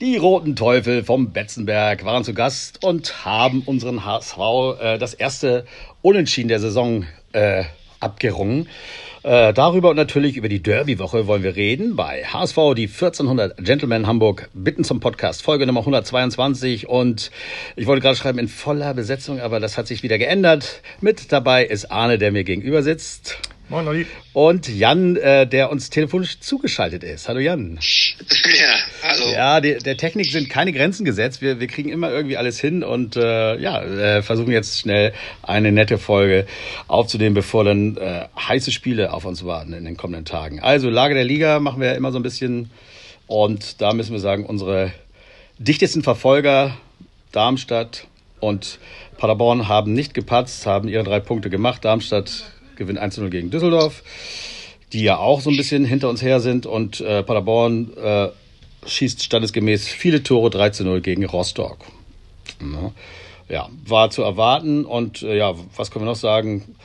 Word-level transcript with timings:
Die 0.00 0.16
Roten 0.16 0.56
Teufel 0.56 1.04
vom 1.04 1.30
Betzenberg 1.30 2.04
waren 2.04 2.24
zu 2.24 2.34
Gast 2.34 2.84
und 2.84 3.24
haben 3.24 3.62
unseren 3.64 4.04
HSV 4.04 4.38
äh, 4.80 4.98
das 4.98 5.14
erste 5.14 5.66
Unentschieden 6.02 6.48
der 6.48 6.58
Saison 6.58 7.06
äh, 7.32 7.62
abgerungen. 8.00 8.68
Äh, 9.22 9.54
darüber 9.54 9.90
und 9.90 9.96
natürlich 9.96 10.36
über 10.36 10.48
die 10.48 10.60
Derby-Woche 10.60 11.28
wollen 11.28 11.44
wir 11.44 11.54
reden 11.54 11.94
bei 11.94 12.24
HSV, 12.24 12.56
die 12.74 12.88
1400 12.88 13.64
Gentlemen 13.64 14.08
Hamburg. 14.08 14.50
Bitten 14.52 14.82
zum 14.82 14.98
Podcast, 14.98 15.42
Folge 15.42 15.64
Nummer 15.64 15.80
122. 15.80 16.88
Und 16.88 17.30
ich 17.76 17.86
wollte 17.86 18.02
gerade 18.02 18.16
schreiben, 18.16 18.40
in 18.40 18.48
voller 18.48 18.94
Besetzung, 18.94 19.40
aber 19.40 19.60
das 19.60 19.78
hat 19.78 19.86
sich 19.86 20.02
wieder 20.02 20.18
geändert. 20.18 20.82
Mit 21.02 21.30
dabei 21.30 21.64
ist 21.64 21.92
Arne, 21.92 22.18
der 22.18 22.32
mir 22.32 22.42
gegenüber 22.42 22.82
sitzt. 22.82 23.38
Moin, 23.70 23.88
Olli. 23.88 24.06
Und 24.34 24.68
Jan, 24.68 25.16
äh, 25.16 25.46
der 25.46 25.70
uns 25.70 25.88
telefonisch 25.88 26.38
zugeschaltet 26.40 27.02
ist. 27.02 27.28
Hallo 27.28 27.40
Jan. 27.40 27.78
Ja, 28.44 28.76
hallo. 29.02 29.32
Ja, 29.32 29.60
die, 29.60 29.78
der 29.78 29.96
Technik 29.96 30.30
sind 30.30 30.50
keine 30.50 30.72
Grenzen 30.72 31.04
gesetzt. 31.04 31.40
Wir, 31.40 31.60
wir 31.60 31.66
kriegen 31.66 31.88
immer 31.88 32.10
irgendwie 32.10 32.36
alles 32.36 32.60
hin 32.60 32.84
und 32.84 33.16
äh, 33.16 33.56
ja, 33.56 33.82
äh, 33.82 34.22
versuchen 34.22 34.52
jetzt 34.52 34.78
schnell 34.78 35.12
eine 35.42 35.72
nette 35.72 35.98
Folge 35.98 36.46
aufzunehmen, 36.86 37.34
bevor 37.34 37.64
dann 37.64 37.96
äh, 37.96 38.26
heiße 38.38 38.70
Spiele 38.70 39.12
auf 39.12 39.24
uns 39.24 39.44
warten 39.44 39.72
in 39.72 39.84
den 39.84 39.96
kommenden 39.96 40.24
Tagen. 40.24 40.60
Also 40.60 40.90
Lage 40.90 41.14
der 41.14 41.24
Liga 41.24 41.58
machen 41.58 41.80
wir 41.80 41.94
immer 41.94 42.12
so 42.12 42.18
ein 42.18 42.22
bisschen 42.22 42.70
und 43.26 43.80
da 43.80 43.94
müssen 43.94 44.12
wir 44.12 44.20
sagen, 44.20 44.44
unsere 44.46 44.92
dichtesten 45.58 46.02
Verfolger 46.02 46.76
Darmstadt 47.32 48.06
und 48.40 48.78
Paderborn 49.16 49.68
haben 49.68 49.94
nicht 49.94 50.12
gepatzt, 50.12 50.66
haben 50.66 50.86
ihre 50.88 51.02
drei 51.02 51.20
Punkte 51.20 51.50
gemacht. 51.50 51.84
Darmstadt 51.84 52.52
gewinnt 52.76 53.00
1-0 53.00 53.28
gegen 53.30 53.50
Düsseldorf, 53.50 54.02
die 54.92 55.02
ja 55.02 55.18
auch 55.18 55.40
so 55.40 55.50
ein 55.50 55.56
bisschen 55.56 55.84
hinter 55.84 56.08
uns 56.08 56.22
her 56.22 56.40
sind. 56.40 56.66
Und 56.66 57.00
äh, 57.00 57.22
Paderborn 57.22 57.96
äh, 57.96 58.28
schießt 58.86 59.22
standesgemäß 59.22 59.88
viele 59.88 60.22
Tore 60.22 60.50
13-0 60.50 61.00
gegen 61.00 61.24
Rostock. 61.24 61.78
Ja. 62.60 62.92
ja, 63.48 63.68
war 63.86 64.10
zu 64.10 64.22
erwarten. 64.22 64.84
Und 64.84 65.22
äh, 65.22 65.36
ja, 65.36 65.54
was 65.76 65.90
können 65.90 66.04
wir 66.04 66.10
noch 66.10 66.16
sagen? 66.16 66.76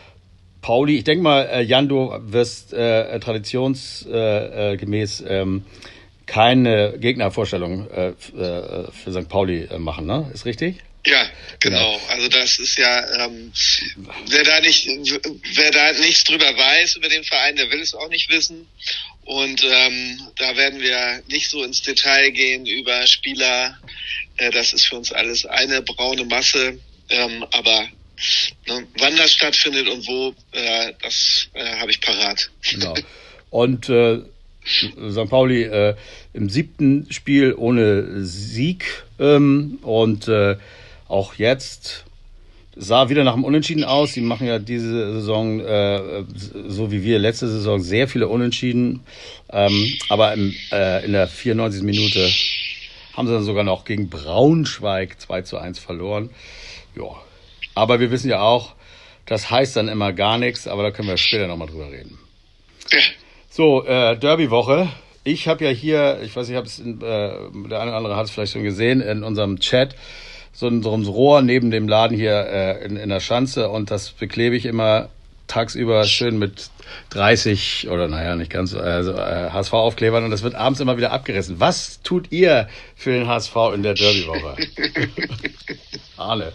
Pauli, 0.61 0.97
ich 0.97 1.03
denke 1.03 1.23
mal, 1.23 1.43
äh, 1.43 1.61
Jan, 1.61 1.87
du 1.87 2.13
wirst 2.21 2.73
äh, 2.73 3.19
traditionsgemäß 3.19 5.21
äh, 5.21 5.41
ähm, 5.41 5.63
keine 6.25 6.95
Gegnervorstellung 6.99 7.89
äh, 7.89 8.09
äh, 8.09 8.91
für 8.91 9.11
St. 9.11 9.29
Pauli 9.29 9.63
äh, 9.63 9.79
machen, 9.79 10.05
ne? 10.05 10.29
Ist 10.33 10.45
richtig? 10.45 10.83
Ja, 11.05 11.29
genau. 11.59 11.93
genau. 11.93 12.01
Also 12.09 12.27
das 12.27 12.59
ist 12.59 12.77
ja, 12.77 13.25
ähm, 13.25 13.51
wer 14.27 14.43
da 14.43 14.59
nicht, 14.59 14.87
wer 14.87 15.71
da 15.71 15.93
nichts 15.93 16.25
drüber 16.25 16.57
weiß 16.57 16.97
über 16.97 17.09
den 17.09 17.23
Verein, 17.23 17.55
der 17.55 17.71
will 17.71 17.79
es 17.79 17.93
auch 17.93 18.09
nicht 18.09 18.29
wissen. 18.29 18.67
Und 19.23 19.63
ähm, 19.63 20.19
da 20.37 20.57
werden 20.57 20.81
wir 20.81 21.21
nicht 21.27 21.49
so 21.49 21.63
ins 21.63 21.81
Detail 21.83 22.31
gehen 22.31 22.65
über 22.65 23.05
Spieler. 23.07 23.77
Äh, 24.37 24.51
das 24.51 24.73
ist 24.73 24.87
für 24.87 24.97
uns 24.97 25.11
alles 25.11 25.45
eine 25.45 25.81
braune 25.81 26.25
Masse. 26.25 26.79
Ähm, 27.09 27.45
aber 27.51 27.87
ne, 28.67 28.87
wann 28.97 29.17
das 29.17 29.31
stattfindet 29.33 29.87
und 29.87 30.07
wo, 30.07 30.33
äh, 30.51 30.93
das 31.01 31.47
äh, 31.53 31.75
habe 31.77 31.91
ich 31.91 32.01
parat. 32.01 32.49
Genau. 32.69 32.95
Und 33.51 33.89
äh, 33.89 34.19
St. 34.63 35.27
Pauli 35.27 35.63
äh, 35.63 35.95
im 36.33 36.49
siebten 36.49 37.07
Spiel 37.11 37.55
ohne 37.55 38.23
Sieg 38.23 39.03
ähm, 39.19 39.79
und 39.81 40.27
äh, 40.27 40.57
auch 41.09 41.33
jetzt 41.33 42.05
sah 42.75 43.09
wieder 43.09 43.23
nach 43.23 43.33
dem 43.33 43.43
Unentschieden 43.43 43.83
aus. 43.83 44.13
Sie 44.13 44.21
machen 44.21 44.47
ja 44.47 44.57
diese 44.57 45.13
Saison, 45.13 45.59
äh, 45.59 46.23
so 46.67 46.91
wie 46.91 47.03
wir 47.03 47.19
letzte 47.19 47.49
Saison, 47.49 47.81
sehr 47.81 48.07
viele 48.07 48.29
Unentschieden. 48.29 49.01
Ähm, 49.51 49.93
aber 50.07 50.33
im, 50.33 50.55
äh, 50.71 51.05
in 51.05 51.11
der 51.11 51.27
94. 51.27 51.83
Minute 51.83 52.29
haben 53.15 53.27
sie 53.27 53.33
dann 53.33 53.43
sogar 53.43 53.65
noch 53.65 53.83
gegen 53.83 54.09
Braunschweig 54.09 55.19
2 55.19 55.41
zu 55.41 55.57
1 55.57 55.77
verloren. 55.77 56.29
Ja. 56.95 57.15
Aber 57.75 57.99
wir 57.99 58.11
wissen 58.11 58.29
ja 58.29 58.41
auch, 58.41 58.75
das 59.25 59.51
heißt 59.51 59.75
dann 59.75 59.89
immer 59.89 60.13
gar 60.13 60.37
nichts, 60.37 60.67
aber 60.67 60.83
da 60.83 60.91
können 60.91 61.07
wir 61.07 61.17
später 61.17 61.47
nochmal 61.47 61.67
drüber 61.67 61.91
reden. 61.91 62.17
So, 63.49 63.85
äh, 63.85 64.17
Derby-Woche. 64.17 64.89
Ich 65.25 65.47
habe 65.47 65.65
ja 65.65 65.69
hier, 65.69 66.21
ich 66.23 66.35
weiß 66.35 66.47
nicht, 66.47 66.79
ich 66.79 66.85
äh, 66.85 66.93
der 67.01 67.81
eine 67.81 67.91
oder 67.91 67.95
andere 67.95 68.15
hat 68.15 68.25
es 68.25 68.31
vielleicht 68.31 68.53
schon 68.53 68.63
gesehen, 68.63 69.01
in 69.01 69.23
unserem 69.23 69.59
Chat 69.59 69.95
so 70.59 70.67
ein, 70.67 70.83
so 70.83 70.93
ein 70.93 71.05
Rohr 71.05 71.41
neben 71.41 71.71
dem 71.71 71.87
Laden 71.87 72.17
hier 72.17 72.33
äh, 72.33 72.85
in, 72.85 72.97
in 72.97 73.07
der 73.07 73.21
Schanze 73.21 73.69
und 73.69 73.91
das 73.91 74.09
beklebe 74.11 74.57
ich 74.57 74.65
immer 74.65 75.07
tagsüber 75.47 76.03
schön 76.03 76.37
mit 76.37 76.69
30 77.11 77.87
oder 77.89 78.09
naja, 78.09 78.35
nicht 78.35 78.51
ganz, 78.51 78.73
also 78.75 79.13
äh, 79.13 79.51
HSV-Aufklebern 79.51 80.25
und 80.25 80.31
das 80.31 80.43
wird 80.43 80.55
abends 80.55 80.81
immer 80.81 80.97
wieder 80.97 81.13
abgerissen. 81.13 81.61
Was 81.61 82.01
tut 82.01 82.33
ihr 82.33 82.67
für 82.97 83.11
den 83.11 83.25
HSV 83.25 83.55
in 83.73 83.83
der 83.83 83.93
Derby-Woche? 83.93 84.57
Arne. 86.17 86.51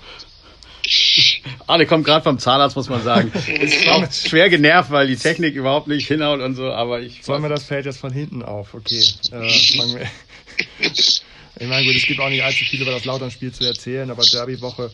Arne 1.66 1.86
kommt 1.86 2.04
gerade 2.04 2.22
vom 2.22 2.38
Zahnarzt, 2.38 2.76
muss 2.76 2.90
man 2.90 3.02
sagen. 3.02 3.32
Ist 3.32 3.88
auch 3.88 4.12
schwer 4.12 4.50
genervt, 4.50 4.90
weil 4.90 5.06
die 5.06 5.16
Technik 5.16 5.54
überhaupt 5.54 5.88
nicht 5.88 6.06
hinhaut 6.06 6.40
und 6.40 6.56
so, 6.56 6.70
aber 6.70 7.00
ich. 7.00 7.22
Sollen 7.22 7.40
wir 7.40 7.48
das 7.48 7.64
Feld 7.64 7.86
jetzt 7.86 8.00
von 8.00 8.12
hinten 8.12 8.42
auf? 8.42 8.74
Okay. 8.74 9.02
Äh, 9.32 9.48
fangen 9.78 9.98
wir. 9.98 10.06
Ich 11.60 11.68
meine, 11.68 11.86
gut, 11.86 11.94
es 11.94 12.06
gibt 12.06 12.20
auch 12.20 12.28
nicht 12.28 12.42
allzu 12.42 12.64
viel 12.64 12.82
über 12.82 12.90
das 12.90 13.04
Lautern-Spiel 13.04 13.52
zu 13.52 13.64
erzählen, 13.64 14.10
aber 14.10 14.24
Derby-Woche, 14.24 14.90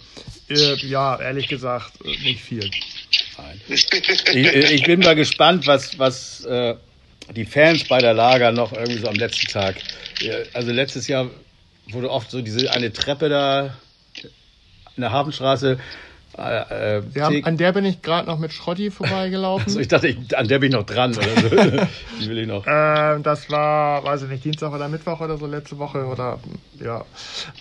äh, 0.49 0.75
ja, 0.87 1.19
ehrlich 1.19 1.49
gesagt, 1.49 2.05
nicht 2.05 2.41
viel. 2.41 2.71
Ich, 3.69 3.87
ich, 4.35 4.83
bin 4.83 5.01
mal 5.01 5.15
gespannt, 5.15 5.67
was, 5.67 5.99
was 5.99 6.45
äh, 6.45 6.75
die 7.35 7.47
Fans 7.47 7.85
bei 7.85 7.99
der 7.99 8.13
Lager 8.13 8.53
noch 8.53 8.73
irgendwie 8.73 8.99
so 8.99 9.09
am 9.09 9.15
letzten 9.15 9.47
Tag. 9.47 9.77
Also 10.53 10.73
letztes 10.73 11.09
Jahr 11.09 11.31
wurde 11.89 12.11
oft 12.11 12.31
so 12.31 12.43
diese 12.43 12.71
eine 12.73 12.93
Treppe 12.93 13.31
da 13.31 13.77
in 14.97 15.01
der 15.01 15.13
Hafenstraße 15.13 15.79
äh, 16.41 16.99
äh 16.99 17.21
haben, 17.21 17.45
an 17.45 17.57
der 17.57 17.73
bin 17.73 17.85
ich 17.85 18.03
gerade 18.03 18.27
noch 18.27 18.39
mit 18.39 18.53
Schrotti 18.53 18.91
vorbeigelaufen. 18.91 19.67
Also 19.71 19.81
ich 19.81 19.89
dachte, 19.89 20.09
ich, 20.09 20.37
an 20.37 20.49
der 20.49 20.59
bin 20.59 20.71
ich 20.71 20.77
noch 20.77 20.87
dran. 20.87 21.17
Oder 21.17 21.27
so. 21.27 21.49
Die 22.21 22.29
will 22.29 22.39
ich 22.39 22.47
noch. 22.47 22.65
Ähm, 22.67 23.23
das 23.23 23.51
war, 23.51 24.03
weiß 24.05 24.23
ich 24.23 24.29
nicht, 24.29 24.45
Dienstag 24.45 24.73
oder 24.73 24.89
Mittwoch 24.89 25.21
oder 25.21 25.37
so 25.37 25.47
letzte 25.47 25.79
Woche 25.79 26.05
oder 26.07 26.39
ja. 26.83 27.05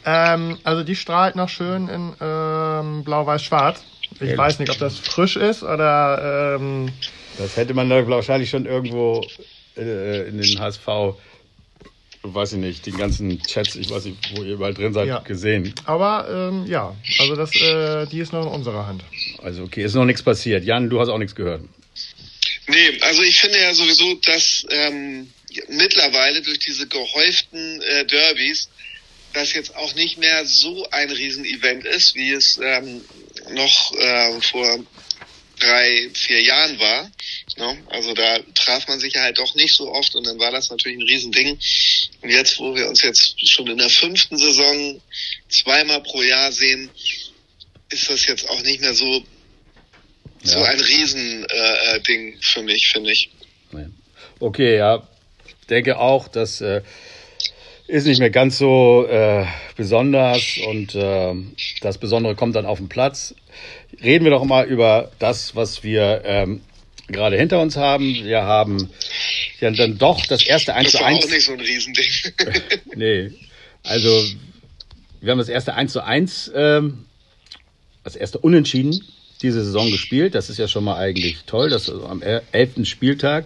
Ähm, 0.05 0.57
also 0.63 0.83
die 0.83 0.95
strahlt 0.95 1.35
noch 1.35 1.49
schön 1.49 1.87
in 1.87 2.13
ähm, 2.21 3.03
Blau-Weiß-Schwarz. 3.03 3.83
Ich 4.15 4.21
Ehrlich? 4.21 4.37
weiß 4.37 4.59
nicht, 4.59 4.71
ob 4.71 4.77
das 4.79 4.97
frisch 4.97 5.35
ist 5.35 5.63
oder. 5.63 6.55
Ähm, 6.55 6.89
das 7.37 7.55
hätte 7.57 7.73
man 7.73 7.89
wahrscheinlich 7.89 8.49
schon 8.49 8.65
irgendwo 8.65 9.25
äh, 9.77 10.27
in 10.27 10.37
den 10.37 10.59
HSV 10.59 10.87
weiß 12.23 12.53
ich 12.53 12.59
nicht, 12.59 12.85
den 12.85 12.97
ganzen 12.97 13.41
Chats, 13.43 13.75
ich 13.75 13.89
weiß 13.89 14.05
nicht, 14.05 14.17
wo 14.35 14.43
ihr 14.43 14.53
überall 14.53 14.73
drin 14.73 14.93
seid, 14.93 15.07
ja. 15.07 15.19
gesehen. 15.19 15.73
Aber 15.85 16.27
ähm, 16.51 16.65
ja, 16.67 16.95
also 17.19 17.35
das, 17.35 17.55
äh, 17.55 18.07
die 18.07 18.19
ist 18.19 18.33
noch 18.33 18.45
in 18.45 18.51
unserer 18.51 18.87
Hand. 18.87 19.03
Also 19.41 19.63
okay, 19.63 19.83
ist 19.83 19.95
noch 19.95 20.05
nichts 20.05 20.21
passiert. 20.21 20.65
Jan, 20.65 20.89
du 20.89 20.99
hast 20.99 21.09
auch 21.09 21.17
nichts 21.17 21.35
gehört. 21.35 21.61
Nee, 22.67 22.99
also 23.01 23.23
ich 23.23 23.39
finde 23.39 23.59
ja 23.59 23.73
sowieso, 23.73 24.15
dass 24.25 24.65
ähm, 24.69 25.31
mittlerweile 25.69 26.41
durch 26.41 26.59
diese 26.59 26.87
gehäuften 26.87 27.81
äh, 27.81 28.05
Derbys 28.05 28.69
das 29.33 29.53
jetzt 29.53 29.75
auch 29.75 29.95
nicht 29.95 30.17
mehr 30.17 30.45
so 30.45 30.87
ein 30.91 31.09
Riesenevent 31.09 31.85
ist, 31.85 32.15
wie 32.15 32.31
es 32.31 32.59
ähm, 32.61 33.01
noch 33.51 33.93
äh, 33.95 34.41
vor 34.41 34.79
drei, 35.59 36.09
vier 36.13 36.41
Jahren 36.41 36.79
war. 36.79 37.11
Ne? 37.59 37.77
Also 37.89 38.13
da 38.13 38.39
traf 38.55 38.87
man 38.87 38.99
sich 38.99 39.13
ja 39.13 39.21
halt 39.21 39.37
doch 39.37 39.53
nicht 39.53 39.75
so 39.75 39.91
oft 39.91 40.15
und 40.15 40.25
dann 40.25 40.39
war 40.39 40.51
das 40.51 40.69
natürlich 40.69 40.97
ein 40.97 41.03
Riesending. 41.03 41.59
Und 42.21 42.29
jetzt, 42.29 42.57
wo 42.59 42.73
wir 42.73 42.87
uns 42.87 43.01
jetzt 43.03 43.47
schon 43.47 43.67
in 43.67 43.77
der 43.77 43.89
fünften 43.89 44.37
Saison 44.37 45.01
zweimal 45.49 46.01
pro 46.01 46.21
Jahr 46.21 46.53
sehen, 46.53 46.89
ist 47.91 48.09
das 48.09 48.25
jetzt 48.27 48.49
auch 48.49 48.61
nicht 48.63 48.79
mehr 48.79 48.93
so, 48.93 49.05
ja. 49.05 49.23
so 50.43 50.63
ein 50.63 50.79
Riesending 50.79 51.45
äh, 51.49 51.97
äh, 51.97 52.33
für 52.39 52.63
mich, 52.63 52.87
finde 52.87 53.11
ich. 53.11 53.29
Okay, 54.39 54.77
ja. 54.77 55.05
Denke 55.69 55.99
auch, 55.99 56.29
dass 56.29 56.61
äh, 56.61 56.81
ist 57.87 58.05
nicht 58.05 58.19
mehr 58.19 58.29
ganz 58.29 58.57
so 58.57 59.05
äh, 59.05 59.45
besonders 59.75 60.59
und 60.67 60.95
äh, 60.95 61.33
das 61.81 61.97
Besondere 61.97 62.35
kommt 62.35 62.55
dann 62.55 62.65
auf 62.65 62.77
den 62.77 62.87
Platz. 62.87 63.35
Reden 64.01 64.23
wir 64.23 64.31
doch 64.31 64.45
mal 64.45 64.65
über 64.65 65.11
das, 65.19 65.55
was 65.55 65.83
wir 65.83 66.21
ähm, 66.23 66.61
gerade 67.11 67.37
hinter 67.37 67.61
uns 67.61 67.75
haben. 67.75 68.23
Wir 68.23 68.43
haben 68.43 68.89
ja 69.59 69.71
dann 69.71 69.97
doch 69.97 70.25
das 70.25 70.45
erste 70.45 70.73
1 70.73 70.91
zu 70.91 71.03
1. 71.03 71.19
Das 71.19 71.25
war 71.25 71.29
auch 71.29 71.33
nicht 71.33 71.45
so 71.45 71.53
ein 71.53 71.59
Riesending. 71.59 72.09
nee, 72.95 73.31
also 73.83 74.25
wir 75.21 75.31
haben 75.31 75.39
das 75.39 75.49
erste 75.49 75.73
1 75.73 75.91
zu 75.91 76.03
1, 76.03 76.51
ähm, 76.55 77.05
das 78.03 78.15
erste 78.15 78.37
Unentschieden 78.39 79.03
diese 79.41 79.63
Saison 79.63 79.89
gespielt. 79.89 80.35
Das 80.35 80.49
ist 80.49 80.57
ja 80.57 80.67
schon 80.67 80.83
mal 80.83 80.97
eigentlich 80.97 81.43
toll. 81.45 81.69
Das 81.69 81.89
also 81.89 82.05
am 82.05 82.21
elften 82.21 82.85
Spieltag. 82.85 83.45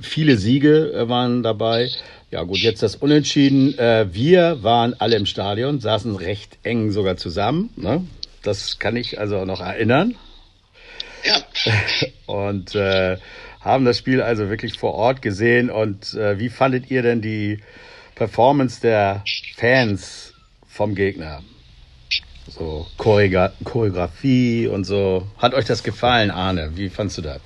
Viele 0.00 0.36
Siege 0.36 0.92
äh, 0.92 1.08
waren 1.08 1.42
dabei. 1.42 1.90
Ja 2.30 2.42
gut, 2.42 2.58
jetzt 2.58 2.82
das 2.82 2.96
Unentschieden. 2.96 3.78
Äh, 3.78 4.08
wir 4.12 4.62
waren 4.62 4.94
alle 4.98 5.16
im 5.16 5.26
Stadion, 5.26 5.80
saßen 5.80 6.16
recht 6.16 6.58
eng 6.64 6.90
sogar 6.90 7.16
zusammen. 7.16 7.70
Ne? 7.76 8.04
Das 8.42 8.78
kann 8.78 8.96
ich 8.96 9.18
also 9.18 9.44
noch 9.44 9.60
erinnern. 9.60 10.16
Und 12.26 12.74
äh, 12.74 13.16
haben 13.60 13.84
das 13.84 13.98
Spiel 13.98 14.20
also 14.20 14.48
wirklich 14.48 14.78
vor 14.78 14.94
Ort 14.94 15.22
gesehen. 15.22 15.70
Und 15.70 16.14
äh, 16.14 16.38
wie 16.38 16.48
fandet 16.48 16.90
ihr 16.90 17.02
denn 17.02 17.20
die 17.20 17.60
Performance 18.16 18.80
der 18.80 19.22
Fans 19.56 20.32
vom 20.66 20.94
Gegner. 20.94 21.42
So 22.48 22.86
Choreografie 22.96 24.68
und 24.68 24.84
so. 24.84 25.26
Hat 25.38 25.54
euch 25.54 25.66
das 25.66 25.82
gefallen, 25.82 26.30
Arne? 26.30 26.72
Wie 26.74 26.88
fandst 26.88 27.18
du 27.18 27.22
das? 27.22 27.40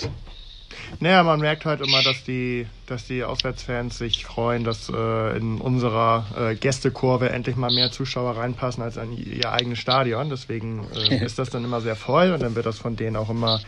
Naja, 0.98 1.22
man 1.22 1.40
merkt 1.40 1.64
halt 1.64 1.80
immer, 1.80 2.02
dass 2.02 2.24
die, 2.24 2.66
dass 2.86 3.06
die 3.06 3.22
Auswärtsfans 3.22 3.98
sich 3.98 4.24
freuen, 4.24 4.64
dass 4.64 4.90
äh, 4.90 5.36
in 5.36 5.58
unserer 5.58 6.26
äh, 6.36 6.54
Gästekurve 6.56 7.30
endlich 7.30 7.56
mal 7.56 7.72
mehr 7.72 7.92
Zuschauer 7.92 8.36
reinpassen 8.36 8.82
als 8.82 8.98
an 8.98 9.12
ihr 9.16 9.52
eigenes 9.52 9.78
Stadion. 9.78 10.28
Deswegen 10.30 10.86
äh, 10.94 11.24
ist 11.24 11.38
das 11.38 11.50
dann 11.50 11.64
immer 11.64 11.80
sehr 11.80 11.96
voll 11.96 12.32
und 12.32 12.42
dann 12.42 12.54
wird 12.56 12.66
das 12.66 12.78
von 12.78 12.96
denen 12.96 13.16
auch 13.16 13.30
immer 13.30 13.60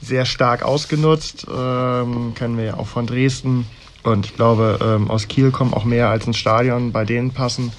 sehr 0.00 0.26
stark 0.26 0.62
ausgenutzt. 0.62 1.46
Ähm, 1.48 2.34
kennen 2.34 2.56
wir 2.56 2.64
ja 2.64 2.74
auch 2.74 2.86
von 2.86 3.06
Dresden. 3.06 3.66
Und 4.02 4.26
ich 4.26 4.34
glaube, 4.34 4.78
ähm, 4.82 5.10
aus 5.10 5.28
Kiel 5.28 5.50
kommen 5.50 5.74
auch 5.74 5.84
mehr 5.84 6.08
als 6.08 6.26
ins 6.26 6.38
Stadion 6.38 6.92
bei 6.92 7.04
denen 7.04 7.32
passen. 7.32 7.72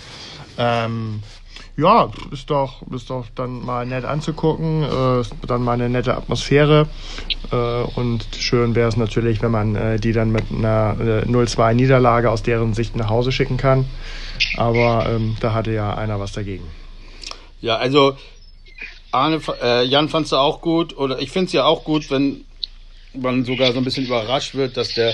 Ähm, 0.58 1.24
ja, 1.78 2.12
ist 2.32 2.50
doch, 2.50 2.82
ist 2.92 3.10
doch 3.10 3.26
dann 3.36 3.66
mal 3.66 3.86
nett 3.86 4.06
anzugucken, 4.06 4.84
äh, 4.84 5.24
dann 5.48 5.64
mal 5.64 5.74
eine 5.74 5.90
nette 5.90 6.16
Atmosphäre. 6.16 6.88
Äh, 7.52 7.56
und 7.56 8.28
schön 8.38 8.76
wäre 8.76 8.90
es 8.90 8.98
natürlich, 8.98 9.42
wenn 9.42 9.52
man 9.52 9.76
äh, 9.76 10.00
die 10.00 10.12
dann 10.12 10.32
mit 10.32 10.46
einer 10.52 10.96
äh, 11.00 11.26
0-2 11.26 11.74
Niederlage 11.74 12.30
aus 12.30 12.44
deren 12.44 12.74
Sicht 12.74 12.96
nach 12.96 13.10
Hause 13.10 13.32
schicken 13.32 13.58
kann. 13.58 13.86
Aber 14.58 15.08
ähm, 15.10 15.38
da 15.40 15.54
hatte 15.54 15.72
ja 15.72 15.96
einer 15.96 16.20
was 16.20 16.34
dagegen. 16.34 16.66
Ja, 17.62 17.78
also 17.78 18.16
Arne, 19.12 19.42
äh, 19.62 19.86
Jan 19.86 20.10
fandst 20.10 20.32
du 20.32 20.38
auch 20.38 20.62
gut, 20.62 20.98
oder 20.98 21.20
ich 21.20 21.32
finde 21.32 21.48
es 21.48 21.54
ja 21.54 21.66
auch 21.66 21.84
gut, 21.84 22.10
wenn 22.10 22.46
man 23.14 23.44
sogar 23.46 23.72
so 23.74 23.78
ein 23.78 23.84
bisschen 23.84 24.06
überrascht 24.06 24.56
wird, 24.56 24.78
dass 24.78 24.94
der 24.94 25.14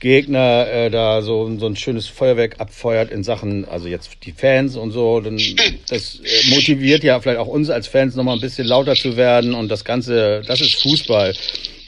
Gegner 0.00 0.66
äh, 0.66 0.90
da 0.90 1.22
so, 1.22 1.58
so 1.58 1.66
ein 1.66 1.76
schönes 1.76 2.06
Feuerwerk 2.06 2.60
abfeuert 2.60 3.10
in 3.10 3.24
Sachen, 3.24 3.64
also 3.64 3.88
jetzt 3.88 4.10
die 4.24 4.32
Fans 4.32 4.76
und 4.76 4.90
so, 4.90 5.20
dann 5.20 5.40
das 5.88 6.20
äh, 6.20 6.50
motiviert 6.50 7.02
ja 7.02 7.20
vielleicht 7.20 7.38
auch 7.38 7.46
uns 7.46 7.70
als 7.70 7.86
Fans 7.86 8.14
nochmal 8.14 8.36
ein 8.36 8.40
bisschen 8.40 8.66
lauter 8.66 8.94
zu 8.94 9.16
werden 9.16 9.54
und 9.54 9.68
das 9.68 9.84
Ganze, 9.84 10.42
das 10.46 10.60
ist 10.60 10.82
Fußball. 10.82 11.34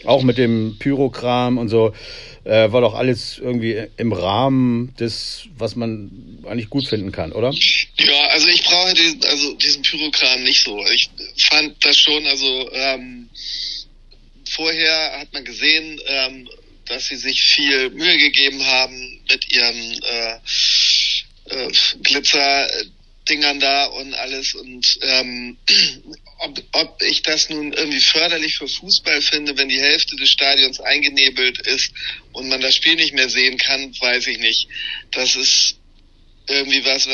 Auch 0.05 0.23
mit 0.23 0.39
dem 0.39 0.77
Pyrokram 0.79 1.59
und 1.59 1.69
so, 1.69 1.93
äh, 2.45 2.73
war 2.73 2.81
doch 2.81 2.95
alles 2.95 3.39
irgendwie 3.39 3.87
im 3.99 4.13
Rahmen 4.13 4.95
des, 4.99 5.43
was 5.59 5.77
man 5.77 6.39
eigentlich 6.47 6.71
gut 6.71 6.87
finden 6.87 7.13
kann, 7.13 7.33
oder? 7.33 7.53
Ja, 7.53 8.29
also 8.31 8.49
ich 8.49 8.63
brauche 8.65 8.95
diesen, 8.95 9.23
also 9.25 9.55
diesen 9.55 9.83
Pyrokram 9.83 10.45
nicht 10.45 10.65
so. 10.65 10.83
Ich 10.95 11.11
fand 11.51 11.85
das 11.85 11.99
schon, 11.99 12.27
also 12.27 12.71
ähm, 12.73 13.29
vorher 14.49 15.21
hat 15.21 15.33
man 15.35 15.45
gesehen, 15.45 16.01
ähm, 16.07 16.49
dass 16.89 17.07
sie 17.07 17.17
sich 17.17 17.41
viel 17.43 17.91
Mühe 17.91 18.19
gegeben 18.19 18.65
haben 18.65 19.21
mit 19.29 19.53
ihren 19.53 20.03
äh, 20.03 20.39
äh, 21.51 21.73
Glitzerdingern 22.03 23.61
da 23.61 23.87
und 23.87 24.15
alles. 24.15 24.55
Und 24.55 24.99
ähm, 25.03 25.57
ob, 26.39 26.63
ob 26.73 27.03
ich 27.03 27.23
das 27.23 27.51
nun 27.51 27.73
irgendwie 27.73 28.01
förderlich 28.01 28.57
für 28.57 28.69
Fußball 28.69 29.21
finde, 29.23 29.57
wenn 29.57 29.69
die 29.69 29.81
Hälfte 29.81 30.17
des 30.17 30.31
Stadions 30.31 30.81
eingenebelt 30.81 31.61
ist 31.67 31.93
und 32.33 32.49
man 32.49 32.61
das 32.61 32.75
Spiel 32.75 32.97
nicht 32.97 33.15
mehr 33.15 33.29
sehen 33.29 33.59
kann, 33.59 33.95
weiß 34.01 34.27
ich 34.29 34.39
nicht. 34.39 34.69
Das 35.11 35.37
ist 35.37 35.77
irgendwie 36.49 36.85
was, 36.85 37.09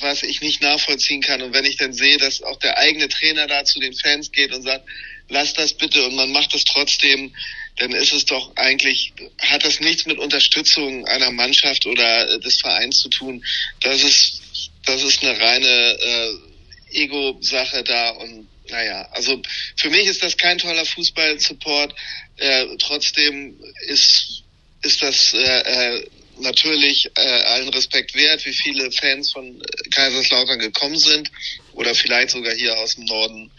was 0.00 0.22
ich 0.22 0.40
nicht 0.40 0.62
nachvollziehen 0.62 1.22
kann. 1.22 1.42
Und 1.42 1.52
wenn 1.52 1.64
ich 1.64 1.76
dann 1.76 1.92
sehe, 1.92 2.18
dass 2.18 2.42
auch 2.42 2.58
der 2.58 2.76
eigene 2.78 3.08
Trainer 3.08 3.46
da 3.46 3.64
zu 3.64 3.78
den 3.78 3.94
Fans 3.94 4.32
geht 4.32 4.52
und 4.52 4.62
sagt, 4.62 4.84
lass 5.28 5.54
das 5.54 5.74
bitte 5.74 6.04
und 6.06 6.16
man 6.16 6.32
macht 6.32 6.54
es 6.54 6.64
trotzdem, 6.64 7.34
dann 7.80 7.92
ist 7.92 8.12
es 8.12 8.26
doch 8.26 8.54
eigentlich, 8.56 9.14
hat 9.38 9.64
das 9.64 9.80
nichts 9.80 10.04
mit 10.04 10.18
Unterstützung 10.18 11.06
einer 11.06 11.30
Mannschaft 11.30 11.86
oder 11.86 12.38
des 12.38 12.60
Vereins 12.60 13.00
zu 13.00 13.08
tun. 13.08 13.44
Das 13.80 14.02
ist, 14.02 14.42
das 14.84 15.02
ist 15.02 15.22
eine 15.22 15.40
reine 15.40 15.66
äh, 15.66 17.02
Ego-Sache 17.02 17.82
da 17.82 18.10
und 18.10 18.48
naja, 18.68 19.08
also 19.12 19.40
für 19.76 19.90
mich 19.90 20.06
ist 20.06 20.22
das 20.22 20.36
kein 20.36 20.58
toller 20.58 20.84
Fußball-Support. 20.84 21.94
Äh, 22.36 22.66
trotzdem 22.78 23.58
ist, 23.88 24.42
ist 24.82 25.02
das 25.02 25.32
äh, 25.32 25.96
äh 25.96 26.06
natürlich 26.38 27.10
äh, 27.16 27.20
allen 27.20 27.68
Respekt 27.68 28.14
wert, 28.14 28.46
wie 28.46 28.54
viele 28.54 28.90
Fans 28.92 29.30
von 29.32 29.62
Kaiserslautern 29.90 30.58
gekommen 30.58 30.98
sind 30.98 31.30
oder 31.74 31.94
vielleicht 31.94 32.30
sogar 32.30 32.54
hier 32.54 32.78
aus 32.78 32.94
dem 32.94 33.04
Norden 33.04 33.50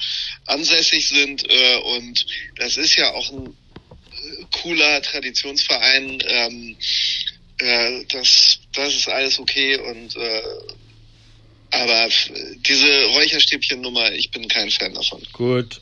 ansässig 0.47 1.07
sind. 1.07 1.47
Äh, 1.47 1.75
und 1.77 2.25
das 2.55 2.77
ist 2.77 2.95
ja 2.95 3.11
auch 3.11 3.31
ein 3.31 3.55
cooler 4.51 5.01
Traditionsverein. 5.01 6.23
Ähm, 6.27 6.75
äh, 7.59 8.05
das, 8.11 8.59
das 8.73 8.95
ist 8.95 9.07
alles 9.07 9.39
okay 9.39 9.77
und 9.77 10.15
äh, 10.15 10.41
aber 11.71 12.09
diese 12.67 13.05
Räucherstäbchen-Nummer, 13.15 14.11
ich 14.11 14.29
bin 14.31 14.47
kein 14.47 14.69
Fan 14.69 14.93
davon. 14.93 15.21
Gut. 15.31 15.81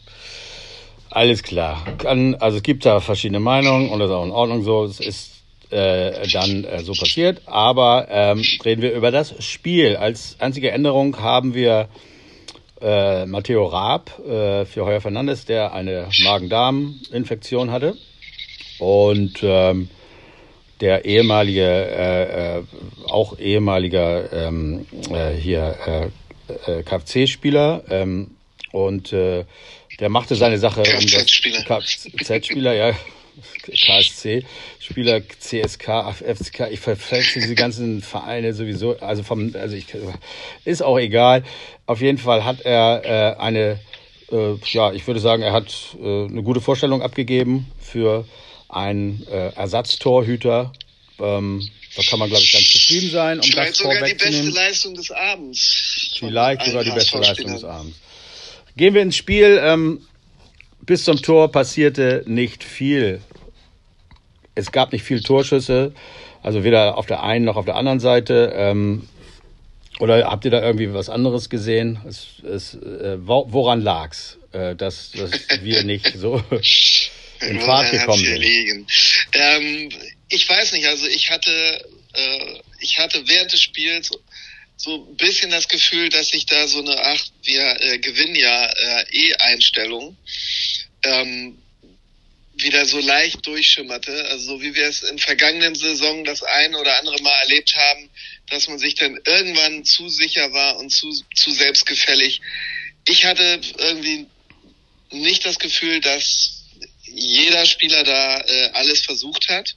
Alles 1.09 1.41
klar. 1.41 1.83
Kann, 1.97 2.35
also 2.35 2.57
es 2.57 2.63
gibt 2.63 2.85
da 2.85 2.99
verschiedene 2.99 3.39
Meinungen 3.39 3.89
und 3.89 3.99
das 3.99 4.09
ist 4.09 4.15
auch 4.15 4.25
in 4.25 4.31
Ordnung 4.31 4.63
so. 4.63 4.85
Es 4.85 4.99
ist 4.99 5.31
äh, 5.71 6.27
dann 6.27 6.63
äh, 6.63 6.83
so 6.83 6.93
passiert. 6.93 7.41
Aber 7.47 8.07
ähm, 8.09 8.43
reden 8.63 8.83
wir 8.83 8.93
über 8.93 9.09
das 9.09 9.43
Spiel. 9.43 9.95
Als 9.95 10.35
einzige 10.39 10.69
Änderung 10.69 11.19
haben 11.19 11.55
wir 11.55 11.89
äh, 12.81 13.25
Matteo 13.25 13.65
Raab 13.65 14.19
äh, 14.19 14.65
für 14.65 14.85
Heuer 14.85 15.01
Fernandes, 15.01 15.45
der 15.45 15.73
eine 15.73 16.07
Magen-Darm-Infektion 16.23 17.71
hatte. 17.71 17.97
Und 18.79 19.39
ähm, 19.43 19.89
der 20.81 21.05
ehemalige, 21.05 21.61
äh, 21.61 22.57
äh, 22.59 22.63
auch 23.07 23.37
ehemaliger 23.37 24.31
ähm, 24.31 24.85
äh, 25.11 25.31
hier 25.31 25.75
äh, 25.85 26.79
äh, 26.79 26.83
KFC-Spieler 26.83 27.83
ähm, 27.89 28.31
und 28.71 29.13
äh, 29.13 29.45
der 29.99 30.09
machte 30.09 30.35
seine 30.35 30.57
Sache. 30.57 30.83
Kfz-Spieler. 30.83 31.63
Kfz-Spieler, 31.63 32.73
ja. 32.73 32.95
KSC-Spieler, 33.67 35.21
CSK, 35.39 36.13
FCK, 36.13 36.71
ich 36.71 36.79
verwechsel 36.79 37.41
diese 37.41 37.55
ganzen 37.55 38.01
Vereine 38.01 38.53
sowieso, 38.53 38.97
also 38.99 39.23
vom, 39.23 39.53
also 39.55 39.75
ich, 39.75 39.85
ist 40.65 40.81
auch 40.81 40.97
egal. 40.97 41.43
Auf 41.85 42.01
jeden 42.01 42.17
Fall 42.17 42.43
hat 42.43 42.61
er 42.61 43.01
äh, 43.05 43.39
eine, 43.39 43.79
äh, 44.31 44.55
ja, 44.71 44.91
ich 44.91 45.07
würde 45.07 45.19
sagen, 45.19 45.43
er 45.43 45.53
hat 45.53 45.95
äh, 46.01 46.25
eine 46.25 46.43
gute 46.43 46.61
Vorstellung 46.61 47.01
abgegeben 47.01 47.67
für 47.79 48.25
einen 48.69 49.25
äh, 49.27 49.49
Ersatztorhüter. 49.55 50.71
Ähm, 51.19 51.67
da 51.95 52.03
kann 52.03 52.19
man, 52.19 52.29
glaube 52.29 52.43
ich, 52.43 52.53
ganz 52.53 52.71
zufrieden 52.71 53.09
sein. 53.09 53.39
Um 53.39 53.43
Vielleicht 53.43 53.75
sogar 53.75 54.01
die 54.03 54.13
beste 54.13 54.49
Leistung 54.49 54.93
des 54.93 55.11
Abends. 55.11 56.15
Vielleicht 56.17 56.63
sogar 56.63 56.83
die 56.83 56.91
beste 56.91 57.17
Leistung 57.17 57.53
des 57.53 57.63
Abends. 57.63 57.97
Gehen 58.77 58.93
wir 58.93 59.01
ins 59.01 59.15
Spiel. 59.15 59.59
Ähm, 59.61 60.01
bis 60.81 61.03
zum 61.03 61.21
Tor 61.21 61.51
passierte 61.51 62.23
nicht 62.25 62.63
viel. 62.63 63.21
Es 64.55 64.71
gab 64.71 64.91
nicht 64.91 65.03
viel 65.03 65.21
Torschüsse, 65.21 65.93
also 66.41 66.63
weder 66.63 66.97
auf 66.97 67.05
der 67.05 67.23
einen 67.23 67.45
noch 67.45 67.57
auf 67.57 67.65
der 67.65 67.75
anderen 67.75 67.99
Seite. 67.99 68.53
Ähm, 68.55 69.07
oder 69.99 70.29
habt 70.29 70.45
ihr 70.45 70.51
da 70.51 70.61
irgendwie 70.61 70.93
was 70.93 71.09
anderes 71.09 71.49
gesehen? 71.49 71.99
Es, 72.07 72.41
es, 72.43 72.75
äh, 72.75 73.17
woran 73.19 73.81
lag's, 73.81 74.37
äh, 74.53 74.75
dass, 74.75 75.11
dass 75.11 75.31
wir 75.61 75.83
nicht 75.83 76.17
so 76.17 76.41
in 77.41 77.61
Fahrt 77.61 77.91
gekommen 77.91 78.23
sind? 78.23 78.87
Ähm, 79.33 79.89
ich 80.29 80.47
weiß 80.47 80.73
nicht, 80.73 80.87
also 80.87 81.07
ich 81.07 81.29
hatte, 81.29 81.85
äh, 82.13 82.59
ich 82.79 82.97
hatte 82.97 83.27
während 83.27 83.51
des 83.51 83.61
Spiels 83.61 84.11
so 84.77 85.07
ein 85.09 85.17
bisschen 85.17 85.51
das 85.51 85.67
Gefühl, 85.67 86.09
dass 86.09 86.29
sich 86.29 86.45
da 86.45 86.67
so 86.67 86.79
eine, 86.79 86.97
ach, 87.03 87.23
wir 87.43 87.81
äh, 87.81 87.99
gewinnen 87.99 88.35
ja 88.35 88.65
äh, 88.65 89.05
E-Einstellung 89.11 90.15
ähm, 91.03 91.57
wieder 92.55 92.85
so 92.85 92.99
leicht 92.99 93.45
durchschimmerte. 93.45 94.25
Also 94.29 94.53
so 94.55 94.61
wie 94.61 94.75
wir 94.75 94.87
es 94.87 95.03
in 95.03 95.17
vergangenen 95.17 95.75
Saison 95.75 96.23
das 96.23 96.43
ein 96.43 96.75
oder 96.75 96.97
andere 96.99 97.21
Mal 97.21 97.35
erlebt 97.43 97.75
haben, 97.75 98.09
dass 98.49 98.67
man 98.67 98.79
sich 98.79 98.95
dann 98.95 99.19
irgendwann 99.25 99.83
zu 99.83 100.07
sicher 100.09 100.53
war 100.53 100.77
und 100.77 100.89
zu, 100.91 101.11
zu 101.35 101.51
selbstgefällig. 101.51 102.41
Ich 103.07 103.25
hatte 103.25 103.59
irgendwie 103.77 104.27
nicht 105.11 105.45
das 105.45 105.59
Gefühl, 105.59 105.99
dass 106.01 106.58
jeder 107.13 107.65
Spieler 107.65 108.03
da 108.03 108.39
äh, 108.41 108.69
alles 108.73 109.01
versucht 109.01 109.49
hat. 109.49 109.75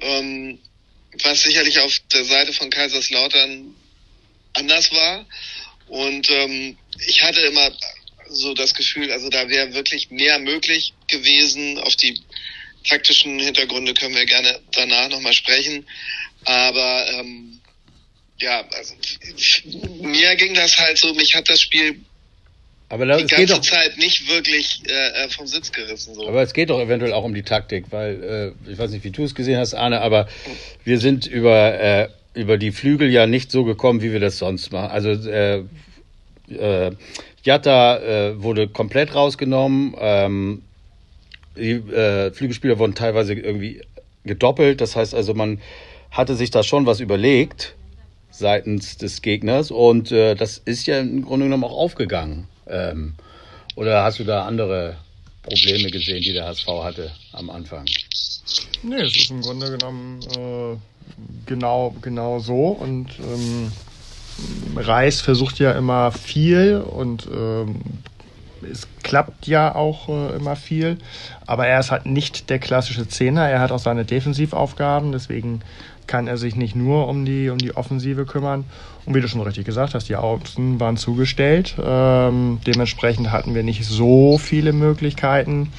Ähm, 0.00 0.58
was 1.22 1.42
sicherlich 1.42 1.78
auf 1.80 1.98
der 2.12 2.24
Seite 2.24 2.52
von 2.52 2.70
Kaiserslautern 2.70 3.74
anders 4.54 4.92
war. 4.92 5.26
Und 5.88 6.30
ähm, 6.30 6.76
ich 7.06 7.22
hatte 7.22 7.40
immer 7.40 7.70
so 8.28 8.54
das 8.54 8.74
Gefühl, 8.74 9.10
also 9.10 9.28
da 9.30 9.48
wäre 9.48 9.74
wirklich 9.74 10.10
mehr 10.10 10.38
möglich 10.38 10.92
gewesen. 11.08 11.78
Auf 11.78 11.96
die 11.96 12.20
taktischen 12.84 13.38
Hintergründe 13.38 13.94
können 13.94 14.14
wir 14.14 14.26
gerne 14.26 14.60
danach 14.72 15.08
nochmal 15.08 15.32
sprechen. 15.32 15.86
Aber 16.44 17.10
ähm, 17.12 17.60
ja, 18.40 18.66
also 18.70 18.94
mir 20.02 20.36
ging 20.36 20.54
das 20.54 20.78
halt 20.78 20.98
so, 20.98 21.12
mich 21.14 21.34
hat 21.34 21.48
das 21.48 21.60
Spiel 21.60 22.00
aber 22.90 23.04
da, 23.04 23.18
die 23.18 23.26
ganze 23.26 23.54
doch, 23.54 23.60
Zeit 23.60 23.98
nicht 23.98 24.28
wirklich 24.30 24.82
äh, 24.86 25.24
äh, 25.24 25.28
vom 25.28 25.46
Sitz 25.46 25.72
gerissen. 25.72 26.14
So. 26.14 26.26
Aber 26.26 26.42
es 26.42 26.54
geht 26.54 26.70
doch 26.70 26.80
eventuell 26.80 27.12
auch 27.12 27.24
um 27.24 27.34
die 27.34 27.42
Taktik, 27.42 27.86
weil 27.90 28.54
äh, 28.66 28.70
ich 28.70 28.78
weiß 28.78 28.90
nicht, 28.90 29.04
wie 29.04 29.10
du 29.10 29.24
es 29.24 29.34
gesehen 29.34 29.58
hast, 29.58 29.74
Arne, 29.74 30.00
aber 30.00 30.26
wir 30.84 30.98
sind 30.98 31.26
über 31.26 31.78
äh, 31.78 32.08
über 32.32 32.56
die 32.56 32.72
Flügel 32.72 33.10
ja 33.10 33.26
nicht 33.26 33.50
so 33.50 33.64
gekommen, 33.64 34.00
wie 34.00 34.12
wir 34.12 34.20
das 34.20 34.38
sonst 34.38 34.72
machen. 34.72 34.90
Also 34.90 35.10
äh, 35.10 35.64
äh, 36.48 36.92
Jatta 37.42 37.98
äh, 37.98 38.42
wurde 38.42 38.68
komplett 38.68 39.14
rausgenommen. 39.14 39.94
Ähm, 39.98 40.62
die 41.56 41.72
äh, 41.72 42.30
Flügelspieler 42.32 42.78
wurden 42.78 42.94
teilweise 42.94 43.34
irgendwie 43.34 43.82
gedoppelt. 44.24 44.80
Das 44.80 44.96
heißt 44.96 45.14
also, 45.14 45.34
man 45.34 45.60
hatte 46.10 46.36
sich 46.36 46.50
da 46.50 46.62
schon 46.62 46.86
was 46.86 47.00
überlegt 47.00 47.74
seitens 48.30 48.96
des 48.96 49.20
Gegners 49.20 49.70
und 49.70 50.12
das 50.12 50.58
ist 50.58 50.86
ja 50.86 51.00
im 51.00 51.24
Grunde 51.24 51.46
genommen 51.46 51.64
auch 51.64 51.76
aufgegangen. 51.76 52.46
Ähm, 52.68 53.14
oder 53.74 54.02
hast 54.02 54.18
du 54.18 54.24
da 54.24 54.44
andere 54.44 54.96
Probleme 55.42 55.90
gesehen, 55.90 56.22
die 56.22 56.32
der 56.32 56.46
HSV 56.46 56.66
hatte 56.82 57.10
am 57.32 57.50
Anfang? 57.50 57.84
Nee, 58.82 59.02
es 59.02 59.16
ist 59.16 59.30
im 59.30 59.40
Grunde 59.40 59.70
genommen 59.70 60.20
äh, 60.36 60.76
genau, 61.46 61.94
genau 62.02 62.38
so 62.38 62.68
und 62.68 63.10
ähm, 63.20 63.72
Reis 64.76 65.20
versucht 65.20 65.58
ja 65.58 65.72
immer 65.72 66.12
viel 66.12 66.78
und 66.78 67.26
ähm, 67.32 67.80
es 68.62 68.86
klappt 69.02 69.46
ja 69.46 69.74
auch 69.74 70.08
äh, 70.08 70.36
immer 70.36 70.56
viel, 70.56 70.98
aber 71.46 71.66
er 71.66 71.80
ist 71.80 71.90
halt 71.90 72.06
nicht 72.06 72.50
der 72.50 72.58
klassische 72.58 73.08
Zehner. 73.08 73.48
Er 73.48 73.60
hat 73.60 73.72
auch 73.72 73.78
seine 73.78 74.04
Defensivaufgaben, 74.04 75.12
deswegen 75.12 75.60
kann 76.06 76.26
er 76.26 76.38
sich 76.38 76.56
nicht 76.56 76.74
nur 76.74 77.06
um 77.08 77.24
die, 77.24 77.50
um 77.50 77.58
die 77.58 77.76
Offensive 77.76 78.24
kümmern. 78.24 78.64
Und 79.04 79.14
wie 79.14 79.20
du 79.20 79.28
schon 79.28 79.40
richtig 79.40 79.64
gesagt 79.64 79.94
hast, 79.94 80.08
die 80.08 80.16
Außen 80.16 80.80
waren 80.80 80.96
zugestellt. 80.96 81.76
Ähm, 81.82 82.60
dementsprechend 82.66 83.30
hatten 83.30 83.54
wir 83.54 83.62
nicht 83.62 83.84
so 83.84 84.38
viele 84.38 84.72
Möglichkeiten, 84.72 85.72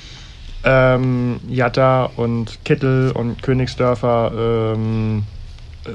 ähm, 0.64 1.40
Jatta 1.48 2.06
und 2.16 2.60
Kittel 2.66 3.12
und 3.12 3.42
Königsdörfer 3.42 4.76
ähm, 4.76 5.24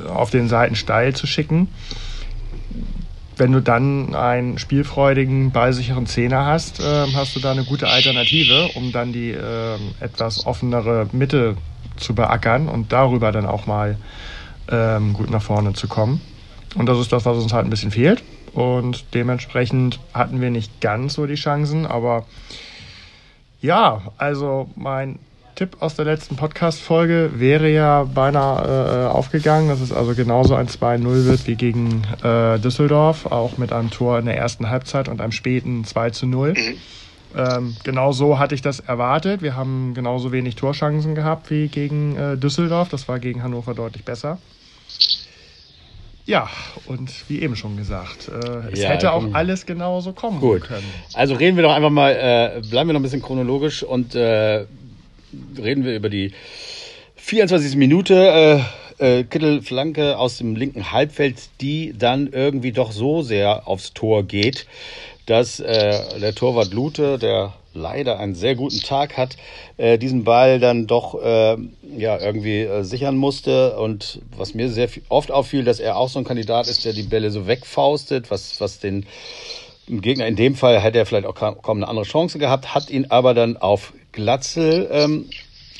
auf 0.09 0.31
den 0.31 0.49
Seiten 0.49 0.75
steil 0.75 1.15
zu 1.15 1.27
schicken 1.27 1.69
wenn 3.37 3.53
du 3.53 3.61
dann 3.61 4.15
einen 4.15 4.59
spielfreudigen, 4.59 5.51
ballsicheren 5.51 6.07
Zehner 6.07 6.47
hast, 6.47 6.81
äh, 6.81 7.07
hast 7.15 7.35
du 7.35 7.41
da 7.41 7.51
eine 7.51 7.65
gute 7.65 7.89
Alternative, 7.89 8.71
um 8.75 8.93
dann 8.93 9.13
die 9.13 9.31
äh, 9.31 9.79
etwas 10.01 10.47
offenere 10.47 11.09
Mitte 11.13 11.57
zu 11.97 12.15
beackern 12.15 12.69
und 12.69 12.93
darüber 12.93 13.33
dann 13.33 13.47
auch 13.47 13.67
mal 13.67 13.97
ähm, 14.71 15.13
gut 15.13 15.31
nach 15.31 15.43
vorne 15.43 15.73
zu 15.73 15.89
kommen. 15.89 16.21
Und 16.75 16.87
das 16.87 16.99
ist 16.99 17.13
das, 17.13 17.25
was 17.25 17.37
uns 17.39 17.53
halt 17.53 17.67
ein 17.67 17.71
bisschen 17.71 17.91
fehlt. 17.91 18.23
Und 18.53 19.15
dementsprechend 19.15 19.99
hatten 20.13 20.41
wir 20.41 20.51
nicht 20.51 20.81
ganz 20.81 21.15
so 21.15 21.27
die 21.27 21.35
Chancen, 21.35 21.87
aber 21.87 22.27
ja, 23.61 24.13
also 24.17 24.71
mein 24.77 25.19
Tipp 25.55 25.77
aus 25.81 25.95
der 25.95 26.05
letzten 26.05 26.37
Podcast-Folge 26.37 27.31
wäre 27.37 27.71
ja 27.71 28.05
beinahe 28.05 29.05
äh, 29.05 29.07
aufgegangen, 29.07 29.69
dass 29.69 29.81
es 29.81 29.93
also 29.93 30.15
genauso 30.15 30.57
ein 30.57 30.67
2-0 30.67 31.27
wird 31.27 31.47
wie 31.47 31.55
gegen 31.55 32.03
äh, 32.25 32.59
Düsseldorf, 32.59 33.27
auch 33.27 33.57
mit 33.57 33.73
einem 33.73 33.91
Tor 33.91 34.19
in 34.19 34.27
der 34.27 34.37
ersten 34.37 34.69
Halbzeit 34.69 35.09
und 35.09 35.21
einem 35.21 35.33
späten 35.33 35.85
2 35.85 36.11
0. 36.23 36.53
Mhm. 36.53 36.57
Ähm, 37.37 37.77
genau 37.85 38.13
so 38.13 38.39
hatte 38.39 38.55
ich 38.55 38.63
das 38.63 38.81
erwartet. 38.81 39.43
Wir 39.43 39.55
haben 39.55 39.95
genauso 39.95 40.33
wenig 40.33 40.57
Torchancen 40.57 41.15
gehabt 41.15 41.51
wie 41.51 41.69
gegen 41.69 42.17
äh, 42.17 42.37
Düsseldorf. 42.37 42.89
Das 42.89 43.07
war 43.07 43.19
gegen 43.21 43.43
Hannover 43.43 43.75
deutlich 43.75 44.05
besser. 44.05 44.39
Ja, 46.27 46.49
und 46.87 47.11
wie 47.29 47.43
eben 47.43 47.55
schon 47.55 47.77
gesagt, 47.77 48.29
äh, 48.29 48.73
es 48.73 48.81
ja, 48.81 48.89
hätte 48.89 49.13
auch 49.13 49.27
alles 49.35 49.67
genauso 49.67 50.15
kommen 50.15 50.41
gut. 50.41 50.63
können. 50.63 50.87
Also 51.13 51.35
reden 51.35 51.57
wir 51.57 51.63
doch 51.63 51.75
einfach 51.75 51.91
mal, 51.91 52.13
äh, 52.13 52.61
bleiben 52.63 52.89
wir 52.89 52.95
noch 52.95 53.01
ein 53.01 53.03
bisschen 53.03 53.21
chronologisch 53.21 53.83
und 53.83 54.15
äh, 54.15 54.65
reden 55.59 55.85
wir 55.85 55.95
über 55.95 56.09
die 56.09 56.33
24. 57.17 57.77
Minute. 57.77 58.15
Äh, 58.15 58.61
äh, 58.99 59.25
Kittelflanke 59.25 60.19
aus 60.19 60.39
dem 60.39 60.57
linken 60.57 60.93
Halbfeld, 60.93 61.49
die 61.61 61.95
dann 61.97 62.29
irgendwie 62.29 62.73
doch 62.73 62.93
so 62.93 63.23
sehr 63.23 63.67
aufs 63.67 63.93
Tor 63.93 64.23
geht, 64.23 64.67
dass 65.27 65.61
äh, 65.61 66.21
der 66.21 66.35
Torwart 66.35 66.73
Lute, 66.73 67.19
der 67.19 67.55
leider 67.73 68.21
einen 68.21 68.35
sehr 68.35 68.55
guten 68.55 68.81
Tag 68.81 69.17
hat, 69.17 69.37
äh, 69.77 69.99
diesen 69.99 70.25
Ball 70.25 70.61
dann 70.61 70.87
doch 70.87 71.21
äh, 71.21 71.57
ja 71.97 72.21
irgendwie 72.21 72.61
äh, 72.61 72.85
sichern 72.85 73.17
musste. 73.17 73.77
Und 73.79 74.21
was 74.37 74.55
mir 74.55 74.69
sehr 74.71 74.89
oft 75.09 75.31
auffiel, 75.31 75.65
dass 75.65 75.81
er 75.81 75.97
auch 75.97 76.09
so 76.09 76.21
ein 76.21 76.25
Kandidat 76.25 76.69
ist, 76.69 76.85
der 76.85 76.93
die 76.93 77.03
Bälle 77.03 77.31
so 77.31 77.47
wegfaustet, 77.47 78.31
was, 78.31 78.61
was 78.61 78.79
den 78.79 79.07
Gegner 79.89 80.27
in 80.27 80.37
dem 80.37 80.55
Fall 80.55 80.81
hätte 80.81 80.99
er 80.99 81.07
vielleicht 81.07 81.27
auch 81.27 81.35
kaum 81.35 81.79
eine 81.79 81.89
andere 81.89 82.07
Chance 82.07 82.39
gehabt, 82.39 82.75
hat 82.75 82.91
ihn 82.91 83.07
aber 83.11 83.35
dann 83.35 83.57
auf 83.57 83.93
Glatzel 84.15 84.89
ähm, 84.91 85.29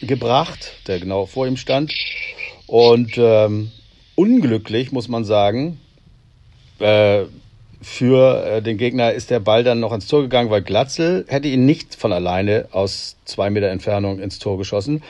gebracht, 0.01 0.73
der 0.87 1.01
genau 1.01 1.27
vor 1.27 1.47
ihm 1.47 1.57
stand. 1.57 1.93
Und 2.67 3.17
ähm, 3.17 3.71
unglücklich, 4.15 4.93
muss 4.93 5.09
man 5.09 5.25
sagen, 5.25 5.81
äh, 6.79 7.25
für 7.85 8.47
äh, 8.47 8.63
den 8.63 8.79
Gegner 8.79 9.13
ist 9.13 9.31
der 9.31 9.41
Ball 9.41 9.63
dann 9.63 9.79
noch 9.79 9.93
ins 9.93 10.07
Tor 10.07 10.23
gegangen, 10.23 10.49
weil 10.51 10.63
Glatzel 10.63 11.27
hätte 11.29 11.49
ihn 11.49 11.67
nicht 11.67 11.95
von 11.95 12.13
alleine 12.13 12.69
aus 12.73 13.17
zwei 13.27 13.51
Meter 13.51 13.69
Entfernung 13.69 14.21
ins 14.21 14.39
Tor 14.39 14.57
geschossen. 14.57 15.03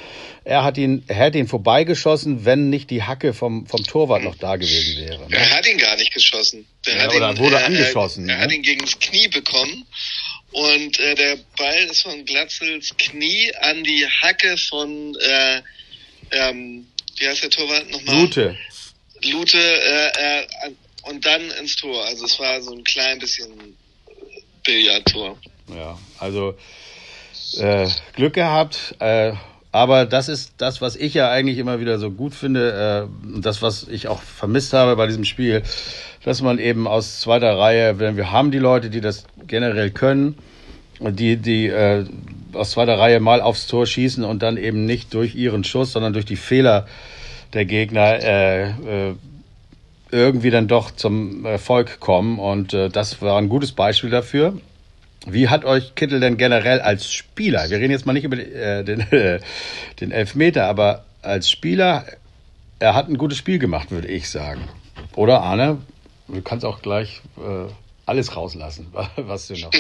Er 0.43 0.64
hat 0.64 0.76
ihn, 0.76 1.04
er 1.07 1.16
hätte 1.16 1.38
ihn 1.38 1.47
vorbeigeschossen, 1.47 2.45
wenn 2.45 2.71
nicht 2.71 2.90
die 2.90 3.04
Hacke 3.04 3.33
vom, 3.33 3.66
vom 3.66 3.85
Torwart 3.85 4.25
noch 4.25 4.35
da 4.35 4.57
gewesen 4.57 5.07
wäre. 5.07 5.21
Ne? 5.28 5.37
Er 5.37 5.57
hat 5.57 5.66
ihn 5.69 5.78
gar 5.78 5.97
nicht 5.97 6.12
geschossen. 6.12 6.66
Der 6.87 6.97
ja, 6.97 7.11
oder 7.12 7.31
ihn, 7.31 7.38
wurde 7.38 7.57
er, 7.57 7.66
angeschossen. 7.66 8.28
Er, 8.28 8.35
er, 8.35 8.38
ne? 8.38 8.45
hat 8.45 8.52
ihn 8.52 8.62
gegen 8.62 8.81
das 8.81 8.99
Knie 8.99 9.28
bekommen 9.28 9.85
und 10.54 11.00
äh, 11.00 11.16
der 11.16 11.37
Ball 11.58 11.82
ist 11.90 12.02
von 12.02 12.25
Glatzels 12.25 12.96
Knie 12.96 13.52
an 13.61 13.82
die 13.82 14.06
Hacke 14.06 14.56
von, 14.56 15.16
äh, 15.20 15.61
ähm, 16.30 16.87
wie 17.16 17.26
heißt 17.26 17.42
der 17.42 17.50
Torwart 17.50 17.90
nochmal? 17.90 18.20
Lute. 18.20 18.56
Lute, 19.25 19.58
äh, 19.58 20.38
äh, 20.38 20.46
und 21.11 21.26
dann 21.26 21.42
ins 21.61 21.75
Tor. 21.75 22.04
Also 22.04 22.26
es 22.26 22.38
war 22.38 22.62
so 22.62 22.73
ein 22.73 22.84
klein 22.84 23.18
bisschen 23.18 23.76
Billardtor. 24.64 25.37
Ja, 25.75 25.99
also 26.20 26.56
äh, 27.58 27.88
Glück 28.14 28.34
gehabt. 28.34 28.94
Äh, 29.00 29.32
aber 29.73 30.06
das 30.06 30.28
ist 30.28 30.52
das, 30.58 30.80
was 30.80 30.94
ich 30.94 31.14
ja 31.14 31.32
eigentlich 31.32 31.58
immer 31.58 31.80
wieder 31.80 31.99
so 31.99 32.12
gut 32.12 32.32
finde, 32.32 33.08
äh, 33.11 33.40
das, 33.40 33.61
was 33.61 33.88
ich 33.88 34.06
auch 34.06 34.23
vermisst 34.23 34.73
habe 34.73 34.94
bei 34.94 35.08
diesem 35.08 35.25
Spiel, 35.25 35.64
dass 36.25 36.43
man 36.43 36.59
eben 36.59 36.88
aus 36.88 37.21
zweiter 37.21 37.59
Reihe, 37.59 37.99
wenn 37.99 38.16
wir 38.16 38.33
haben 38.33 38.50
die 38.50 38.59
Leute, 38.59 38.90
die 38.90 39.00
das 39.00 39.26
generell 39.47 39.90
können, 39.90 40.37
die, 41.00 41.37
die 41.37 41.66
äh, 41.66 42.04
aus 42.54 42.73
zweiter 42.73 42.99
Reihe 42.99 43.21
mal 43.21 43.40
aufs 43.40 43.66
Tor 43.66 43.87
schießen 43.87 44.25
und 44.25 44.43
dann 44.43 44.57
eben 44.57 44.87
nicht 44.87 45.12
durch 45.12 45.35
ihren 45.35 45.64
Schuss, 45.64 45.93
sondern 45.93 46.12
durch 46.12 46.25
die 46.25 46.37
Fehler 46.37 46.87
der 47.52 47.66
Gegner 47.66 48.23
äh, 48.23 48.69
äh, 48.71 49.14
irgendwie 50.11 50.50
dann 50.50 50.66
doch 50.66 50.93
zum 50.93 51.45
Erfolg 51.45 52.00
kommen. 52.00 52.38
Und 52.38 52.73
äh, 52.73 52.88
das 52.88 53.21
war 53.21 53.38
ein 53.38 53.49
gutes 53.49 53.73
Beispiel 53.73 54.11
dafür. 54.11 54.59
Wie 55.26 55.49
hat 55.49 55.64
euch 55.64 55.95
Kittel 55.95 56.21
denn 56.21 56.37
generell 56.37 56.81
als 56.81 57.11
Spieler, 57.12 57.69
wir 57.71 57.78
reden 57.78 57.90
jetzt 57.90 58.07
mal 58.07 58.12
nicht 58.12 58.25
über 58.25 58.38
äh, 58.38 58.85
den, 58.85 59.00
äh, 59.00 59.40
den 60.00 60.11
Elfmeter, 60.11 60.66
aber 60.66 61.04
als 61.23 61.50
Spieler, 61.50 62.04
er 62.78 62.95
hat 62.95 63.09
ein 63.09 63.19
gutes 63.19 63.38
Spiel 63.38 63.59
gemacht, 63.59 63.90
würde 63.90 64.09
ich 64.09 64.28
sagen. 64.28 64.69
Oder 65.16 65.40
Arne, 65.43 65.78
du 66.28 66.43
kannst 66.43 66.64
auch 66.64 66.83
gleich 66.83 67.21
äh, 67.37 67.66
alles 68.07 68.37
rauslassen, 68.37 68.93
was 69.16 69.49
du 69.49 69.54
noch. 69.54 69.71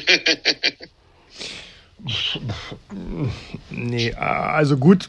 nee, 3.70 4.12
also 4.14 4.76
gut, 4.76 5.08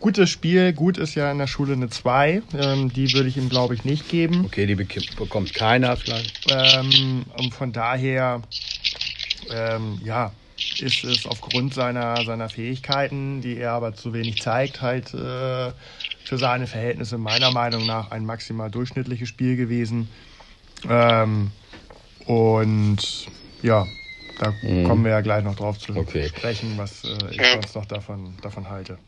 gutes 0.00 0.30
Spiel. 0.30 0.72
Gut 0.72 0.98
ist 0.98 1.14
ja 1.14 1.30
in 1.30 1.38
der 1.38 1.46
Schule 1.46 1.74
eine 1.74 1.88
2. 1.88 2.42
Ähm, 2.58 2.92
die 2.92 3.12
würde 3.12 3.28
ich 3.28 3.36
ihm, 3.36 3.48
glaube 3.48 3.74
ich, 3.74 3.84
nicht 3.84 4.08
geben. 4.08 4.44
Okay, 4.44 4.66
die 4.66 4.74
bekommt 4.74 5.54
keiner 5.54 5.96
vielleicht. 5.96 6.50
Ähm, 6.50 7.24
und 7.38 7.54
von 7.54 7.72
daher 7.72 8.42
ähm, 9.50 10.00
ja, 10.04 10.32
ist 10.80 11.04
es 11.04 11.26
aufgrund 11.26 11.74
seiner, 11.74 12.24
seiner 12.24 12.48
Fähigkeiten, 12.48 13.40
die 13.40 13.56
er 13.56 13.72
aber 13.72 13.94
zu 13.94 14.12
wenig 14.12 14.42
zeigt, 14.42 14.82
halt 14.82 15.14
äh, 15.14 15.72
für 16.24 16.38
seine 16.38 16.66
Verhältnisse 16.66 17.18
meiner 17.18 17.50
Meinung 17.50 17.86
nach 17.86 18.10
ein 18.10 18.24
maximal 18.24 18.70
durchschnittliches 18.70 19.28
Spiel 19.28 19.56
gewesen. 19.56 20.08
Ähm, 20.88 21.50
und 22.26 22.98
ja, 23.62 23.86
da 24.38 24.54
mhm. 24.62 24.84
kommen 24.84 25.04
wir 25.04 25.12
ja 25.12 25.20
gleich 25.20 25.44
noch 25.44 25.56
drauf 25.56 25.78
zu 25.78 25.94
okay. 25.94 26.28
sprechen, 26.28 26.76
was 26.76 27.04
äh, 27.04 27.30
ich 27.30 27.36
ja. 27.36 27.52
sonst 27.52 27.74
noch 27.74 27.86
davon, 27.86 28.36
davon 28.42 28.68
halte. 28.68 28.98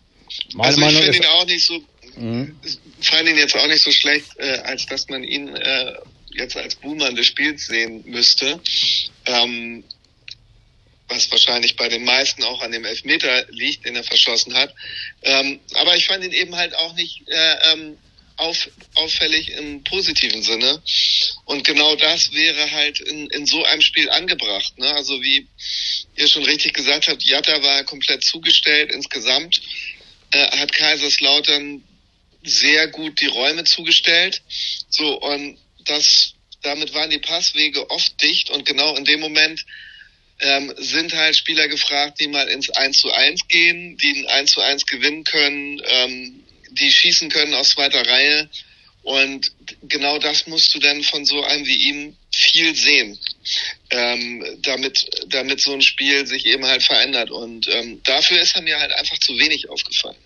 Meine 0.55 0.69
also 0.69 0.81
ich 0.81 0.99
finde 0.99 1.17
ihn 1.17 1.25
auch 1.27 1.47
nicht 1.47 1.67
so, 1.67 1.83
mhm. 2.17 2.57
fand 3.01 3.29
ihn 3.29 3.37
jetzt 3.37 3.57
auch 3.57 3.67
nicht 3.67 3.83
so 3.83 3.91
schlecht, 3.91 4.27
äh, 4.39 4.59
als 4.65 4.87
dass 4.87 5.09
man 5.09 5.25
ihn 5.25 5.55
äh, 5.55 5.93
jetzt 6.31 6.57
als 6.57 6.75
Buhmann 6.77 7.15
des 7.15 7.27
Spiels 7.27 7.67
sehen 7.67 8.03
müsste. 8.07 8.61
Ähm, 9.27 9.85
was 11.09 11.31
wahrscheinlich 11.31 11.77
bei 11.77 11.89
den 11.89 12.05
meisten 12.05 12.43
auch 12.45 12.63
an 12.63 12.73
dem 12.73 12.85
Elfmeter 12.85 13.45
liegt, 13.51 13.85
den 13.85 13.95
er 13.97 14.05
verschossen 14.05 14.55
hat. 14.55 14.75
Ähm, 15.23 15.61
aber 15.75 15.97
ich 15.97 16.07
fand 16.07 16.25
ihn 16.25 16.33
eben 16.33 16.57
halt 16.57 16.75
auch 16.77 16.95
nicht 16.95 17.23
äh, 17.29 17.73
ähm, 17.73 17.99
auf, 18.37 18.69
auffällig 18.95 19.51
im 19.53 19.85
positiven 19.85 20.43
Sinne. 20.43 20.83
Und 21.45 21.65
genau 21.65 21.97
das 21.97 22.33
wäre 22.33 22.71
halt 22.71 23.01
in, 23.01 23.29
in 23.31 23.47
so 23.47 23.65
einem 23.65 23.83
Spiel 23.83 24.11
angebracht. 24.11 24.79
Ne? 24.79 24.93
Also 24.95 25.23
wie 25.23 25.47
ihr 26.17 26.29
schon 26.29 26.45
richtig 26.45 26.75
gesagt 26.75 27.09
habt, 27.09 27.23
Jatta 27.23 27.63
war 27.63 27.85
komplett 27.85 28.25
zugestellt 28.25 28.93
insgesamt. 28.93 29.61
Äh, 30.33 30.59
hat 30.59 30.73
Kaiserslautern 30.73 31.83
sehr 32.43 32.89
gut 32.89 33.21
die 33.21 33.27
Räume 33.27 33.65
zugestellt. 33.65 34.43
So, 34.89 35.21
und 35.21 35.59
das, 35.85 36.35
damit 36.63 36.95
waren 36.95 37.11
die 37.11 37.19
Passwege 37.19 37.91
oft 37.91 38.21
dicht 38.23 38.51
und 38.51 38.67
genau 38.67 38.97
in 38.97 39.05
dem 39.05 39.21
Moment 39.21 39.65
ähm, 40.41 40.73
sind 40.77 41.13
halt 41.15 41.37
Spieler 41.37 41.69
gefragt, 41.69 42.21
die 42.21 42.29
mal 42.29 42.49
ins 42.49 42.71
1 42.71 42.99
zu 42.99 43.11
1 43.11 43.49
gehen, 43.49 43.97
die 43.97 44.21
ein 44.21 44.27
1 44.27 44.53
zu 44.53 44.61
1 44.61 44.87
gewinnen 44.87 45.25
können, 45.25 45.81
ähm, 45.85 46.44
die 46.79 46.91
schießen 46.91 47.29
können 47.29 47.55
aus 47.55 47.71
zweiter 47.71 48.07
Reihe. 48.07 48.49
Und 49.03 49.53
genau 49.83 50.19
das 50.19 50.47
musst 50.47 50.75
du 50.75 50.79
dann 50.79 51.03
von 51.03 51.27
so 51.27 51.43
einem 51.45 51.67
wie 51.67 51.77
ihm 51.77 52.17
viel 52.31 52.75
sehen, 52.75 53.19
ähm, 53.91 54.43
damit, 54.63 55.07
damit 55.29 55.61
so 55.61 55.75
ein 55.75 55.83
Spiel 55.83 56.27
sich 56.27 56.47
eben 56.47 56.65
halt 56.65 56.83
verändert. 56.83 57.31
Und 57.31 57.69
ähm, 57.69 58.03
dafür 58.05 58.41
ist 58.41 58.57
er 58.57 58.63
mir 58.63 58.81
halt 58.81 58.93
einfach 58.93 59.19
zu 59.19 59.39
wenig 59.39 59.69
aufgefallen. 59.69 60.17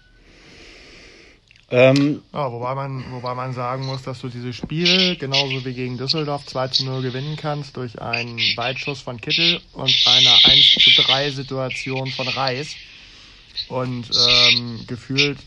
Ähm, 1.70 2.22
ja, 2.32 2.50
wobei, 2.50 2.74
man, 2.74 3.04
wobei 3.12 3.34
man 3.34 3.52
sagen 3.52 3.84
muss, 3.84 4.02
dass 4.02 4.20
du 4.20 4.28
dieses 4.28 4.56
Spiel 4.56 5.16
genauso 5.16 5.66
wie 5.66 5.74
gegen 5.74 5.98
Düsseldorf 5.98 6.46
2 6.46 6.68
zu 6.68 6.84
0 6.86 7.02
gewinnen 7.02 7.36
kannst 7.36 7.76
durch 7.76 8.00
einen 8.00 8.38
Weitschuss 8.56 9.02
von 9.02 9.20
Kittel 9.20 9.60
und 9.72 9.94
eine 10.06 10.30
1 10.44 10.76
zu 10.82 10.90
3 11.02 11.30
Situation 11.30 12.10
von 12.12 12.26
Reis. 12.26 12.74
Und 13.68 14.10
ähm, 14.10 14.80
gefühlt 14.86 15.38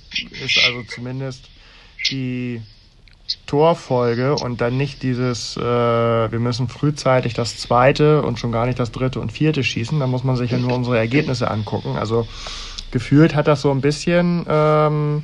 ist 0.43 0.63
also 0.65 0.83
zumindest 0.83 1.49
die 2.09 2.61
Torfolge 3.45 4.35
und 4.35 4.61
dann 4.61 4.77
nicht 4.77 5.03
dieses, 5.03 5.57
äh, 5.57 5.61
wir 5.61 6.39
müssen 6.39 6.67
frühzeitig 6.67 7.33
das 7.33 7.57
zweite 7.57 8.21
und 8.21 8.39
schon 8.39 8.51
gar 8.51 8.65
nicht 8.65 8.79
das 8.79 8.91
dritte 8.91 9.19
und 9.19 9.31
vierte 9.31 9.63
schießen. 9.63 9.99
Da 9.99 10.07
muss 10.07 10.23
man 10.23 10.35
sich 10.35 10.51
ja 10.51 10.57
nur 10.57 10.73
unsere 10.73 10.97
Ergebnisse 10.97 11.49
angucken. 11.49 11.97
Also 11.97 12.27
gefühlt 12.91 13.35
hat 13.35 13.47
das 13.47 13.61
so 13.61 13.71
ein 13.71 13.81
bisschen 13.81 14.45
ähm, 14.47 15.23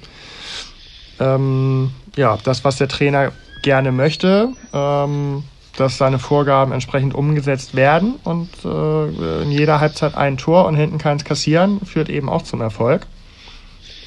ähm, 1.20 1.92
ja, 2.16 2.38
das, 2.44 2.64
was 2.64 2.78
der 2.78 2.88
Trainer 2.88 3.32
gerne 3.62 3.92
möchte, 3.92 4.50
ähm, 4.74 5.44
dass 5.78 5.98
seine 5.98 6.20
Vorgaben 6.20 6.72
entsprechend 6.72 7.14
umgesetzt 7.14 7.76
werden 7.76 8.16
und 8.24 8.50
äh, 8.66 9.42
in 9.44 9.52
jeder 9.52 9.80
Halbzeit 9.80 10.16
ein 10.16 10.38
Tor 10.38 10.66
und 10.66 10.76
hinten 10.76 10.98
keins 10.98 11.24
kassieren, 11.24 11.80
führt 11.86 12.10
eben 12.10 12.30
auch 12.30 12.42
zum 12.42 12.62
Erfolg. 12.62 13.06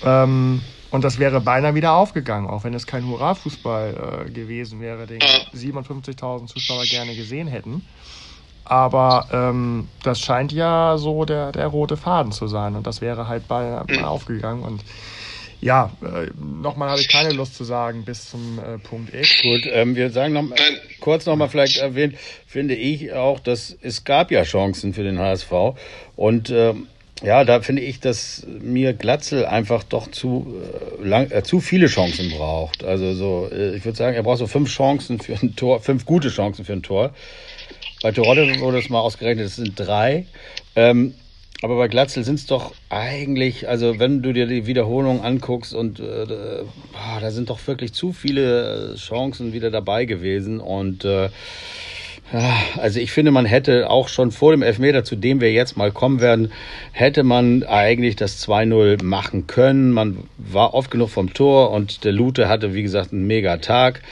Ähm, 0.04 0.60
und 0.90 1.04
das 1.04 1.20
wäre 1.20 1.40
beinahe 1.40 1.76
wieder 1.76 1.92
aufgegangen, 1.92 2.50
auch 2.50 2.64
wenn 2.64 2.74
es 2.74 2.86
kein 2.86 3.06
Hurra-Fußball 3.06 4.26
äh, 4.26 4.30
gewesen 4.30 4.80
wäre, 4.80 5.06
den 5.06 5.20
57.000 5.20 6.46
Zuschauer 6.46 6.84
gerne 6.84 7.14
gesehen 7.14 7.46
hätten. 7.46 7.86
Aber 8.64 9.28
ähm, 9.32 9.88
das 10.02 10.20
scheint 10.20 10.52
ja 10.52 10.96
so 10.98 11.24
der, 11.24 11.52
der 11.52 11.68
rote 11.68 11.96
Faden 11.96 12.32
zu 12.32 12.48
sein 12.48 12.74
und 12.74 12.86
das 12.86 13.00
wäre 13.00 13.28
halt 13.28 13.46
beinahe 13.48 13.84
mhm. 13.88 14.04
aufgegangen 14.04 14.62
und 14.64 14.84
ja, 15.60 15.92
äh, 16.02 16.30
nochmal 16.38 16.90
habe 16.90 17.00
ich 17.00 17.08
keine 17.08 17.32
Lust 17.32 17.54
zu 17.54 17.64
sagen 17.64 18.04
bis 18.04 18.30
zum 18.30 18.58
äh, 18.58 18.78
Punkt 18.78 19.14
X. 19.14 19.42
Gut, 19.42 19.68
ähm, 19.70 19.94
wir 19.94 20.10
sagen 20.10 20.32
noch 20.32 20.44
kurz 21.00 21.26
nochmal 21.26 21.48
vielleicht 21.48 21.78
erwähnt, 21.78 22.16
finde 22.46 22.74
ich 22.74 23.12
auch, 23.12 23.40
dass 23.40 23.76
es 23.82 24.04
gab 24.04 24.30
ja 24.30 24.42
Chancen 24.42 24.94
für 24.94 25.02
den 25.02 25.18
HSV 25.18 25.52
und 26.16 26.50
ähm, 26.50 26.86
ja, 27.22 27.44
da 27.44 27.60
finde 27.60 27.82
ich, 27.82 28.00
dass 28.00 28.46
mir 28.46 28.94
Glatzel 28.94 29.44
einfach 29.44 29.84
doch 29.84 30.10
zu 30.10 30.54
äh, 31.02 31.06
lang, 31.06 31.30
äh, 31.30 31.42
zu 31.42 31.60
viele 31.60 31.86
Chancen 31.86 32.30
braucht. 32.30 32.82
Also 32.82 33.12
so, 33.12 33.48
äh, 33.52 33.76
ich 33.76 33.84
würde 33.84 33.98
sagen, 33.98 34.16
er 34.16 34.22
braucht 34.22 34.38
so 34.38 34.46
fünf 34.46 34.70
Chancen 34.70 35.20
für 35.20 35.34
ein 35.34 35.54
Tor, 35.54 35.80
fünf 35.80 36.06
gute 36.06 36.30
Chancen 36.30 36.64
für 36.64 36.72
ein 36.72 36.82
Tor. 36.82 37.12
Bei 38.02 38.10
Terodde 38.12 38.60
wurde 38.60 38.78
es 38.78 38.88
mal 38.88 39.00
ausgerechnet, 39.00 39.46
es 39.46 39.56
sind 39.56 39.78
drei. 39.78 40.24
Ähm, 40.74 41.14
aber 41.62 41.76
bei 41.76 41.88
Glatzel 41.88 42.24
sind 42.24 42.36
es 42.36 42.46
doch 42.46 42.74
eigentlich, 42.88 43.68
also 43.68 43.98
wenn 43.98 44.22
du 44.22 44.32
dir 44.32 44.46
die 44.46 44.66
Wiederholung 44.66 45.22
anguckst 45.22 45.74
und 45.74 46.00
äh, 46.00 46.26
boah, 46.26 47.20
da 47.20 47.30
sind 47.30 47.50
doch 47.50 47.66
wirklich 47.66 47.92
zu 47.92 48.12
viele 48.12 48.94
Chancen 48.96 49.52
wieder 49.52 49.70
dabei 49.70 50.06
gewesen 50.06 50.60
und 50.60 51.04
äh, 51.04 51.28
also 52.78 53.00
ich 53.00 53.10
finde, 53.10 53.32
man 53.32 53.44
hätte 53.44 53.90
auch 53.90 54.08
schon 54.08 54.30
vor 54.30 54.52
dem 54.52 54.62
Elfmeter, 54.62 55.02
zu 55.02 55.16
dem 55.16 55.40
wir 55.40 55.52
jetzt 55.52 55.76
mal 55.76 55.90
kommen 55.90 56.20
werden, 56.20 56.52
hätte 56.92 57.24
man 57.24 57.64
eigentlich 57.64 58.14
das 58.14 58.46
2-0 58.46 59.02
machen 59.02 59.48
können. 59.48 59.90
Man 59.90 60.18
war 60.38 60.74
oft 60.74 60.90
genug 60.92 61.10
vom 61.10 61.34
Tor 61.34 61.72
und 61.72 62.04
der 62.04 62.12
Lute 62.12 62.48
hatte, 62.48 62.72
wie 62.72 62.82
gesagt, 62.82 63.12
einen 63.12 63.26
mega 63.26 63.56
Tag. 63.56 64.02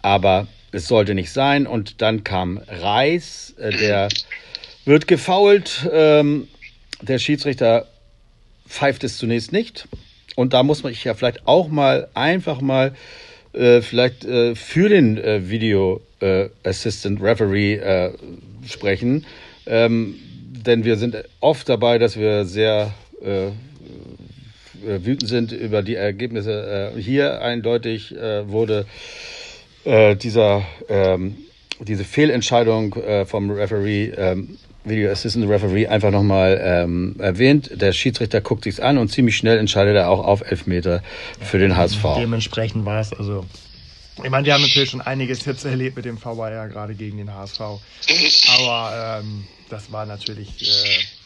Aber 0.00 0.46
es 0.72 0.88
sollte 0.88 1.14
nicht 1.14 1.30
sein. 1.30 1.66
Und 1.66 2.00
dann 2.00 2.24
kam 2.24 2.60
Reis, 2.66 3.54
äh, 3.58 3.70
der 3.76 4.08
wird 4.88 5.06
gefault. 5.06 5.88
Ähm, 5.92 6.48
der 7.02 7.18
Schiedsrichter 7.18 7.86
pfeift 8.66 9.04
es 9.04 9.18
zunächst 9.18 9.52
nicht. 9.52 9.86
Und 10.34 10.54
da 10.54 10.62
muss 10.62 10.82
man 10.82 10.92
ich 10.92 11.04
ja 11.04 11.14
vielleicht 11.14 11.46
auch 11.46 11.68
mal 11.68 12.08
einfach 12.14 12.60
mal 12.60 12.94
äh, 13.52 13.82
vielleicht 13.82 14.24
äh, 14.24 14.54
für 14.54 14.88
den 14.88 15.18
äh, 15.18 15.50
Video 15.50 16.00
äh, 16.20 16.48
Assistant 16.64 17.22
Referee 17.22 17.74
äh, 17.74 18.12
sprechen. 18.66 19.26
Ähm, 19.66 20.14
denn 20.66 20.84
wir 20.84 20.96
sind 20.96 21.16
oft 21.40 21.68
dabei, 21.68 21.98
dass 21.98 22.16
wir 22.16 22.46
sehr 22.46 22.94
äh, 23.22 23.50
wütend 24.82 25.28
sind 25.28 25.52
über 25.52 25.82
die 25.82 25.96
Ergebnisse. 25.96 26.92
hier 26.96 27.42
eindeutig 27.42 28.14
wurde 28.14 28.86
dieser 29.84 30.64
ähm, 30.88 31.36
diese 31.80 32.04
Fehlentscheidung 32.04 32.94
vom 33.26 33.50
Referee 33.50 34.12
ähm, 34.16 34.56
Video 34.84 35.10
Assistant 35.10 35.48
Referee 35.48 35.86
einfach 35.86 36.10
nochmal 36.10 36.60
ähm, 36.62 37.16
erwähnt. 37.18 37.70
Der 37.74 37.92
Schiedsrichter 37.92 38.40
guckt 38.40 38.64
sich's 38.64 38.80
an 38.80 38.98
und 38.98 39.10
ziemlich 39.10 39.36
schnell 39.36 39.58
entscheidet 39.58 39.96
er 39.96 40.08
auch 40.08 40.24
auf 40.24 40.42
Elfmeter 40.42 41.02
für 41.40 41.58
den 41.58 41.76
HSV. 41.76 42.02
Dementsprechend 42.18 42.84
war 42.84 43.00
es 43.00 43.12
also. 43.12 43.44
Ich 44.22 44.30
meine, 44.30 44.44
die 44.44 44.52
haben 44.52 44.62
natürlich 44.62 44.90
schon 44.90 45.00
einiges 45.00 45.44
jetzt 45.44 45.64
erlebt 45.64 45.94
mit 45.96 46.04
dem 46.04 46.22
VAR 46.22 46.68
gerade 46.68 46.94
gegen 46.94 47.18
den 47.18 47.32
HSV. 47.32 47.60
Aber 47.60 49.20
ähm, 49.22 49.44
das 49.68 49.92
war 49.92 50.06
natürlich 50.06 50.62
äh, 50.62 51.17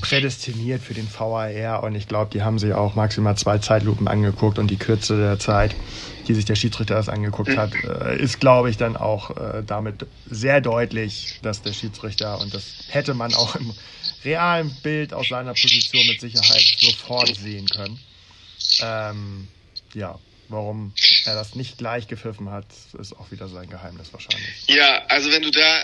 prädestiniert 0.00 0.82
für 0.82 0.94
den 0.94 1.08
VAR 1.12 1.82
und 1.82 1.94
ich 1.94 2.08
glaube, 2.08 2.30
die 2.32 2.42
haben 2.42 2.58
sich 2.58 2.72
auch 2.72 2.94
maximal 2.94 3.36
zwei 3.36 3.58
Zeitlupen 3.58 4.08
angeguckt 4.08 4.58
und 4.58 4.70
die 4.70 4.76
Kürze 4.76 5.16
der 5.16 5.38
Zeit, 5.38 5.74
die 6.26 6.34
sich 6.34 6.44
der 6.44 6.54
Schiedsrichter 6.54 6.94
das 6.94 7.08
angeguckt 7.08 7.56
hat, 7.56 7.72
äh, 7.84 8.20
ist, 8.20 8.40
glaube 8.40 8.70
ich, 8.70 8.76
dann 8.76 8.96
auch 8.96 9.36
äh, 9.36 9.62
damit 9.66 10.06
sehr 10.28 10.60
deutlich, 10.60 11.38
dass 11.42 11.62
der 11.62 11.72
Schiedsrichter, 11.72 12.40
und 12.40 12.54
das 12.54 12.64
hätte 12.88 13.14
man 13.14 13.34
auch 13.34 13.56
im 13.56 13.72
realen 14.24 14.74
Bild 14.82 15.12
aus 15.12 15.28
seiner 15.28 15.52
Position 15.52 16.06
mit 16.06 16.20
Sicherheit 16.20 16.64
sofort 16.78 17.34
sehen 17.34 17.66
können. 17.66 17.98
Ähm, 18.82 19.48
ja, 19.94 20.18
warum 20.48 20.92
er 21.24 21.34
das 21.34 21.54
nicht 21.54 21.78
gleich 21.78 22.06
gepfiffen 22.08 22.50
hat, 22.50 22.66
ist 22.98 23.12
auch 23.14 23.30
wieder 23.30 23.48
sein 23.48 23.68
Geheimnis 23.68 24.12
wahrscheinlich. 24.12 24.66
Ja, 24.68 25.02
also 25.08 25.30
wenn 25.30 25.42
du 25.42 25.50
da 25.50 25.80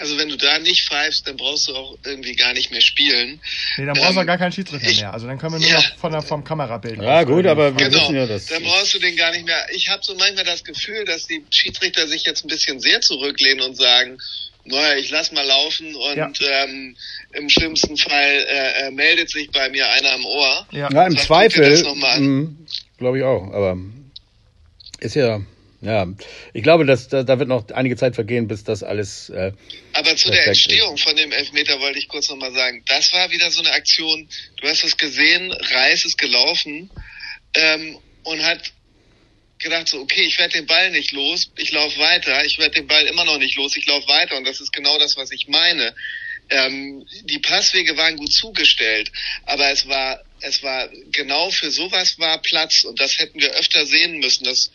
also 0.00 0.18
wenn 0.18 0.28
du 0.28 0.36
da 0.36 0.58
nicht 0.58 0.86
pfeifst, 0.86 1.26
dann 1.26 1.36
brauchst 1.36 1.68
du 1.68 1.74
auch 1.74 1.98
irgendwie 2.04 2.34
gar 2.34 2.52
nicht 2.52 2.70
mehr 2.70 2.80
spielen. 2.80 3.40
Nee, 3.76 3.86
dann 3.86 3.94
brauchst 3.94 4.16
du 4.16 4.20
ähm, 4.20 4.26
gar 4.26 4.38
keinen 4.38 4.52
Schiedsrichter 4.52 4.92
mehr. 4.92 5.12
Also 5.12 5.26
dann 5.26 5.38
können 5.38 5.54
wir 5.54 5.60
nur 5.60 5.68
ja. 5.68 5.76
noch 5.76 5.96
von 5.96 6.12
der, 6.12 6.22
vom 6.22 6.44
Kamerabild. 6.44 7.02
Ja, 7.02 7.24
gut, 7.24 7.46
aber 7.46 7.76
wir 7.76 7.88
genau. 7.88 8.02
wissen 8.02 8.16
ja 8.16 8.26
das. 8.26 8.46
Dann 8.46 8.62
brauchst 8.62 8.94
du 8.94 8.98
den 8.98 9.16
gar 9.16 9.32
nicht 9.32 9.44
mehr. 9.44 9.66
Ich 9.72 9.88
habe 9.88 10.02
so 10.02 10.14
manchmal 10.14 10.44
das 10.44 10.64
Gefühl, 10.64 11.04
dass 11.04 11.26
die 11.26 11.44
Schiedsrichter 11.50 12.06
sich 12.06 12.24
jetzt 12.24 12.44
ein 12.44 12.48
bisschen 12.48 12.80
sehr 12.80 13.00
zurücklehnen 13.00 13.64
und 13.64 13.76
sagen, 13.76 14.18
naja, 14.64 14.96
ich 14.96 15.10
lass 15.10 15.32
mal 15.32 15.46
laufen 15.46 15.94
und 15.94 16.16
ja. 16.16 16.64
ähm, 16.64 16.96
im 17.32 17.48
schlimmsten 17.48 17.96
Fall 17.96 18.46
äh, 18.48 18.86
äh, 18.86 18.90
meldet 18.90 19.30
sich 19.30 19.50
bei 19.50 19.68
mir 19.68 19.88
einer 19.90 20.12
am 20.12 20.24
Ohr. 20.24 20.66
Ja, 20.72 20.88
ja 20.92 21.06
im 21.06 21.16
Zweifel. 21.16 21.84
Mhm, 22.18 22.66
Glaube 22.98 23.18
ich 23.18 23.24
auch, 23.24 23.52
aber 23.52 23.76
ist 25.00 25.14
ja 25.14 25.40
ja, 25.80 26.06
ich 26.54 26.62
glaube, 26.62 26.86
dass 26.86 27.08
da, 27.08 27.22
da 27.22 27.38
wird 27.38 27.48
noch 27.48 27.68
einige 27.70 27.96
Zeit 27.96 28.14
vergehen, 28.14 28.48
bis 28.48 28.64
das 28.64 28.82
alles. 28.82 29.28
Äh, 29.30 29.52
Aber 29.92 30.16
zu 30.16 30.30
der 30.30 30.46
Entstehung 30.46 30.94
ist. 30.94 31.02
von 31.02 31.16
dem 31.16 31.32
Elfmeter 31.32 31.80
wollte 31.80 31.98
ich 31.98 32.08
kurz 32.08 32.28
nochmal 32.30 32.52
sagen. 32.52 32.82
Das 32.86 33.12
war 33.12 33.30
wieder 33.30 33.50
so 33.50 33.60
eine 33.60 33.72
Aktion. 33.72 34.28
Du 34.60 34.68
hast 34.68 34.84
es 34.84 34.96
gesehen, 34.96 35.52
Reis 35.52 36.04
ist 36.04 36.18
gelaufen 36.18 36.90
ähm, 37.54 37.98
und 38.24 38.42
hat 38.42 38.72
gedacht 39.58 39.88
so, 39.88 40.00
okay, 40.00 40.22
ich 40.22 40.38
werde 40.38 40.58
den 40.58 40.66
Ball 40.66 40.90
nicht 40.90 41.12
los, 41.12 41.50
ich 41.56 41.72
laufe 41.72 41.98
weiter, 41.98 42.44
ich 42.44 42.58
werde 42.58 42.74
den 42.74 42.86
Ball 42.86 43.06
immer 43.06 43.24
noch 43.24 43.38
nicht 43.38 43.56
los, 43.56 43.76
ich 43.76 43.86
laufe 43.86 44.06
weiter 44.08 44.36
und 44.36 44.46
das 44.46 44.60
ist 44.60 44.72
genau 44.72 44.98
das, 44.98 45.16
was 45.16 45.30
ich 45.30 45.48
meine. 45.48 45.94
Ähm, 46.48 47.06
die 47.24 47.38
Passwege 47.38 47.96
waren 47.96 48.16
gut 48.16 48.32
zugestellt, 48.32 49.10
aber 49.44 49.70
es 49.70 49.88
war 49.88 50.20
es 50.40 50.62
war 50.62 50.88
genau 51.10 51.50
für 51.50 51.70
sowas 51.70 52.18
war 52.18 52.40
Platz 52.42 52.84
und 52.84 53.00
das 53.00 53.18
hätten 53.18 53.40
wir 53.40 53.52
öfter 53.52 53.86
sehen 53.86 54.18
müssen. 54.18 54.44
Das 54.44 54.70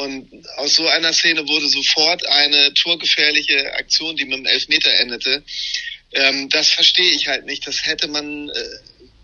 und 0.00 0.28
aus 0.56 0.76
so 0.76 0.86
einer 0.88 1.12
Szene 1.12 1.46
wurde 1.46 1.68
sofort 1.68 2.26
eine 2.26 2.72
torgefährliche 2.74 3.74
Aktion, 3.74 4.16
die 4.16 4.24
mit 4.24 4.38
dem 4.38 4.46
Elfmeter 4.46 4.92
endete. 5.00 5.42
Ähm, 6.12 6.48
das 6.48 6.68
verstehe 6.68 7.12
ich 7.12 7.28
halt 7.28 7.46
nicht. 7.46 7.66
Das 7.66 7.86
hätte 7.86 8.08
man, 8.08 8.48
äh, 8.48 8.52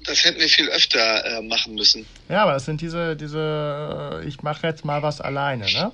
das 0.04 0.24
hätten 0.24 0.38
wir 0.38 0.48
viel 0.48 0.68
öfter 0.68 1.38
äh, 1.38 1.42
machen 1.42 1.74
müssen. 1.74 2.06
Ja, 2.28 2.42
aber 2.42 2.56
es 2.56 2.64
sind 2.64 2.80
diese, 2.80 3.16
diese, 3.16 4.20
äh, 4.22 4.28
ich 4.28 4.42
mache 4.42 4.66
jetzt 4.66 4.84
mal 4.84 5.02
was 5.02 5.20
alleine, 5.20 5.64
ne? 5.64 5.92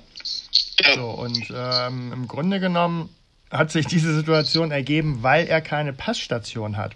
Ja. 0.85 0.95
So, 0.95 1.05
und 1.05 1.47
ähm, 1.55 2.11
im 2.13 2.27
Grunde 2.27 2.59
genommen 2.59 3.09
hat 3.51 3.71
sich 3.71 3.85
diese 3.85 4.13
Situation 4.15 4.71
ergeben, 4.71 5.19
weil 5.21 5.47
er 5.47 5.61
keine 5.61 5.93
Passstation 5.93 6.77
hat. 6.77 6.93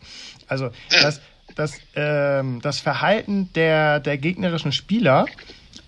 Also 0.47 0.65
ja. 0.91 1.02
das, 1.02 1.21
das, 1.56 1.73
ähm, 1.95 2.60
das 2.62 2.80
Verhalten 2.80 3.54
der, 3.54 4.00
der 4.00 4.17
gegnerischen 4.17 4.71
Spieler 4.71 5.26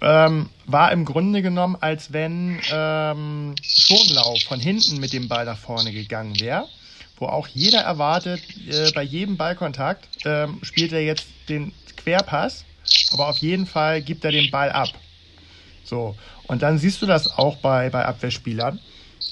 ähm, 0.02 0.50
war 0.66 0.92
im 0.92 1.06
Grunde 1.06 1.42
genommen, 1.42 1.78
als 1.80 2.14
wenn 2.14 2.60
ähm, 2.72 3.56
Schonlauf 3.62 4.42
von 4.44 4.60
hinten 4.60 5.00
mit 5.00 5.14
dem 5.14 5.28
Ball 5.28 5.46
nach 5.46 5.58
vorne 5.58 5.92
gegangen 5.92 6.40
wäre, 6.40 6.68
wo 7.18 7.26
auch 7.26 7.48
jeder 7.48 7.82
erwartet, 7.82 8.42
äh, 8.70 8.92
bei 8.92 9.04
jedem 9.04 9.38
Ballkontakt 9.38 10.08
ähm, 10.26 10.60
spielt 10.62 10.94
er 10.94 11.04
jetzt 11.04 11.28
den 11.50 11.74
Querpass, 11.98 12.66
aber 13.12 13.28
auf 13.28 13.38
jeden 13.40 13.66
Fall 13.66 14.02
gibt 14.02 14.24
er 14.24 14.32
den 14.32 14.52
Ball 14.52 14.72
ab. 14.72 14.90
So, 15.84 16.16
und 16.48 16.62
dann 16.62 16.78
siehst 16.78 17.02
du 17.02 17.06
das 17.06 17.38
auch 17.38 17.58
bei, 17.58 17.90
bei 17.90 18.06
Abwehrspielern. 18.06 18.80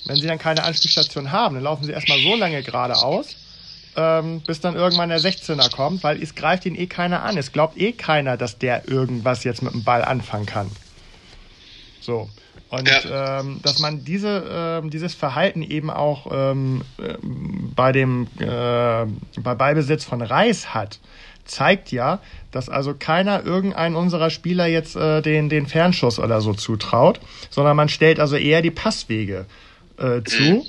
Wenn 0.06 0.17
sie 0.17 0.27
dann 0.27 0.39
keine 0.39 0.63
Anspielstation 0.63 1.32
haben, 1.32 1.56
dann 1.56 1.63
laufen 1.63 1.86
sie 1.86 1.91
erstmal 1.91 2.19
so 2.19 2.36
lange 2.36 2.62
geradeaus, 2.62 3.36
ähm, 3.97 4.41
bis 4.45 4.62
dann 4.62 4.75
irgendwann 4.75 5.10
der 5.10 5.19
16er 5.19 5.75
kommt, 5.75 6.03
weil 6.03 6.21
es 6.21 6.36
greift 6.36 6.65
ihn 6.65 6.75
eh 6.75 6.86
keiner 6.86 7.23
an. 7.23 7.36
Es 7.36 7.51
glaubt 7.51 7.77
eh 7.77 7.91
keiner, 7.91 8.38
dass 8.38 8.60
der 8.60 8.88
irgendwas 8.88 9.43
jetzt 9.43 9.63
mit 9.63 9.73
dem 9.73 9.83
Ball 9.83 10.05
anfangen 10.05 10.45
kann. 10.45 10.69
So. 11.99 12.29
Und 12.69 12.88
ja. 12.88 13.39
ähm, 13.39 13.60
dass 13.63 13.79
man 13.79 14.03
diese, 14.03 14.81
äh, 14.83 14.89
dieses 14.89 15.15
Verhalten 15.15 15.63
eben 15.63 15.89
auch 15.89 16.27
ähm, 16.31 16.83
äh, 16.97 17.15
bei 17.75 17.91
dem 17.91 18.27
äh, 18.39 19.05
bei 19.39 19.55
Ballbesitz 19.55 20.03
von 20.03 20.21
Reis 20.21 20.73
hat, 20.73 20.99
zeigt 21.45 21.93
ja, 21.93 22.19
dass 22.51 22.69
also 22.69 22.93
keiner 22.93 23.45
irgendeinen 23.45 23.95
unserer 23.95 24.29
Spieler 24.29 24.67
jetzt 24.67 24.97
äh, 24.97 25.21
den, 25.21 25.47
den 25.47 25.65
Fernschuss 25.65 26.19
oder 26.19 26.41
so 26.41 26.53
zutraut, 26.53 27.21
sondern 27.49 27.77
man 27.77 27.89
stellt 27.89 28.19
also 28.19 28.36
eher 28.36 28.62
die 28.62 28.71
Passwege 28.71 29.45
äh, 29.97 30.21
zu. 30.23 30.43
Mhm. 30.43 30.62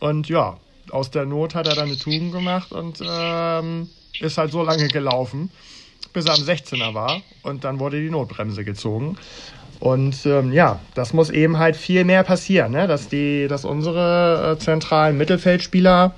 Und 0.00 0.28
ja, 0.28 0.58
aus 0.92 1.10
der 1.10 1.26
Not 1.26 1.54
hat 1.54 1.66
er 1.66 1.74
dann 1.74 1.86
eine 1.86 1.98
Tugend 1.98 2.32
gemacht 2.32 2.72
und 2.72 3.00
ähm, 3.00 3.88
ist 4.20 4.38
halt 4.38 4.52
so 4.52 4.62
lange 4.62 4.88
gelaufen, 4.88 5.50
bis 6.12 6.26
er 6.26 6.34
am 6.34 6.42
16er 6.42 6.94
war 6.94 7.22
und 7.42 7.64
dann 7.64 7.78
wurde 7.78 8.00
die 8.00 8.10
Notbremse 8.10 8.64
gezogen. 8.64 9.16
Und 9.80 10.26
ähm, 10.26 10.52
ja, 10.52 10.80
das 10.94 11.12
muss 11.12 11.30
eben 11.30 11.58
halt 11.58 11.76
viel 11.76 12.04
mehr 12.04 12.24
passieren, 12.24 12.72
ne? 12.72 12.88
dass, 12.88 13.08
die, 13.08 13.46
dass 13.48 13.64
unsere 13.64 14.56
äh, 14.56 14.58
zentralen 14.58 15.16
Mittelfeldspieler 15.16 16.14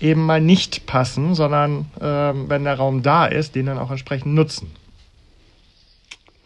eben 0.00 0.24
mal 0.24 0.40
nicht 0.40 0.86
passen, 0.86 1.34
sondern 1.34 1.90
ähm, 2.00 2.48
wenn 2.48 2.64
der 2.64 2.74
Raum 2.74 3.02
da 3.02 3.26
ist, 3.26 3.54
den 3.54 3.66
dann 3.66 3.78
auch 3.78 3.90
entsprechend 3.90 4.34
nutzen. 4.34 4.74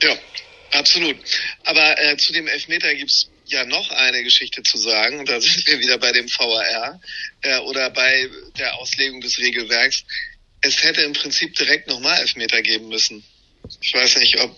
Ja, 0.02 0.14
absolut. 0.72 1.16
Aber 1.64 2.02
äh, 2.02 2.16
zu 2.16 2.32
dem 2.32 2.46
Elfmeter 2.46 2.92
gibt 2.94 3.10
es 3.10 3.30
ja 3.50 3.64
noch 3.64 3.90
eine 3.90 4.22
Geschichte 4.22 4.62
zu 4.62 4.78
sagen, 4.78 5.24
da 5.24 5.40
sind 5.40 5.66
wir 5.66 5.80
wieder 5.80 5.98
bei 5.98 6.12
dem 6.12 6.28
VAR 6.28 7.00
äh, 7.42 7.58
oder 7.58 7.90
bei 7.90 8.28
der 8.58 8.74
Auslegung 8.76 9.20
des 9.20 9.38
Regelwerks. 9.38 10.04
Es 10.60 10.82
hätte 10.82 11.02
im 11.02 11.12
Prinzip 11.12 11.54
direkt 11.56 11.88
nochmal 11.88 12.20
Elfmeter 12.20 12.62
geben 12.62 12.88
müssen. 12.88 13.24
Ich 13.80 13.94
weiß 13.94 14.16
nicht, 14.18 14.38
ob 14.40 14.56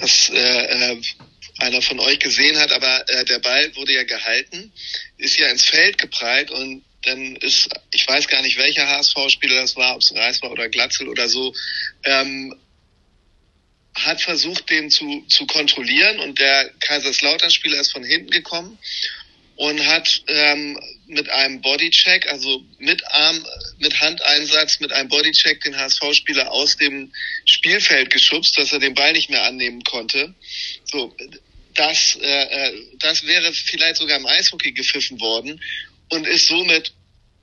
das 0.00 0.30
äh, 0.30 0.92
äh, 0.92 1.02
einer 1.58 1.82
von 1.82 2.00
euch 2.00 2.18
gesehen 2.18 2.58
hat, 2.58 2.72
aber 2.72 3.08
äh, 3.08 3.24
der 3.24 3.38
Ball 3.38 3.74
wurde 3.76 3.94
ja 3.94 4.04
gehalten, 4.04 4.72
ist 5.18 5.38
ja 5.38 5.48
ins 5.48 5.64
Feld 5.64 5.98
geprallt 5.98 6.50
und 6.50 6.84
dann 7.02 7.36
ist, 7.36 7.68
ich 7.90 8.08
weiß 8.08 8.28
gar 8.28 8.42
nicht, 8.42 8.56
welcher 8.56 8.88
HSV-Spieler 8.88 9.60
das 9.60 9.76
war, 9.76 9.94
ob 9.94 10.00
es 10.00 10.14
Reis 10.14 10.40
war 10.42 10.50
oder 10.50 10.68
Glatzel 10.68 11.08
oder 11.08 11.28
so, 11.28 11.54
ähm, 12.04 12.54
hat 13.94 14.20
versucht, 14.20 14.68
den 14.70 14.90
zu, 14.90 15.24
zu 15.28 15.46
kontrollieren 15.46 16.20
und 16.20 16.38
der 16.40 16.70
Kaiserslautern-Spieler 16.80 17.80
ist 17.80 17.92
von 17.92 18.04
hinten 18.04 18.30
gekommen 18.30 18.78
und 19.56 19.86
hat 19.86 20.22
ähm, 20.26 20.78
mit 21.06 21.28
einem 21.28 21.60
Bodycheck, 21.60 22.26
also 22.28 22.64
mit 22.78 23.06
Arm, 23.06 23.44
mit 23.78 24.00
Handeinsatz, 24.00 24.80
mit 24.80 24.92
einem 24.92 25.08
Bodycheck 25.08 25.62
den 25.62 25.76
HSV-Spieler 25.76 26.50
aus 26.50 26.76
dem 26.76 27.12
Spielfeld 27.44 28.10
geschubst, 28.10 28.58
dass 28.58 28.72
er 28.72 28.80
den 28.80 28.94
Ball 28.94 29.12
nicht 29.12 29.30
mehr 29.30 29.44
annehmen 29.44 29.84
konnte. 29.84 30.34
So, 30.84 31.14
das, 31.74 32.18
äh, 32.20 32.68
äh, 32.68 32.72
das 32.98 33.26
wäre 33.26 33.52
vielleicht 33.52 33.96
sogar 33.96 34.18
im 34.18 34.26
Eishockey 34.26 34.72
gepfiffen 34.72 35.20
worden 35.20 35.60
und 36.10 36.26
ist 36.26 36.46
somit 36.46 36.92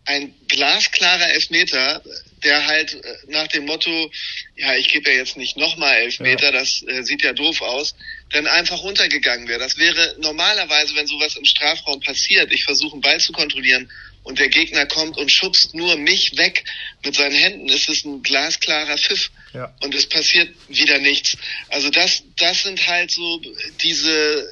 ein 0.05 0.33
glasklarer 0.47 1.29
Elfmeter, 1.31 2.03
der 2.43 2.65
halt 2.65 2.93
äh, 2.93 3.17
nach 3.27 3.47
dem 3.47 3.65
Motto, 3.65 4.11
ja, 4.55 4.75
ich 4.75 4.89
gebe 4.89 5.09
ja 5.11 5.17
jetzt 5.17 5.37
nicht 5.37 5.57
nochmal 5.57 5.95
Elfmeter, 5.97 6.45
ja. 6.45 6.51
das 6.51 6.83
äh, 6.87 7.03
sieht 7.03 7.21
ja 7.21 7.33
doof 7.33 7.61
aus, 7.61 7.95
dann 8.31 8.47
einfach 8.47 8.81
runtergegangen 8.81 9.47
wäre. 9.47 9.59
Das 9.59 9.77
wäre 9.77 10.15
normalerweise, 10.19 10.95
wenn 10.95 11.07
sowas 11.07 11.35
im 11.35 11.45
Strafraum 11.45 11.99
passiert, 12.01 12.51
ich 12.51 12.63
versuche 12.63 12.93
einen 12.93 13.01
Ball 13.01 13.19
zu 13.19 13.31
kontrollieren 13.31 13.91
und 14.23 14.39
der 14.39 14.49
Gegner 14.49 14.85
kommt 14.85 15.17
und 15.17 15.31
schubst 15.31 15.73
nur 15.73 15.97
mich 15.97 16.37
weg 16.37 16.63
mit 17.03 17.15
seinen 17.15 17.35
Händen, 17.35 17.69
ist 17.69 17.89
es 17.89 18.05
ein 18.05 18.23
glasklarer 18.23 18.97
Pfiff. 18.97 19.31
Ja. 19.53 19.75
Und 19.81 19.93
es 19.93 20.07
passiert 20.07 20.49
wieder 20.69 20.99
nichts. 20.99 21.37
Also 21.69 21.89
das, 21.89 22.23
das 22.37 22.63
sind 22.63 22.87
halt 22.87 23.11
so 23.11 23.41
diese, 23.81 24.47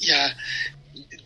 ja, 0.00 0.34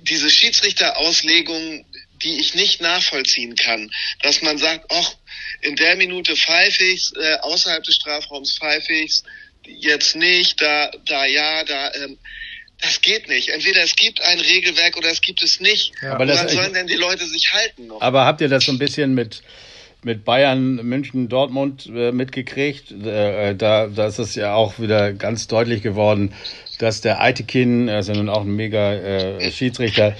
diese 0.02 0.28
Schiedsrichterauslegungen, 0.28 1.86
die 2.24 2.40
ich 2.40 2.54
nicht 2.54 2.80
nachvollziehen 2.80 3.54
kann. 3.54 3.90
Dass 4.22 4.42
man 4.42 4.58
sagt, 4.58 4.86
ach, 4.90 5.14
in 5.60 5.76
der 5.76 5.96
Minute 5.96 6.36
pfeife 6.36 6.82
ich's, 6.84 7.12
äh, 7.12 7.36
außerhalb 7.42 7.84
des 7.84 7.94
Strafraums 7.96 8.58
pfeife 8.58 8.92
ich's, 8.92 9.24
jetzt 9.66 10.16
nicht, 10.16 10.60
da, 10.60 10.90
da 11.06 11.26
ja, 11.26 11.64
da, 11.64 11.92
ähm, 11.94 12.18
das 12.80 13.00
geht 13.00 13.28
nicht. 13.28 13.48
Entweder 13.48 13.82
es 13.82 13.96
gibt 13.96 14.20
ein 14.22 14.40
Regelwerk 14.40 14.96
oder 14.96 15.10
es 15.10 15.20
gibt 15.20 15.42
es 15.42 15.60
nicht. 15.60 15.92
Ja. 16.02 16.14
Aber 16.14 16.26
Woran 16.28 16.48
sollen 16.48 16.74
denn 16.74 16.86
die 16.86 16.94
Leute 16.94 17.26
sich 17.26 17.52
halten? 17.52 17.86
Noch? 17.86 18.00
Aber 18.00 18.24
habt 18.24 18.40
ihr 18.40 18.48
das 18.48 18.64
so 18.64 18.72
ein 18.72 18.78
bisschen 18.78 19.14
mit 19.14 19.42
mit 20.04 20.24
Bayern, 20.24 20.76
München, 20.86 21.30
Dortmund 21.30 21.86
äh, 21.86 22.12
mitgekriegt? 22.12 22.92
Äh, 22.92 23.54
da, 23.54 23.86
da 23.86 24.06
ist 24.06 24.18
es 24.18 24.34
ja 24.34 24.54
auch 24.54 24.78
wieder 24.78 25.14
ganz 25.14 25.46
deutlich 25.46 25.82
geworden, 25.82 26.34
dass 26.78 27.00
der 27.00 27.22
Eitekin, 27.22 27.88
also 27.88 28.12
nun 28.12 28.28
auch 28.28 28.42
ein 28.42 28.54
mega 28.54 28.92
äh, 28.92 29.50
Schiedsrichter, 29.50 30.14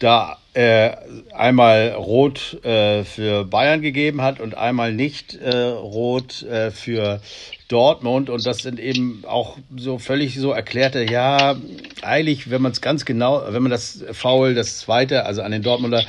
da 0.00 0.38
äh, 0.54 0.90
einmal 1.32 1.92
rot 1.92 2.58
äh, 2.64 3.04
für 3.04 3.44
Bayern 3.44 3.82
gegeben 3.82 4.20
hat 4.20 4.40
und 4.40 4.56
einmal 4.56 4.92
nicht 4.92 5.34
äh, 5.36 5.54
rot 5.54 6.42
äh, 6.42 6.72
für 6.72 7.20
Dortmund. 7.68 8.30
Und 8.30 8.44
das 8.44 8.58
sind 8.58 8.80
eben 8.80 9.22
auch 9.28 9.58
so 9.76 9.98
völlig 9.98 10.34
so 10.34 10.50
erklärte, 10.50 11.04
ja, 11.08 11.54
eigentlich, 12.02 12.50
wenn 12.50 12.62
man 12.62 12.72
es 12.72 12.80
ganz 12.80 13.04
genau, 13.04 13.44
wenn 13.48 13.62
man 13.62 13.70
das 13.70 14.04
Foul, 14.12 14.54
das 14.54 14.78
zweite, 14.78 15.24
also 15.24 15.42
an 15.42 15.52
den 15.52 15.62
Dortmunder, 15.62 16.04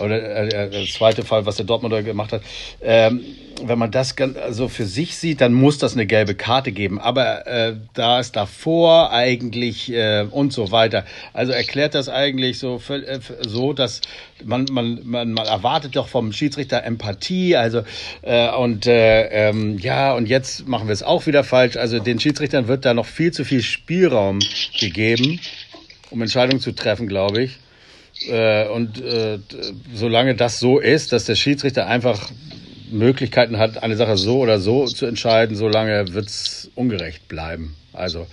oder 0.00 0.20
äh, 0.20 0.48
äh 0.48 0.70
das 0.70 0.94
zweite 0.94 1.22
Fall, 1.22 1.46
was 1.46 1.56
der 1.56 1.66
Dortmunder 1.66 2.02
gemacht 2.02 2.32
hat, 2.32 2.42
ähm, 2.82 3.24
wenn 3.62 3.78
man 3.78 3.90
das 3.90 4.14
also 4.18 4.68
für 4.68 4.84
sich 4.84 5.16
sieht, 5.16 5.40
dann 5.40 5.52
muss 5.52 5.78
das 5.78 5.94
eine 5.94 6.06
gelbe 6.06 6.34
Karte 6.34 6.72
geben. 6.72 7.00
Aber 7.00 7.46
äh, 7.46 7.76
da 7.94 8.20
ist 8.20 8.36
davor 8.36 9.12
eigentlich 9.12 9.92
äh, 9.92 10.26
und 10.30 10.52
so 10.52 10.70
weiter. 10.70 11.04
Also 11.32 11.52
erklärt 11.52 11.94
das 11.94 12.08
eigentlich 12.08 12.58
so, 12.58 12.80
äh, 12.88 13.20
so 13.46 13.72
dass 13.72 14.00
man, 14.44 14.66
man, 14.70 15.00
man, 15.04 15.32
man 15.32 15.46
erwartet 15.46 15.96
doch 15.96 16.08
vom 16.08 16.32
Schiedsrichter 16.32 16.84
Empathie. 16.84 17.56
Also 17.56 17.82
äh, 18.22 18.50
und 18.50 18.86
äh, 18.86 19.48
ähm, 19.48 19.78
ja, 19.78 20.14
und 20.14 20.28
jetzt 20.28 20.66
machen 20.66 20.88
wir 20.88 20.92
es 20.92 21.02
auch 21.02 21.26
wieder 21.26 21.44
falsch. 21.44 21.76
Also 21.76 21.98
den 21.98 22.20
Schiedsrichtern 22.20 22.68
wird 22.68 22.84
da 22.84 22.94
noch 22.94 23.06
viel 23.06 23.32
zu 23.32 23.44
viel 23.44 23.62
Spielraum 23.62 24.40
gegeben, 24.78 25.40
um 26.10 26.20
Entscheidungen 26.22 26.60
zu 26.60 26.72
treffen, 26.72 27.06
glaube 27.06 27.42
ich. 27.44 27.58
Äh, 28.28 28.68
und 28.68 29.02
äh, 29.02 29.38
solange 29.92 30.34
das 30.34 30.60
so 30.60 30.78
ist, 30.78 31.12
dass 31.12 31.24
der 31.24 31.34
Schiedsrichter 31.34 31.86
einfach 31.86 32.30
Möglichkeiten 32.94 33.58
hat, 33.58 33.82
eine 33.82 33.96
Sache 33.96 34.16
so 34.16 34.38
oder 34.38 34.58
so 34.58 34.86
zu 34.86 35.06
entscheiden, 35.06 35.56
solange 35.56 36.14
wird 36.14 36.26
es 36.26 36.70
ungerecht 36.74 37.28
bleiben. 37.28 37.76
Also 37.92 38.26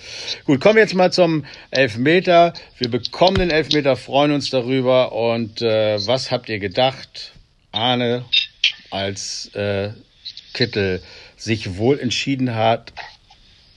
gut, 0.45 0.60
kommen 0.60 0.76
wir 0.76 0.84
jetzt 0.84 0.95
mal 0.95 1.12
zum 1.12 1.45
Elfmeter. 1.69 2.54
Wir 2.78 2.89
bekommen 2.89 3.38
den 3.38 3.52
Elfmeter, 3.52 3.95
freuen 3.95 4.32
uns 4.32 4.50
darüber. 4.50 5.12
Und 5.12 5.62
äh, 5.62 6.06
was 6.08 6.32
habt 6.32 6.50
ihr 6.50 6.60
gedacht, 6.60 7.34
Arne, 7.71 8.26
als 8.89 9.54
äh, 9.54 9.91
Kittel 10.54 11.04
sich 11.38 11.78
wohl 11.78 12.00
entschieden 12.00 12.56
hat? 12.56 12.93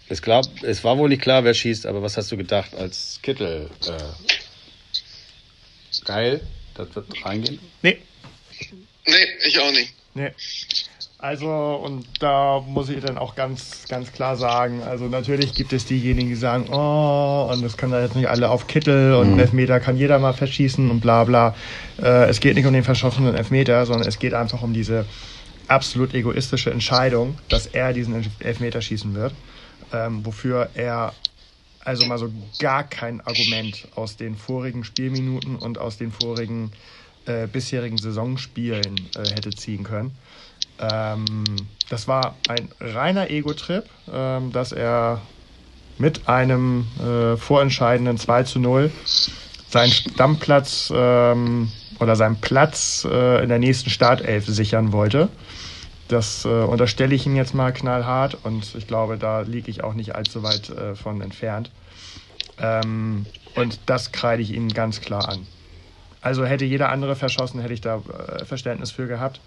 Es, 0.08 0.22
glaub, 0.22 0.46
es 0.62 0.84
war 0.84 0.96
wohl 0.98 1.08
nicht 1.08 1.22
klar, 1.22 1.44
wer 1.44 1.54
schießt, 1.54 1.86
aber 1.86 2.02
was 2.02 2.16
hast 2.16 2.32
du 2.32 2.36
gedacht, 2.36 2.74
als 2.74 3.20
Kittel 3.22 3.70
äh, 3.86 3.92
geil, 6.04 6.40
das 6.74 6.94
wird 6.94 7.24
reingehen? 7.24 7.58
Nee. 7.82 7.98
Nee, 9.06 9.26
ich 9.46 9.58
auch 9.58 9.72
nicht. 9.72 9.92
Nee. 10.14 10.30
Also, 11.18 11.48
und 11.82 12.04
da 12.20 12.60
muss 12.60 12.90
ich 12.90 13.02
dann 13.02 13.16
auch 13.16 13.34
ganz, 13.34 13.86
ganz 13.88 14.12
klar 14.12 14.36
sagen, 14.36 14.82
also 14.82 15.06
natürlich 15.06 15.54
gibt 15.54 15.72
es 15.72 15.86
diejenigen, 15.86 16.28
die 16.28 16.34
sagen, 16.34 16.66
oh, 16.70 17.48
und 17.50 17.64
das 17.64 17.76
können 17.76 17.92
da 17.92 18.02
jetzt 18.02 18.14
nicht 18.14 18.28
alle 18.28 18.50
auf 18.50 18.66
Kittel 18.66 19.14
und 19.14 19.32
mhm. 19.32 19.38
Elfmeter 19.38 19.80
kann 19.80 19.96
jeder 19.96 20.18
mal 20.18 20.34
verschießen 20.34 20.90
und 20.90 21.00
bla 21.00 21.24
bla. 21.24 21.54
Äh, 22.00 22.28
es 22.28 22.40
geht 22.40 22.56
nicht 22.56 22.66
um 22.66 22.74
den 22.74 22.84
verschossenen 22.84 23.34
Elfmeter, 23.34 23.86
sondern 23.86 24.06
es 24.06 24.18
geht 24.18 24.34
einfach 24.34 24.60
um 24.62 24.74
diese 24.74 25.06
absolut 25.66 26.12
egoistische 26.12 26.70
Entscheidung, 26.70 27.38
dass 27.48 27.66
er 27.66 27.94
diesen 27.94 28.30
Elfmeter 28.40 28.82
schießen 28.82 29.14
wird, 29.14 29.32
ähm, 29.94 30.26
wofür 30.26 30.68
er 30.74 31.14
also 31.84 32.06
mal 32.06 32.18
so 32.18 32.30
gar 32.58 32.84
kein 32.84 33.22
Argument 33.22 33.88
aus 33.94 34.16
den 34.16 34.36
vorigen 34.36 34.84
Spielminuten 34.84 35.56
und 35.56 35.78
aus 35.78 35.96
den 35.96 36.12
vorigen 36.12 36.70
äh, 36.70 37.03
bisherigen 37.46 37.98
Saisonspielen 37.98 38.96
äh, 39.16 39.28
hätte 39.30 39.50
ziehen 39.50 39.84
können. 39.84 40.12
Ähm, 40.78 41.44
das 41.88 42.08
war 42.08 42.36
ein 42.48 42.68
reiner 42.80 43.30
Ego-Trip, 43.30 43.84
ähm, 44.12 44.52
dass 44.52 44.72
er 44.72 45.20
mit 45.98 46.28
einem 46.28 46.86
äh, 47.00 47.36
vorentscheidenden 47.36 48.18
2 48.18 48.42
zu 48.44 48.58
0 48.58 48.90
seinen 49.68 49.92
Stammplatz 49.92 50.92
ähm, 50.94 51.70
oder 52.00 52.16
seinen 52.16 52.40
Platz 52.40 53.06
äh, 53.08 53.42
in 53.42 53.48
der 53.48 53.58
nächsten 53.58 53.90
Startelf 53.90 54.46
sichern 54.46 54.92
wollte. 54.92 55.28
Das 56.08 56.44
äh, 56.44 56.48
unterstelle 56.48 57.14
ich 57.14 57.26
ihm 57.26 57.36
jetzt 57.36 57.54
mal 57.54 57.72
knallhart 57.72 58.36
und 58.42 58.74
ich 58.74 58.86
glaube, 58.86 59.16
da 59.16 59.40
liege 59.40 59.70
ich 59.70 59.82
auch 59.82 59.94
nicht 59.94 60.14
allzu 60.14 60.42
weit 60.42 60.68
äh, 60.70 60.94
von 60.94 61.20
entfernt. 61.20 61.70
Ähm, 62.58 63.26
und 63.54 63.80
das 63.86 64.12
kreide 64.12 64.42
ich 64.42 64.52
ihm 64.52 64.68
ganz 64.68 65.00
klar 65.00 65.28
an. 65.28 65.46
Also 66.24 66.46
hätte 66.46 66.64
jeder 66.64 66.88
andere 66.88 67.16
verschossen, 67.16 67.60
hätte 67.60 67.74
ich 67.74 67.82
da 67.82 67.96
äh, 67.96 68.46
Verständnis 68.46 68.90
für 68.90 69.06
gehabt. 69.06 69.42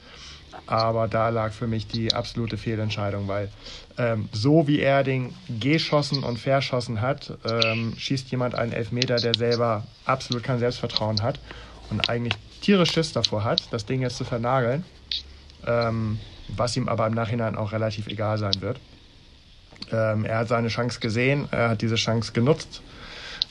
Aber 0.68 1.08
da 1.08 1.30
lag 1.30 1.52
für 1.52 1.66
mich 1.66 1.88
die 1.88 2.14
absolute 2.14 2.56
Fehlentscheidung, 2.58 3.28
weil 3.28 3.50
ähm, 3.98 4.30
so 4.32 4.68
wie 4.68 4.80
er 4.80 5.04
den 5.04 5.34
geschossen 5.60 6.24
und 6.24 6.38
verschossen 6.38 7.02
hat, 7.02 7.34
ähm, 7.46 7.96
schießt 7.98 8.30
jemand 8.30 8.54
einen 8.54 8.74
Elfmeter, 8.74 9.16
der 9.16 9.34
selber 9.34 9.86
absolut 10.06 10.44
kein 10.44 10.60
Selbstvertrauen 10.60 11.24
hat 11.24 11.40
und 11.90 12.10
eigentlich 12.10 12.34
tierisch 12.62 12.92
Schiss 12.92 13.12
davor 13.12 13.44
hat, 13.44 13.62
das 13.72 13.88
Ding 13.88 14.02
jetzt 14.02 14.18
zu 14.18 14.24
vernageln, 14.24 14.84
ähm, 15.66 16.20
was 16.50 16.78
ihm 16.78 16.90
aber 16.90 17.08
im 17.08 17.14
Nachhinein 17.14 17.56
auch 17.56 17.72
relativ 17.72 18.06
egal 18.08 18.38
sein 18.38 18.62
wird. 18.62 18.80
Ähm, 19.92 20.26
er 20.26 20.40
hat 20.40 20.48
seine 20.48 20.68
Chance 20.68 21.00
gesehen, 21.00 21.48
er 21.50 21.70
hat 21.70 21.82
diese 21.82 21.96
Chance 21.96 22.34
genutzt, 22.34 22.84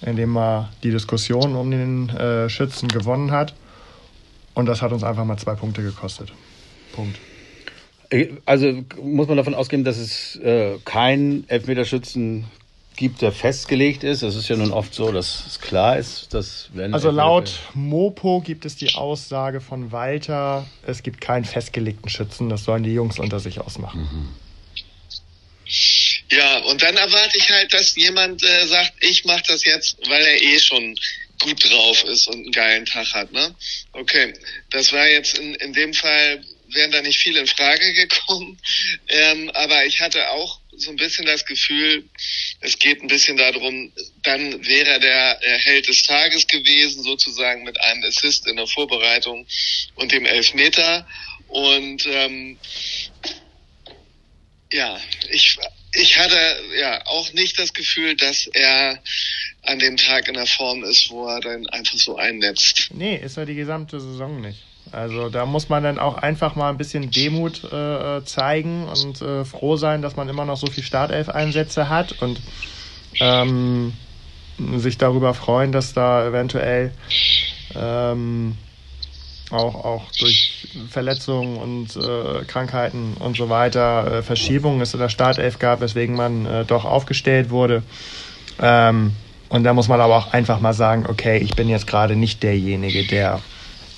indem 0.02 0.36
er 0.36 0.70
die 0.82 0.90
Diskussion 0.90 1.56
um 1.56 1.70
den 1.70 2.08
äh, 2.10 2.48
Schützen 2.48 2.88
gewonnen 2.88 3.30
hat. 3.30 3.54
Und 4.54 4.66
das 4.66 4.82
hat 4.82 4.92
uns 4.92 5.04
einfach 5.04 5.24
mal 5.24 5.36
zwei 5.36 5.54
Punkte 5.54 5.82
gekostet. 5.82 6.32
Punkt. 6.92 7.18
Äh, 8.10 8.28
also 8.44 8.84
muss 9.02 9.28
man 9.28 9.36
davon 9.36 9.54
ausgehen, 9.54 9.84
dass 9.84 9.98
es 9.98 10.36
äh, 10.36 10.78
keinen 10.84 11.48
Elfmeterschützen 11.48 12.46
gibt, 12.96 13.22
der 13.22 13.32
festgelegt 13.32 14.02
ist. 14.02 14.22
Es 14.22 14.34
ist 14.34 14.48
ja 14.48 14.56
nun 14.56 14.72
oft 14.72 14.94
so, 14.94 15.12
dass 15.12 15.46
es 15.46 15.60
klar 15.60 15.98
ist, 15.98 16.32
dass 16.32 16.70
wenn. 16.72 16.94
Also 16.94 17.10
laut 17.10 17.60
Mopo 17.74 18.40
gibt 18.40 18.64
es 18.64 18.76
die 18.76 18.94
Aussage 18.94 19.60
von 19.60 19.92
Walter, 19.92 20.66
es 20.86 21.02
gibt 21.02 21.20
keinen 21.20 21.44
festgelegten 21.44 22.08
Schützen, 22.08 22.48
das 22.48 22.64
sollen 22.64 22.82
die 22.82 22.94
Jungs 22.94 23.18
unter 23.18 23.38
sich 23.38 23.60
ausmachen. 23.60 24.00
Mhm. 24.00 24.28
Und 26.76 26.82
dann 26.82 26.98
erwarte 26.98 27.38
ich 27.38 27.48
halt, 27.48 27.72
dass 27.72 27.96
jemand 27.96 28.42
äh, 28.42 28.66
sagt, 28.66 28.92
ich 29.00 29.24
mache 29.24 29.44
das 29.48 29.64
jetzt, 29.64 29.96
weil 30.08 30.22
er 30.22 30.42
eh 30.42 30.58
schon 30.58 30.94
gut 31.40 31.64
drauf 31.70 32.04
ist 32.04 32.26
und 32.26 32.34
einen 32.34 32.52
geilen 32.52 32.84
Tag 32.84 33.14
hat. 33.14 33.32
Ne? 33.32 33.54
Okay, 33.92 34.34
das 34.68 34.92
war 34.92 35.08
jetzt 35.08 35.38
in, 35.38 35.54
in 35.54 35.72
dem 35.72 35.94
Fall 35.94 36.44
wären 36.68 36.90
da 36.90 37.00
nicht 37.00 37.18
viel 37.18 37.34
in 37.38 37.46
Frage 37.46 37.94
gekommen. 37.94 38.60
Ähm, 39.08 39.50
aber 39.54 39.86
ich 39.86 40.02
hatte 40.02 40.28
auch 40.32 40.60
so 40.76 40.90
ein 40.90 40.96
bisschen 40.96 41.24
das 41.24 41.46
Gefühl, 41.46 42.04
es 42.60 42.78
geht 42.78 43.00
ein 43.00 43.08
bisschen 43.08 43.38
darum, 43.38 43.90
dann 44.22 44.66
wäre 44.66 44.90
er 44.90 44.98
der 44.98 45.38
Held 45.56 45.88
des 45.88 46.02
Tages 46.02 46.46
gewesen, 46.46 47.02
sozusagen 47.02 47.64
mit 47.64 47.80
einem 47.80 48.04
Assist 48.04 48.46
in 48.46 48.56
der 48.56 48.66
Vorbereitung 48.66 49.46
und 49.94 50.12
dem 50.12 50.26
Elfmeter. 50.26 51.08
Und 51.48 52.04
ähm, 52.04 52.58
ja, 54.70 55.00
ich, 55.30 55.56
ich 55.94 56.18
hatte 56.18 56.38
ja 56.78 57.06
auch 57.06 57.32
nicht 57.32 57.58
das 57.58 57.72
Gefühl, 57.72 58.16
dass 58.16 58.46
er 58.52 58.98
an 59.62 59.78
dem 59.78 59.96
Tag 59.96 60.28
in 60.28 60.34
der 60.34 60.46
Form 60.46 60.84
ist, 60.84 61.10
wo 61.10 61.26
er 61.26 61.40
dann 61.40 61.66
einfach 61.68 61.98
so 61.98 62.16
einnetzt. 62.16 62.90
Nee, 62.92 63.16
ist 63.16 63.36
er 63.36 63.46
die 63.46 63.54
gesamte 63.54 64.00
Saison 64.00 64.40
nicht. 64.40 64.62
Also 64.92 65.30
da 65.30 65.46
muss 65.46 65.68
man 65.68 65.82
dann 65.82 65.98
auch 65.98 66.16
einfach 66.16 66.54
mal 66.54 66.70
ein 66.70 66.78
bisschen 66.78 67.10
Demut 67.10 67.64
äh, 67.64 68.24
zeigen 68.24 68.86
und 68.86 69.20
äh, 69.20 69.44
froh 69.44 69.76
sein, 69.76 70.00
dass 70.00 70.14
man 70.14 70.28
immer 70.28 70.44
noch 70.44 70.56
so 70.56 70.68
viel 70.68 70.84
Startelf-Einsätze 70.84 71.88
hat 71.88 72.22
und 72.22 72.40
ähm, 73.18 73.92
sich 74.76 74.96
darüber 74.96 75.34
freuen, 75.34 75.72
dass 75.72 75.92
da 75.92 76.26
eventuell 76.26 76.92
ähm, 77.74 78.56
auch, 79.50 79.84
auch 79.84 80.02
durch 80.18 80.66
Verletzungen 80.90 81.56
und 81.56 81.96
äh, 81.96 82.44
Krankheiten 82.46 83.14
und 83.18 83.36
so 83.36 83.48
weiter 83.48 84.18
äh, 84.18 84.22
Verschiebungen 84.22 84.80
es 84.80 84.94
in 84.94 85.00
der 85.00 85.08
Startelf 85.08 85.58
gab, 85.58 85.80
weswegen 85.80 86.16
man 86.16 86.46
äh, 86.46 86.64
doch 86.64 86.84
aufgestellt 86.84 87.50
wurde. 87.50 87.82
Ähm, 88.60 89.12
und 89.48 89.64
da 89.64 89.72
muss 89.72 89.88
man 89.88 90.00
aber 90.00 90.16
auch 90.16 90.32
einfach 90.32 90.60
mal 90.60 90.72
sagen, 90.72 91.06
okay, 91.08 91.38
ich 91.38 91.54
bin 91.54 91.68
jetzt 91.68 91.86
gerade 91.86 92.16
nicht 92.16 92.42
derjenige, 92.42 93.04
der 93.04 93.40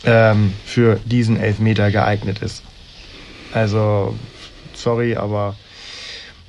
ähm, 0.04 0.52
für 0.64 1.00
diesen 1.04 1.40
Elfmeter 1.40 1.90
geeignet 1.90 2.40
ist. 2.40 2.62
Also, 3.52 4.14
sorry, 4.74 5.16
aber 5.16 5.56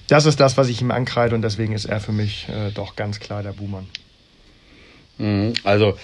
das 0.07 0.25
ist 0.25 0.39
das, 0.39 0.57
was 0.57 0.67
ich 0.67 0.81
ihm 0.81 0.91
ankreide 0.91 1.35
und 1.35 1.41
deswegen 1.41 1.73
ist 1.73 1.85
er 1.85 2.01
für 2.01 2.11
mich 2.11 2.47
äh, 2.49 2.71
doch 2.71 2.95
ganz 2.95 3.19
klar 3.19 3.43
der 3.43 3.53
Buhmann. 3.53 3.87
Mhm, 5.17 5.53
also, 5.63 5.97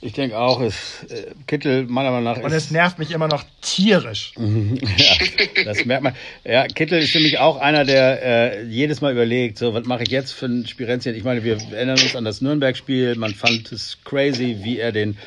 ich 0.00 0.12
denke 0.12 0.38
auch, 0.38 0.60
es, 0.60 1.04
äh, 1.08 1.32
Kittel 1.46 1.84
meiner 1.86 2.10
Meinung 2.10 2.24
nach. 2.24 2.42
Und 2.42 2.52
es 2.52 2.70
nervt 2.70 2.98
mich 2.98 3.10
immer 3.10 3.26
noch 3.26 3.44
tierisch. 3.60 4.32
ja, 4.38 5.64
das 5.64 5.84
merkt 5.84 6.04
man. 6.04 6.14
Ja, 6.44 6.66
Kittel 6.66 7.00
ist 7.00 7.14
nämlich 7.14 7.38
auch 7.38 7.56
einer, 7.56 7.84
der 7.84 8.22
äh, 8.22 8.64
jedes 8.64 9.00
Mal 9.00 9.12
überlegt, 9.12 9.58
so, 9.58 9.74
was 9.74 9.84
mache 9.86 10.04
ich 10.04 10.10
jetzt 10.10 10.32
für 10.32 10.46
ein 10.46 10.66
Spirenzchen? 10.66 11.16
Ich 11.16 11.24
meine, 11.24 11.42
wir 11.42 11.58
erinnern 11.72 11.98
uns 11.98 12.14
an 12.14 12.24
das 12.24 12.40
Nürnberg-Spiel. 12.40 13.16
Man 13.16 13.34
fand 13.34 13.72
es 13.72 13.98
crazy, 14.04 14.58
wie 14.62 14.78
er 14.78 14.92
den 14.92 15.18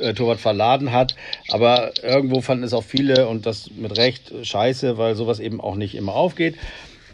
äh, 0.00 0.14
Torwart 0.14 0.40
verladen 0.40 0.90
hat. 0.90 1.14
Aber 1.50 1.92
irgendwo 2.02 2.40
fanden 2.40 2.64
es 2.64 2.72
auch 2.72 2.84
viele 2.84 3.28
und 3.28 3.46
das 3.46 3.70
mit 3.76 3.96
Recht 3.96 4.32
scheiße, 4.42 4.98
weil 4.98 5.14
sowas 5.14 5.38
eben 5.38 5.60
auch 5.60 5.76
nicht 5.76 5.94
immer 5.94 6.14
aufgeht. 6.14 6.56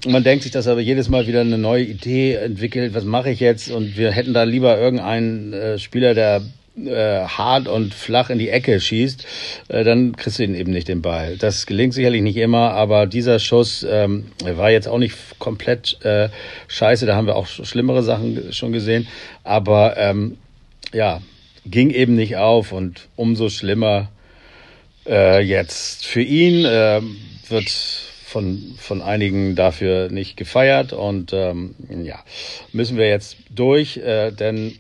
Und 0.07 0.13
man 0.13 0.25
denkt 0.25 0.43
sich, 0.43 0.53
dass 0.53 0.67
aber 0.67 0.81
jedes 0.81 1.09
Mal 1.09 1.27
wieder 1.27 1.43
eine 1.43 1.59
neue 1.59 1.85
Idee 1.85 2.35
entwickelt, 2.35 2.95
was 2.95 3.05
mache 3.05 3.31
ich 3.31 3.41
jetzt? 3.41 3.71
Und 3.71 3.97
wir 3.97 4.11
hätten 4.11 4.35
da 4.35 4.45
lieber 4.45 4.79
irgendeinen 4.79 5.53
äh, 5.53 5.79
Spieler, 5.79 6.15
der 6.15 6.43
äh, 6.77 7.25
hart 7.25 7.69
und 7.69 7.95
flach 7.95 8.31
in 8.31 8.39
die 8.39 8.49
Ecke 8.49 8.81
schießt, 8.81 9.27
äh, 9.69 9.85
dann 9.85 10.17
kriegst 10.17 10.39
du 10.39 10.45
ihn 10.45 10.55
eben 10.55 10.73
nicht 10.73 10.89
den 10.89 11.03
Ball. 11.03 11.37
Das 11.37 11.67
gelingt 11.67 11.95
sicherlich 11.95 12.23
nicht 12.23 12.37
immer, 12.37 12.73
aber 12.73 13.07
dieser 13.07 13.39
Schuss 13.39 13.87
ähm, 13.89 14.27
war 14.43 14.71
jetzt 14.71 14.89
auch 14.89 14.99
nicht 14.99 15.17
komplett 15.39 16.05
äh, 16.05 16.29
scheiße. 16.69 17.07
Da 17.07 17.17
haben 17.17 17.27
wir 17.27 17.37
auch 17.37 17.47
schlimmere 17.47 18.03
Sachen 18.03 18.53
schon 18.53 18.73
gesehen. 18.73 19.07
Aber 19.45 19.97
ähm, 19.97 20.37
ja, 20.93 21.21
ging 21.67 21.91
eben 21.91 22.15
nicht 22.15 22.37
auf 22.37 22.73
und 22.73 23.09
umso 23.17 23.49
schlimmer 23.49 24.11
äh, 25.07 25.41
jetzt 25.41 26.07
für 26.07 26.23
ihn 26.23 26.65
äh, 26.65 27.01
wird 27.49 27.71
von, 28.35 28.75
von 28.79 29.01
einigen 29.01 29.55
dafür 29.55 30.11
nicht 30.11 30.37
gefeiert 30.37 30.93
und 30.93 31.33
ähm, 31.33 31.75
ja, 32.03 32.19
müssen 32.73 32.97
wir 32.97 33.09
jetzt 33.09 33.37
durch, 33.51 33.99
äh, 33.99 34.33
denn 34.33 34.77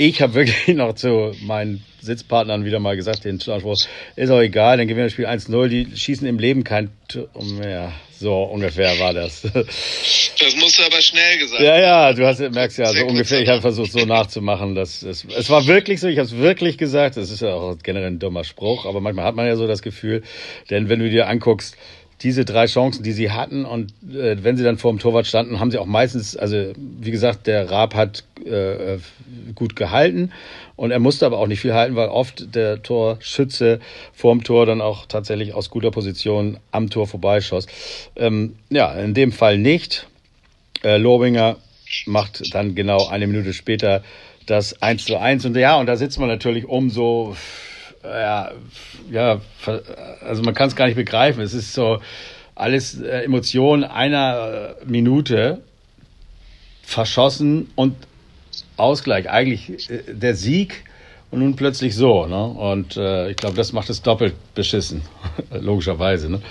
ich 0.00 0.22
habe 0.22 0.34
wirklich 0.34 0.68
noch 0.76 0.94
zu 0.94 1.32
meinen 1.42 1.84
Sitzpartnern 2.00 2.64
wieder 2.64 2.78
mal 2.80 2.96
gesagt, 2.96 3.24
den 3.26 3.34
Anspruch, 3.34 3.76
ist 4.16 4.30
auch 4.30 4.40
egal, 4.40 4.78
dann 4.78 4.88
gewinnen 4.88 5.04
wir 5.04 5.04
das 5.04 5.12
Spiel 5.12 5.26
1-0, 5.26 5.68
die 5.68 5.88
schießen 5.94 6.26
im 6.26 6.38
Leben 6.38 6.64
kein 6.64 6.90
Tor 7.08 7.28
mehr. 7.58 7.92
So 8.18 8.42
ungefähr 8.42 8.98
war 8.98 9.14
das. 9.14 9.42
Das 10.42 10.56
musst 10.56 10.78
du 10.78 10.82
aber 10.84 11.02
schnell 11.02 11.36
gesagt 11.36 11.60
Ja, 11.60 11.78
ja, 11.78 12.12
du 12.14 12.26
hast, 12.26 12.40
merkst 12.40 12.78
ja, 12.78 12.86
so 12.86 13.04
ungefähr, 13.04 13.42
ich 13.42 13.48
habe 13.50 13.60
versucht 13.60 13.92
so 13.92 14.06
nachzumachen. 14.06 14.74
Dass 14.74 15.02
es, 15.02 15.26
es 15.36 15.50
war 15.50 15.66
wirklich 15.66 16.00
so, 16.00 16.08
ich 16.08 16.16
habe 16.16 16.26
es 16.26 16.36
wirklich 16.38 16.78
gesagt, 16.78 17.18
das 17.18 17.30
ist 17.30 17.42
ja 17.42 17.52
auch 17.52 17.76
generell 17.82 18.06
ein 18.06 18.18
dummer 18.18 18.44
Spruch, 18.44 18.86
aber 18.86 19.02
manchmal 19.02 19.26
hat 19.26 19.34
man 19.34 19.46
ja 19.46 19.56
so 19.56 19.66
das 19.66 19.82
Gefühl, 19.82 20.22
denn 20.70 20.88
wenn 20.88 20.98
du 20.98 21.10
dir 21.10 21.28
anguckst, 21.28 21.76
diese 22.22 22.44
drei 22.44 22.66
Chancen, 22.66 23.02
die 23.02 23.12
sie 23.12 23.30
hatten 23.30 23.64
und 23.64 23.92
äh, 24.12 24.42
wenn 24.42 24.56
sie 24.56 24.64
dann 24.64 24.76
vor 24.76 24.92
dem 24.92 24.98
Torwart 24.98 25.26
standen, 25.26 25.58
haben 25.58 25.70
sie 25.70 25.78
auch 25.78 25.86
meistens, 25.86 26.36
also 26.36 26.72
wie 26.76 27.10
gesagt, 27.10 27.46
der 27.46 27.70
Raab 27.70 27.94
hat 27.94 28.24
äh, 28.44 28.98
gut 29.54 29.74
gehalten 29.74 30.30
und 30.76 30.90
er 30.90 30.98
musste 30.98 31.24
aber 31.24 31.38
auch 31.38 31.46
nicht 31.46 31.60
viel 31.60 31.74
halten, 31.74 31.96
weil 31.96 32.08
oft 32.08 32.54
der 32.54 32.82
Torschütze 32.82 33.80
vorm 34.12 34.44
Tor 34.44 34.66
dann 34.66 34.80
auch 34.80 35.06
tatsächlich 35.06 35.54
aus 35.54 35.70
guter 35.70 35.90
Position 35.90 36.58
am 36.72 36.90
Tor 36.90 37.06
vorbeischoss. 37.06 37.66
Ähm, 38.16 38.56
ja, 38.68 38.92
in 38.92 39.14
dem 39.14 39.32
Fall 39.32 39.58
nicht. 39.58 40.06
Äh, 40.82 40.98
Lobinger 40.98 41.56
macht 42.06 42.54
dann 42.54 42.74
genau 42.74 43.08
eine 43.08 43.26
Minute 43.26 43.52
später 43.52 44.02
das 44.46 44.82
1 44.82 45.04
zu 45.04 45.18
1 45.18 45.46
und 45.46 45.56
ja, 45.56 45.78
und 45.78 45.86
da 45.86 45.96
sitzt 45.96 46.18
man 46.18 46.28
natürlich 46.28 46.66
umso 46.66 47.36
ja, 48.02 48.52
ja, 49.10 49.40
also 50.20 50.42
man 50.42 50.54
kann 50.54 50.68
es 50.68 50.76
gar 50.76 50.86
nicht 50.86 50.96
begreifen. 50.96 51.42
Es 51.42 51.54
ist 51.54 51.74
so 51.74 52.00
alles 52.54 53.00
äh, 53.00 53.24
Emotionen 53.24 53.84
einer 53.84 54.76
äh, 54.80 54.84
Minute 54.84 55.62
verschossen 56.82 57.70
und 57.74 57.96
Ausgleich. 58.76 59.28
Eigentlich 59.28 59.90
äh, 59.90 60.02
der 60.08 60.34
Sieg 60.34 60.84
und 61.30 61.40
nun 61.40 61.56
plötzlich 61.56 61.94
so. 61.94 62.26
Ne? 62.26 62.44
Und 62.44 62.96
äh, 62.96 63.30
ich 63.30 63.36
glaube, 63.36 63.56
das 63.56 63.72
macht 63.72 63.90
es 63.90 64.02
doppelt 64.02 64.34
beschissen, 64.54 65.02
logischerweise. 65.50 66.30
Ne? 66.30 66.42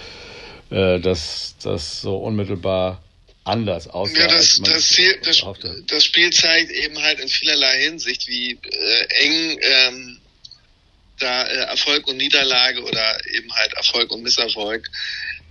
Äh, 0.70 1.00
dass 1.00 1.56
das 1.64 2.02
so 2.02 2.18
unmittelbar 2.18 3.02
anders 3.44 3.88
aussah. 3.88 4.20
Ja, 4.20 4.28
das, 4.28 4.62
das, 4.64 4.96
das, 5.24 5.44
das, 5.88 6.04
Spiel 6.04 6.30
zeigt 6.32 6.72
eben 6.72 7.02
halt 7.02 7.20
in 7.20 7.28
vielerlei 7.28 7.82
Hinsicht, 7.82 8.28
wie 8.28 8.52
äh, 8.52 9.26
eng 9.26 9.60
ähm, 9.62 10.18
da 11.20 11.44
äh, 11.44 11.66
Erfolg 11.66 12.08
und 12.08 12.18
Niederlage 12.18 12.82
oder 12.82 13.18
eben 13.34 13.54
halt 13.54 13.74
Erfolg 13.74 14.12
und 14.12 14.24
Misserfolg 14.24 14.90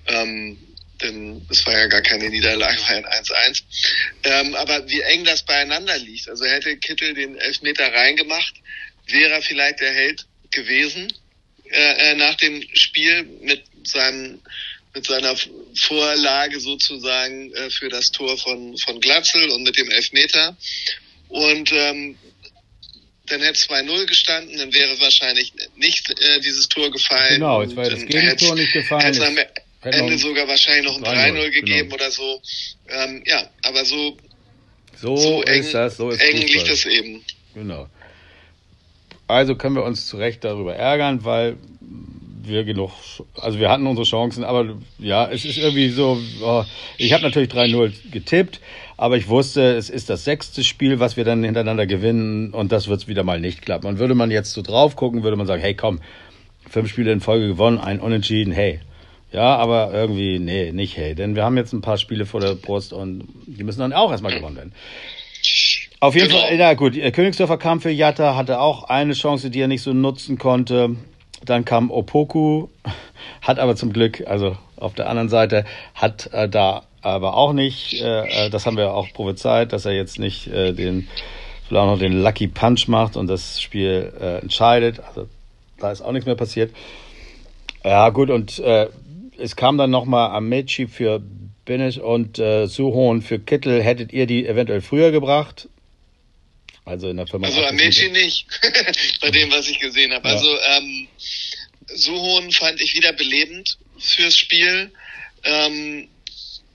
ähm, 0.06 0.58
denn 1.02 1.46
es 1.50 1.64
war 1.66 1.74
ja 1.74 1.86
gar 1.86 2.02
keine 2.02 2.28
Niederlage, 2.28 2.80
war 2.80 2.88
ein 2.88 3.06
1-1. 3.06 3.62
Ähm, 4.24 4.54
aber 4.56 4.88
wie 4.88 5.00
eng 5.00 5.24
das 5.24 5.44
beieinander 5.44 5.96
liegt. 5.98 6.28
Also 6.28 6.44
hätte 6.44 6.76
Kittel 6.76 7.14
den 7.14 7.36
Elfmeter 7.36 7.92
reingemacht, 7.92 8.54
wäre 9.06 9.34
er 9.34 9.42
vielleicht 9.42 9.80
der 9.80 9.92
Held 9.92 10.26
gewesen 10.50 11.12
äh, 11.70 12.12
äh, 12.12 12.14
nach 12.14 12.34
dem 12.36 12.62
Spiel 12.74 13.24
mit 13.42 13.64
seinem 13.84 14.40
mit 14.94 15.06
seiner 15.06 15.36
Vorlage 15.76 16.58
sozusagen 16.58 17.52
äh, 17.52 17.70
für 17.70 17.90
das 17.90 18.10
Tor 18.10 18.36
von 18.38 18.76
von 18.78 19.00
Glatzel 19.00 19.50
und 19.50 19.62
mit 19.62 19.76
dem 19.76 19.90
Elfmeter 19.90 20.56
und 21.28 21.70
ähm, 21.72 22.16
dann 23.28 23.40
hätte 23.40 23.58
2-0 23.58 24.06
gestanden, 24.06 24.58
dann 24.58 24.72
wäre 24.72 24.98
wahrscheinlich 25.00 25.52
nicht 25.76 26.10
äh, 26.10 26.40
dieses 26.40 26.68
Tor 26.68 26.90
gefallen. 26.90 27.34
Genau, 27.34 27.62
jetzt 27.62 27.76
wäre 27.76 27.90
das 27.90 28.06
Gegentor 28.06 28.54
nicht 28.54 28.72
gefallen. 28.72 29.02
Hätte 29.02 29.26
am 29.26 29.36
Ende 29.82 30.18
sogar 30.18 30.48
wahrscheinlich 30.48 30.84
noch 30.86 30.96
ein 30.96 31.34
3-0 31.34 31.50
gegeben 31.50 31.88
genau. 31.88 31.94
oder 31.94 32.10
so. 32.10 32.40
Ähm, 32.88 33.22
ja, 33.26 33.48
aber 33.62 33.84
so, 33.84 34.16
so, 34.96 35.16
so 35.16 35.42
eng, 35.42 35.60
ist 35.60 35.74
das, 35.74 35.96
so 35.96 36.10
ist 36.10 36.20
eng 36.20 36.36
liegt 36.36 36.68
das 36.68 36.84
eben. 36.86 37.24
Genau. 37.54 37.88
Also 39.26 39.56
können 39.56 39.76
wir 39.76 39.84
uns 39.84 40.06
zu 40.06 40.16
Recht 40.16 40.42
darüber 40.42 40.74
ärgern, 40.74 41.24
weil 41.24 41.56
wir 42.42 42.64
genug, 42.64 42.92
also 43.34 43.58
wir 43.58 43.70
hatten 43.70 43.86
unsere 43.86 44.06
Chancen, 44.06 44.42
aber 44.42 44.78
ja, 44.98 45.30
es 45.30 45.44
ist 45.44 45.58
irgendwie 45.58 45.90
so, 45.90 46.18
oh, 46.42 46.64
ich 46.96 47.12
habe 47.12 47.22
natürlich 47.22 47.50
3-0 47.50 48.10
getippt, 48.10 48.60
aber 48.98 49.16
ich 49.16 49.28
wusste, 49.28 49.76
es 49.76 49.90
ist 49.90 50.10
das 50.10 50.24
sechste 50.24 50.64
Spiel, 50.64 50.98
was 50.98 51.16
wir 51.16 51.24
dann 51.24 51.44
hintereinander 51.44 51.86
gewinnen 51.86 52.52
und 52.52 52.72
das 52.72 52.88
wird 52.88 53.06
wieder 53.06 53.22
mal 53.22 53.40
nicht 53.40 53.62
klappen. 53.62 53.86
Und 53.86 54.00
würde 54.00 54.16
man 54.16 54.32
jetzt 54.32 54.52
so 54.52 54.60
drauf 54.60 54.96
gucken, 54.96 55.22
würde 55.22 55.36
man 55.36 55.46
sagen, 55.46 55.62
hey 55.62 55.74
komm, 55.74 56.00
fünf 56.68 56.90
Spiele 56.90 57.12
in 57.12 57.20
Folge 57.20 57.46
gewonnen, 57.46 57.78
ein 57.78 58.00
Unentschieden, 58.00 58.52
hey. 58.52 58.80
Ja, 59.30 59.56
aber 59.56 59.92
irgendwie, 59.92 60.40
nee, 60.40 60.72
nicht 60.72 60.96
hey, 60.96 61.14
denn 61.14 61.36
wir 61.36 61.44
haben 61.44 61.56
jetzt 61.56 61.72
ein 61.72 61.80
paar 61.80 61.96
Spiele 61.96 62.26
vor 62.26 62.40
der 62.40 62.54
Brust 62.54 62.92
und 62.92 63.28
die 63.46 63.62
müssen 63.62 63.80
dann 63.80 63.92
auch 63.92 64.10
erstmal 64.10 64.34
gewonnen 64.34 64.56
werden. 64.56 64.72
Auf 66.00 66.16
jeden 66.16 66.28
genau. 66.28 66.40
Fall, 66.40 66.56
na 66.58 66.74
gut, 66.74 66.94
Königsdörfer 66.94 67.56
kam 67.56 67.80
für 67.80 67.90
Jatta, 67.90 68.34
hatte 68.34 68.58
auch 68.60 68.84
eine 68.84 69.12
Chance, 69.12 69.50
die 69.50 69.60
er 69.60 69.68
nicht 69.68 69.82
so 69.82 69.92
nutzen 69.92 70.38
konnte. 70.38 70.96
Dann 71.44 71.64
kam 71.64 71.92
Opoku, 71.92 72.68
hat 73.42 73.60
aber 73.60 73.76
zum 73.76 73.92
Glück, 73.92 74.24
also 74.26 74.56
auf 74.76 74.94
der 74.94 75.08
anderen 75.08 75.28
Seite, 75.28 75.64
hat 75.94 76.30
äh, 76.32 76.48
da 76.48 76.87
aber 77.02 77.34
auch 77.34 77.52
nicht, 77.52 77.94
äh, 77.94 78.46
äh, 78.46 78.50
das 78.50 78.66
haben 78.66 78.76
wir 78.76 78.92
auch 78.92 79.12
prophezeit, 79.12 79.72
dass 79.72 79.84
er 79.84 79.92
jetzt 79.92 80.18
nicht 80.18 80.46
äh, 80.48 80.72
den, 80.72 81.08
vielleicht 81.66 81.82
auch 81.82 81.86
noch 81.86 81.98
den 81.98 82.22
Lucky 82.22 82.48
Punch 82.48 82.88
macht 82.88 83.16
und 83.16 83.26
das 83.28 83.60
Spiel 83.60 84.12
äh, 84.20 84.38
entscheidet. 84.38 85.00
Also 85.00 85.28
da 85.78 85.92
ist 85.92 86.00
auch 86.00 86.12
nichts 86.12 86.26
mehr 86.26 86.34
passiert. 86.34 86.74
Ja, 87.84 88.08
gut, 88.10 88.30
und 88.30 88.58
äh, 88.58 88.88
es 89.38 89.56
kam 89.56 89.78
dann 89.78 89.90
nochmal 89.90 90.30
Amechi 90.30 90.88
für 90.88 91.22
Binish 91.64 91.98
und 91.98 92.38
äh, 92.38 92.66
Suhon 92.66 93.22
für 93.22 93.38
Kittel. 93.38 93.82
Hättet 93.82 94.12
ihr 94.12 94.26
die 94.26 94.46
eventuell 94.46 94.80
früher 94.80 95.12
gebracht? 95.12 95.68
Also 96.88 97.10
in 97.10 97.18
der 97.18 97.26
Firma. 97.26 97.46
Also 97.46 97.62
Amici 97.64 98.08
nicht, 98.08 98.46
bei 99.20 99.30
dem, 99.30 99.50
was 99.52 99.68
ich 99.68 99.78
gesehen 99.78 100.12
habe. 100.12 100.26
Ja. 100.26 100.34
Also 100.34 100.48
ähm, 100.48 101.08
Suhon 101.86 102.50
fand 102.50 102.80
ich 102.80 102.94
wieder 102.94 103.12
belebend 103.12 103.76
fürs 103.98 104.36
Spiel. 104.36 104.90
Ähm, 105.44 106.08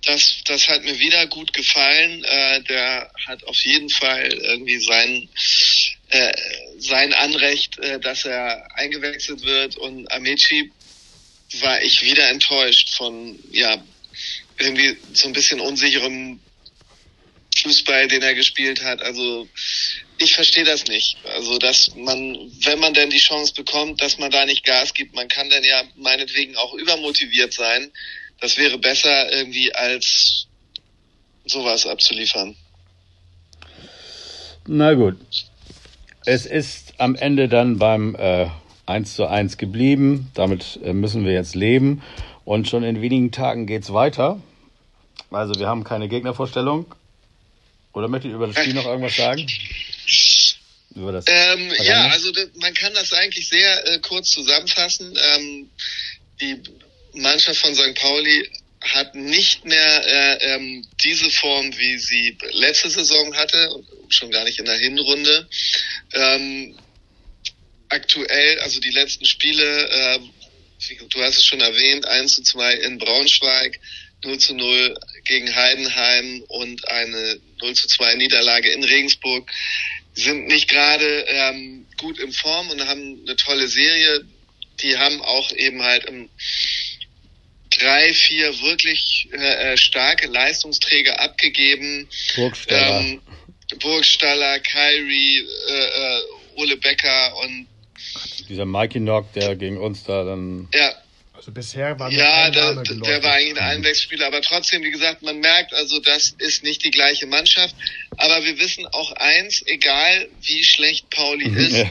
das, 0.06 0.42
das 0.46 0.68
hat 0.68 0.84
mir 0.84 0.98
wieder 1.00 1.28
gut 1.28 1.54
gefallen. 1.54 2.24
Äh, 2.24 2.62
der 2.64 3.12
hat 3.28 3.44
auf 3.46 3.60
jeden 3.64 3.90
Fall 3.90 4.32
irgendwie 4.34 4.80
sein, 4.80 5.30
äh, 6.10 6.34
sein 6.78 7.14
Anrecht, 7.14 7.80
äh, 7.80 8.00
dass 8.00 8.26
er 8.26 8.68
eingewechselt 8.76 9.44
wird. 9.44 9.78
Und 9.78 10.12
Amici 10.12 10.72
war 11.62 11.82
ich 11.82 12.02
wieder 12.04 12.30
enttäuscht 12.30 12.90
von, 12.96 13.40
ja, 13.52 13.84
irgendwie 14.58 14.98
so 15.14 15.28
ein 15.28 15.34
bisschen 15.34 15.60
unsicherem 15.60 16.40
Fußball, 17.62 18.08
den 18.08 18.22
er 18.22 18.36
gespielt 18.36 18.84
hat. 18.84 19.02
Also 19.02 19.48
ich 20.18 20.34
verstehe 20.36 20.64
das 20.64 20.86
nicht. 20.86 21.18
Also 21.26 21.58
dass 21.58 21.96
man, 21.96 22.52
wenn 22.62 22.80
man 22.80 22.94
denn 22.94 23.10
die 23.10 23.20
Chance 23.20 23.54
bekommt, 23.54 24.02
dass 24.02 24.18
man 24.18 24.32
da 24.32 24.46
nicht 24.46 24.64
Gas 24.64 24.94
gibt, 24.94 25.16
man 25.16 25.28
kann 25.28 25.50
dann 25.50 25.64
ja 25.64 25.84
meinetwegen 25.96 26.56
auch 26.56 26.74
übermotiviert 26.74 27.54
sein. 27.54 27.92
Das 28.40 28.58
wäre 28.58 28.78
besser 28.78 29.32
irgendwie 29.32 29.74
als 29.74 30.48
sowas 31.46 31.86
abzuliefern. 31.86 32.56
Na 34.68 34.94
gut. 34.94 35.18
Es 36.26 36.46
ist 36.46 36.94
am 36.98 37.16
Ende 37.16 37.50
dann 37.50 37.78
beim 37.78 38.16
äh, 38.16 38.48
1 38.86 39.16
zu 39.16 39.28
1 39.28 39.58
geblieben. 39.58 40.32
Damit 40.34 40.80
äh, 40.84 40.94
müssen 40.94 41.26
wir 41.26 41.34
jetzt 41.34 41.56
leben. 41.56 42.02
Und 42.46 42.68
schon 42.68 42.84
in 42.84 43.02
wenigen 43.02 43.32
Tagen 43.32 43.68
geht 43.68 43.84
es 43.84 43.94
weiter. 43.94 44.42
Also 45.32 45.60
wir 45.60 45.68
haben 45.68 45.84
keine 45.84 46.08
Gegnervorstellung. 46.08 46.86
Oder 47.94 48.08
möchtet 48.08 48.32
ihr 48.32 48.36
über 48.36 48.48
das 48.48 48.58
Spiel 48.58 48.74
noch 48.74 48.86
irgendwas 48.86 49.16
sagen? 49.16 49.46
Über 50.96 51.12
das 51.12 51.26
ähm, 51.28 51.72
ja, 51.84 52.08
also 52.08 52.32
man 52.62 52.74
kann 52.74 52.94
das 52.94 53.14
eigentlich 53.14 53.48
sehr 53.48 53.88
äh, 53.88 54.00
kurz 54.00 54.30
zusammenfassen. 54.32 55.18
Ähm, 55.36 55.70
die 56.40 56.62
Mannschaft 57.14 57.60
von 57.60 57.76
St. 57.76 57.96
Pauli 57.96 58.50
hat 58.82 59.16
nicht 59.16 59.66
mehr 59.66 60.08
äh, 60.08 60.56
ähm, 60.56 60.86
diese 61.04 61.30
Form, 61.30 61.78
wie 61.78 61.98
sie 61.98 62.38
letzte 62.52 62.90
Saison 62.90 63.34
hatte, 63.36 63.84
schon 64.10 64.32
gar 64.32 64.44
nicht 64.44 64.60
in 64.60 64.66
der 64.66 64.78
Hinrunde. 64.78 65.48
Ähm, 66.14 66.78
aktuell, 67.90 68.60
also 68.60 68.80
die 68.80 68.92
letzten 68.92 69.26
Spiele, 69.26 69.90
äh, 69.90 70.20
du 71.10 71.24
hast 71.24 71.38
es 71.38 71.46
schon 71.46 71.62
erwähnt, 71.62 72.06
1 72.06 72.36
zu 72.36 72.44
2 72.44 72.74
in 72.76 72.98
Braunschweig, 72.98 73.80
0 74.24 74.38
zu 74.38 74.54
0 74.54 74.98
gegen 75.26 75.54
Heidenheim 75.56 76.44
und 76.48 76.88
eine 76.90 77.40
0 77.62 77.74
zu 77.76 77.88
2 77.88 78.16
Niederlage 78.16 78.70
in 78.72 78.84
Regensburg 78.84 79.50
sind 80.14 80.48
nicht 80.48 80.68
gerade 80.68 81.26
ähm, 81.28 81.86
gut 81.98 82.20
in 82.20 82.32
Form 82.32 82.70
und 82.70 82.88
haben 82.88 83.22
eine 83.26 83.36
tolle 83.36 83.68
Serie. 83.68 84.26
Die 84.82 84.98
haben 84.98 85.22
auch 85.22 85.52
eben 85.52 85.82
halt 85.82 86.06
im 86.06 86.30
drei, 87.84 88.14
vier 88.14 88.62
wirklich 88.62 89.28
äh, 89.34 89.74
äh 89.74 89.78
starke 89.78 90.28
Leistungsträger 90.28 91.20
abgegeben. 91.20 92.08
Burgstaller, 92.36 93.02
ähm, 93.02 93.22
Burgstaller 93.80 94.60
Kyrie, 94.60 95.40
äh, 95.40 95.74
äh, 95.74 96.22
Ole 96.56 96.78
Becker 96.78 97.38
und 97.44 97.68
dieser 98.50 98.66
Mikey 98.66 99.00
Nock, 99.00 99.32
der 99.34 99.56
gegen 99.56 99.78
uns 99.78 100.04
da 100.04 100.24
dann. 100.24 100.68
Ja, 100.74 100.94
also 101.34 101.52
bisher 101.52 102.00
war 102.00 102.12
ja, 102.12 102.50
der, 102.52 102.76
der 102.76 103.24
war 103.24 103.34
eigentlich 103.34 103.60
ein 103.60 103.78
Einwechselspieler, 103.78 104.28
aber 104.28 104.42
trotzdem, 104.42 104.84
wie 104.84 104.92
gesagt, 104.92 105.24
man 105.24 105.40
merkt, 105.40 105.74
also 105.74 106.00
das 106.00 106.36
ist 106.38 106.64
nicht 106.64 106.84
die 106.86 106.92
gleiche 106.92 107.26
Mannschaft. 107.26 107.76
Aber 108.18 108.44
wir 108.46 108.60
wissen 108.60 108.86
auch 108.88 109.12
eins, 109.14 109.62
egal 109.66 110.30
wie 110.42 110.64
schlecht 110.64 111.10
Pauli 111.10 111.50
mhm. 111.50 111.58
ist, 111.58 111.86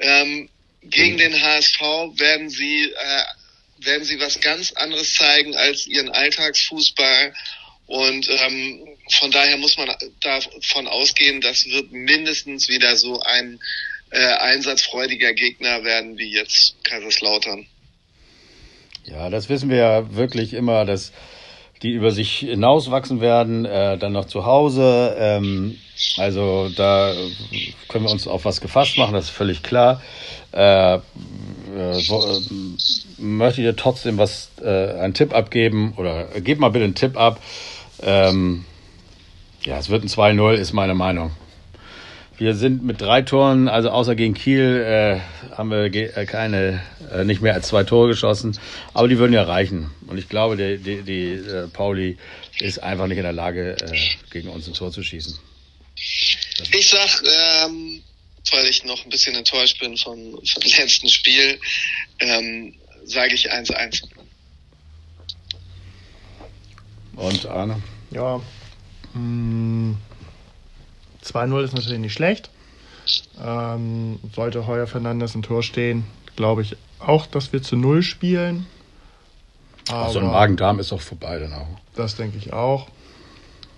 ähm, 0.00 0.48
gegen 0.82 1.18
den 1.18 1.40
HSV 1.40 1.80
werden 1.80 2.48
sie 2.50 2.84
äh, 2.84 3.22
werden 3.84 4.04
sie 4.04 4.20
was 4.20 4.40
ganz 4.40 4.72
anderes 4.72 5.14
zeigen 5.14 5.54
als 5.56 5.86
ihren 5.86 6.10
Alltagsfußball. 6.10 7.34
Und 7.86 8.28
ähm, 8.30 8.88
von 9.12 9.30
daher 9.30 9.58
muss 9.58 9.76
man 9.76 9.94
davon 10.20 10.86
ausgehen, 10.86 11.40
das 11.40 11.66
wird 11.66 11.92
mindestens 11.92 12.68
wieder 12.68 12.96
so 12.96 13.20
ein 13.20 13.60
äh, 14.10 14.18
einsatzfreudiger 14.18 15.34
Gegner 15.34 15.84
werden 15.84 16.16
wie 16.16 16.32
jetzt 16.32 16.76
Kaiserslautern. 16.84 17.66
Ja, 19.04 19.28
das 19.28 19.48
wissen 19.48 19.68
wir 19.68 19.76
ja 19.76 20.14
wirklich 20.14 20.54
immer, 20.54 20.86
dass 20.86 21.12
die 21.84 21.92
über 21.92 22.10
sich 22.10 22.38
hinauswachsen 22.38 23.20
werden, 23.20 23.66
äh, 23.66 23.98
dann 23.98 24.12
noch 24.12 24.24
zu 24.24 24.46
Hause. 24.46 25.14
Ähm, 25.18 25.76
also 26.16 26.70
da 26.74 27.12
können 27.88 28.04
wir 28.06 28.10
uns 28.10 28.26
auf 28.26 28.46
was 28.46 28.62
gefasst 28.62 28.96
machen, 28.96 29.12
das 29.12 29.26
ist 29.26 29.30
völlig 29.30 29.62
klar. 29.62 30.00
Äh, 30.52 30.94
äh, 30.94 31.00
wo, 32.08 32.24
äh, 32.24 32.40
möchte 33.18 33.60
ich 33.60 33.66
dir 33.66 33.76
trotzdem 33.76 34.16
was, 34.16 34.50
äh, 34.62 34.94
einen 34.98 35.12
Tipp 35.12 35.34
abgeben 35.34 35.92
oder 35.98 36.26
gib 36.40 36.58
mal 36.58 36.70
bitte 36.70 36.86
einen 36.86 36.94
Tipp 36.94 37.18
ab. 37.18 37.38
Ähm, 38.02 38.64
ja, 39.64 39.78
es 39.78 39.90
wird 39.90 40.04
ein 40.04 40.08
2-0, 40.08 40.54
ist 40.54 40.72
meine 40.72 40.94
Meinung. 40.94 41.32
Wir 42.36 42.56
sind 42.56 42.82
mit 42.82 43.00
drei 43.00 43.22
Toren, 43.22 43.68
also 43.68 43.90
außer 43.90 44.16
gegen 44.16 44.34
Kiel, 44.34 44.82
äh, 44.82 45.20
haben 45.54 45.70
wir 45.70 45.84
äh, 45.84 46.26
keine, 46.26 46.82
äh, 47.12 47.24
nicht 47.24 47.40
mehr 47.40 47.54
als 47.54 47.68
zwei 47.68 47.84
Tore 47.84 48.08
geschossen. 48.08 48.58
Aber 48.92 49.06
die 49.06 49.18
würden 49.18 49.32
ja 49.32 49.44
reichen. 49.44 49.90
Und 50.08 50.18
ich 50.18 50.28
glaube, 50.28 50.56
die, 50.56 50.78
die, 50.78 51.02
die 51.02 51.32
äh, 51.34 51.68
Pauli 51.68 52.18
ist 52.58 52.82
einfach 52.82 53.06
nicht 53.06 53.18
in 53.18 53.22
der 53.22 53.32
Lage, 53.32 53.76
äh, 53.80 53.98
gegen 54.30 54.48
uns 54.48 54.66
ein 54.66 54.74
Tor 54.74 54.90
zu 54.90 55.04
schießen. 55.04 55.38
Ich 55.96 56.90
sag, 56.90 57.22
ähm, 57.66 58.02
weil 58.50 58.66
ich 58.66 58.84
noch 58.84 59.04
ein 59.04 59.10
bisschen 59.10 59.36
enttäuscht 59.36 59.78
bin 59.78 59.96
vom, 59.96 60.32
vom 60.32 60.62
letzten 60.78 61.08
Spiel, 61.08 61.58
ähm, 62.18 62.74
sage 63.04 63.34
ich 63.34 63.52
1-1. 63.52 64.02
Und 67.14 67.46
Arne? 67.46 67.80
Ja. 68.10 68.40
Hm. 69.12 69.96
2-0 71.24 71.64
ist 71.64 71.74
natürlich 71.74 71.98
nicht 71.98 72.12
schlecht. 72.12 72.50
Ähm, 73.42 74.18
sollte 74.34 74.66
Heuer 74.66 74.86
Fernandes 74.86 75.34
im 75.34 75.42
Tor 75.42 75.62
stehen, 75.62 76.04
glaube 76.36 76.62
ich 76.62 76.76
auch, 76.98 77.26
dass 77.26 77.52
wir 77.52 77.62
zu 77.62 77.76
Null 77.76 78.02
spielen. 78.02 78.66
Aber 79.90 80.10
so 80.10 80.20
ein 80.20 80.26
Magen-Darm 80.26 80.78
ist 80.78 80.92
doch 80.92 81.00
vorbei 81.00 81.38
dann 81.38 81.52
auch. 81.52 81.68
Das 81.94 82.16
denke 82.16 82.38
ich 82.38 82.52
auch. 82.52 82.88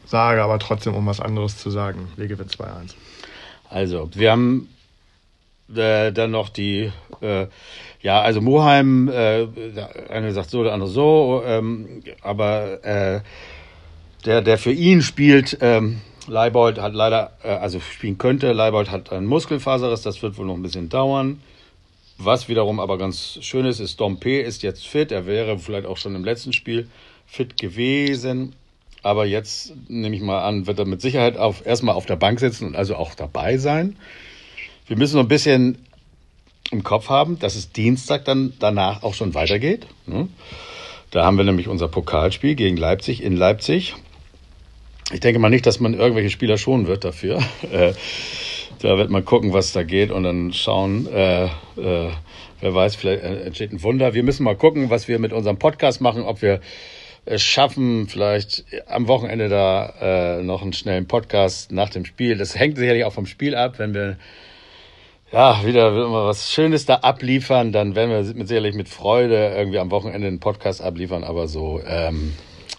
Sage 0.06 0.42
aber 0.42 0.58
trotzdem, 0.60 0.94
um 0.94 1.06
was 1.06 1.20
anderes 1.20 1.58
zu 1.58 1.70
sagen. 1.70 2.08
Wege 2.16 2.38
wird 2.38 2.50
2-1. 2.50 2.94
Also, 3.68 4.08
wir 4.14 4.30
haben 4.30 4.68
äh, 5.74 6.12
dann 6.12 6.30
noch 6.30 6.48
die, 6.48 6.92
äh, 7.20 7.46
ja, 8.00 8.20
also 8.20 8.40
Moheim, 8.40 9.08
äh, 9.08 9.46
der 9.46 10.10
eine 10.10 10.32
sagt 10.32 10.50
so, 10.50 10.62
der 10.62 10.72
andere 10.72 10.88
so, 10.88 11.42
ähm, 11.44 12.02
aber 12.22 12.84
äh, 12.84 13.20
der, 14.24 14.42
der 14.42 14.58
für 14.58 14.72
ihn 14.72 15.02
spielt, 15.02 15.58
ähm, 15.60 16.00
Leibold 16.26 16.78
hat 16.78 16.94
leider, 16.94 17.32
äh, 17.42 17.48
also 17.48 17.80
spielen 17.80 18.18
könnte, 18.18 18.52
Leibold 18.52 18.90
hat 18.90 19.12
einen 19.12 19.26
Muskelfaserriss, 19.26 20.02
das 20.02 20.22
wird 20.22 20.38
wohl 20.38 20.46
noch 20.46 20.54
ein 20.54 20.62
bisschen 20.62 20.88
dauern. 20.88 21.40
Was 22.18 22.48
wiederum 22.48 22.80
aber 22.80 22.96
ganz 22.96 23.38
schön 23.42 23.66
ist, 23.66 23.78
ist 23.78 24.00
Dompe 24.00 24.40
ist 24.40 24.62
jetzt 24.62 24.86
fit. 24.86 25.12
Er 25.12 25.26
wäre 25.26 25.58
vielleicht 25.58 25.86
auch 25.86 25.98
schon 25.98 26.14
im 26.14 26.24
letzten 26.24 26.52
Spiel 26.52 26.88
fit 27.26 27.58
gewesen. 27.58 28.54
Aber 29.02 29.26
jetzt 29.26 29.74
nehme 29.88 30.16
ich 30.16 30.22
mal 30.22 30.42
an, 30.42 30.66
wird 30.66 30.78
er 30.78 30.86
mit 30.86 31.00
Sicherheit 31.00 31.36
auf, 31.36 31.64
erstmal 31.66 31.94
auf 31.94 32.06
der 32.06 32.16
Bank 32.16 32.40
sitzen 32.40 32.66
und 32.68 32.76
also 32.76 32.96
auch 32.96 33.14
dabei 33.14 33.58
sein. 33.58 33.96
Wir 34.86 34.96
müssen 34.96 35.16
noch 35.16 35.24
ein 35.24 35.28
bisschen 35.28 35.78
im 36.70 36.82
Kopf 36.82 37.08
haben, 37.10 37.38
dass 37.38 37.54
es 37.54 37.70
Dienstag 37.70 38.24
dann 38.24 38.54
danach 38.58 39.02
auch 39.02 39.14
schon 39.14 39.34
weitergeht. 39.34 39.86
ne? 40.06 40.28
Da 41.10 41.24
haben 41.24 41.36
wir 41.36 41.44
nämlich 41.44 41.68
unser 41.68 41.88
Pokalspiel 41.88 42.56
gegen 42.56 42.76
Leipzig 42.76 43.22
in 43.22 43.36
Leipzig. 43.36 43.94
Ich 45.12 45.20
denke 45.20 45.38
mal 45.38 45.50
nicht, 45.50 45.66
dass 45.66 45.78
man 45.78 45.94
irgendwelche 45.94 46.30
Spieler 46.30 46.58
schonen 46.58 46.86
wird 46.86 47.04
dafür. 47.04 47.42
Äh, 47.72 47.92
da 48.80 48.98
wird 48.98 49.10
man 49.10 49.24
gucken, 49.24 49.52
was 49.52 49.72
da 49.72 49.82
geht 49.82 50.10
und 50.10 50.22
dann 50.22 50.52
schauen, 50.52 51.06
äh, 51.06 51.46
äh, 51.46 51.48
wer 52.60 52.74
weiß, 52.74 52.96
vielleicht 52.96 53.22
äh, 53.22 53.44
entsteht 53.44 53.72
ein 53.72 53.82
Wunder. 53.82 54.12
Wir 54.12 54.22
müssen 54.22 54.44
mal 54.44 54.56
gucken, 54.56 54.90
was 54.90 55.08
wir 55.08 55.18
mit 55.18 55.32
unserem 55.32 55.58
Podcast 55.58 56.00
machen, 56.00 56.22
ob 56.22 56.42
wir 56.42 56.60
es 57.24 57.42
schaffen, 57.42 58.06
vielleicht 58.06 58.64
am 58.86 59.08
Wochenende 59.08 59.48
da 59.48 60.38
äh, 60.38 60.42
noch 60.42 60.62
einen 60.62 60.72
schnellen 60.72 61.08
Podcast 61.08 61.72
nach 61.72 61.88
dem 61.88 62.04
Spiel. 62.04 62.36
Das 62.36 62.56
hängt 62.56 62.76
sicherlich 62.76 63.04
auch 63.04 63.12
vom 63.12 63.26
Spiel 63.26 63.54
ab. 63.54 63.78
Wenn 63.78 63.94
wir 63.94 64.16
ja 65.32 65.64
wieder 65.64 65.88
immer 65.88 66.26
was 66.26 66.52
Schönes 66.52 66.86
da 66.86 66.96
abliefern, 66.96 67.72
dann 67.72 67.96
werden 67.96 68.10
wir 68.10 68.46
sicherlich 68.46 68.74
mit 68.74 68.88
Freude 68.88 69.54
irgendwie 69.56 69.78
am 69.78 69.90
Wochenende 69.90 70.28
einen 70.28 70.40
Podcast 70.40 70.82
abliefern. 70.82 71.24
Aber 71.24 71.48
so, 71.48 71.80
ähm, 71.86 72.34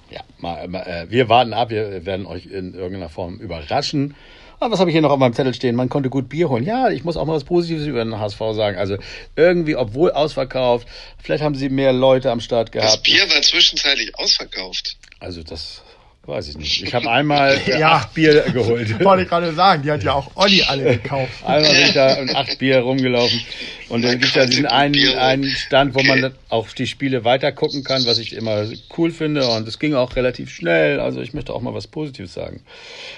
ja, 0.09 0.21
mal, 0.39 0.67
mal, 0.67 0.81
äh, 0.83 1.09
wir 1.09 1.29
warten 1.29 1.53
ab. 1.53 1.69
Wir 1.69 2.05
werden 2.05 2.25
euch 2.25 2.45
in 2.45 2.73
irgendeiner 2.73 3.09
Form 3.09 3.37
überraschen. 3.39 4.15
Aber 4.59 4.73
was 4.73 4.79
habe 4.79 4.89
ich 4.89 4.95
hier 4.95 5.01
noch 5.01 5.11
auf 5.11 5.19
meinem 5.19 5.33
Zettel 5.33 5.53
stehen? 5.53 5.75
Man 5.75 5.89
konnte 5.89 6.09
gut 6.09 6.29
Bier 6.29 6.49
holen. 6.49 6.63
Ja, 6.63 6.89
ich 6.89 7.03
muss 7.03 7.15
auch 7.15 7.25
mal 7.25 7.33
was 7.33 7.43
Positives 7.43 7.85
über 7.85 8.03
den 8.03 8.19
HSV 8.19 8.39
sagen. 8.53 8.77
Also 8.77 8.97
irgendwie, 9.35 9.75
obwohl 9.75 10.11
ausverkauft, 10.11 10.87
vielleicht 11.21 11.43
haben 11.43 11.53
sie 11.53 11.69
mehr 11.69 11.93
Leute 11.93 12.31
am 12.31 12.39
Start 12.39 12.73
Das 12.73 12.83
gehabt. 12.83 13.03
Bier 13.03 13.29
war 13.29 13.41
zwischenzeitlich 13.41 14.17
ausverkauft. 14.17 14.97
Also 15.19 15.43
das 15.43 15.83
weiß 16.27 16.49
ich 16.49 16.57
nicht. 16.57 16.83
Ich 16.83 16.93
habe 16.93 17.09
einmal 17.09 17.57
Ja. 17.65 17.93
acht 17.93 18.13
Bier 18.13 18.41
geholt. 18.53 18.99
Wollte 19.03 19.23
ich 19.23 19.29
gerade 19.29 19.53
sagen, 19.53 19.83
die 19.83 19.91
hat 19.91 20.03
ja 20.03 20.13
auch 20.13 20.29
Olli 20.35 20.63
alle 20.63 20.97
gekauft. 21.01 21.31
Einmal 21.45 21.71
bin 21.71 21.81
ich 21.81 21.93
da 21.93 22.21
mit 22.21 22.35
acht 22.35 22.59
Bier 22.59 22.79
rumgelaufen. 22.79 23.41
Und 23.89 24.03
dann 24.03 24.11
gibt 24.19 24.25
es 24.25 24.35
ja 24.35 24.45
diesen 24.45 24.65
einen, 24.65 25.17
einen 25.17 25.45
Stand, 25.49 25.95
wo 25.95 26.03
man 26.03 26.21
dann 26.21 26.33
auch 26.49 26.67
die 26.69 26.87
Spiele 26.87 27.23
weiter 27.23 27.51
gucken 27.53 27.83
kann, 27.85 28.05
was 28.05 28.17
ich 28.19 28.33
immer 28.35 28.65
cool 28.97 29.11
finde. 29.11 29.47
Und 29.47 29.67
es 29.67 29.79
ging 29.79 29.93
auch 29.95 30.15
relativ 30.17 30.49
schnell. 30.53 30.99
Also 30.99 31.21
ich 31.21 31.33
möchte 31.33 31.53
auch 31.53 31.61
mal 31.61 31.73
was 31.73 31.87
Positives 31.87 32.33
sagen. 32.33 32.61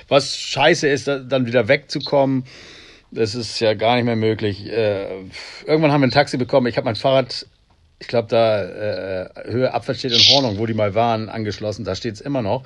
Was 0.08 0.38
scheiße 0.38 0.88
ist, 0.88 1.08
da- 1.08 1.18
dann 1.20 1.48
wieder 1.48 1.68
wegzukommen. 1.68 2.44
Das 3.12 3.34
ist 3.34 3.60
ja 3.60 3.74
gar 3.74 3.96
nicht 3.96 4.06
mehr 4.06 4.16
möglich. 4.16 4.68
Äh, 4.68 5.08
irgendwann 5.66 5.92
haben 5.92 6.02
wir 6.02 6.08
ein 6.08 6.12
Taxi 6.12 6.38
bekommen. 6.38 6.68
Ich 6.68 6.78
habe 6.78 6.86
mein 6.86 6.96
Fahrrad, 6.96 7.48
ich 8.02 8.08
glaube, 8.08 8.30
da 8.30 8.64
äh, 8.64 9.30
Höhe 9.46 9.74
Abfahrt 9.74 9.98
steht 9.98 10.14
in 10.14 10.20
Hornung, 10.34 10.58
wo 10.58 10.66
die 10.66 10.74
mal 10.74 10.96
waren, 10.96 11.28
angeschlossen. 11.28 11.84
Da 11.84 11.96
steht 11.96 12.14
es 12.16 12.22
immer 12.22 12.42
noch. 12.42 12.64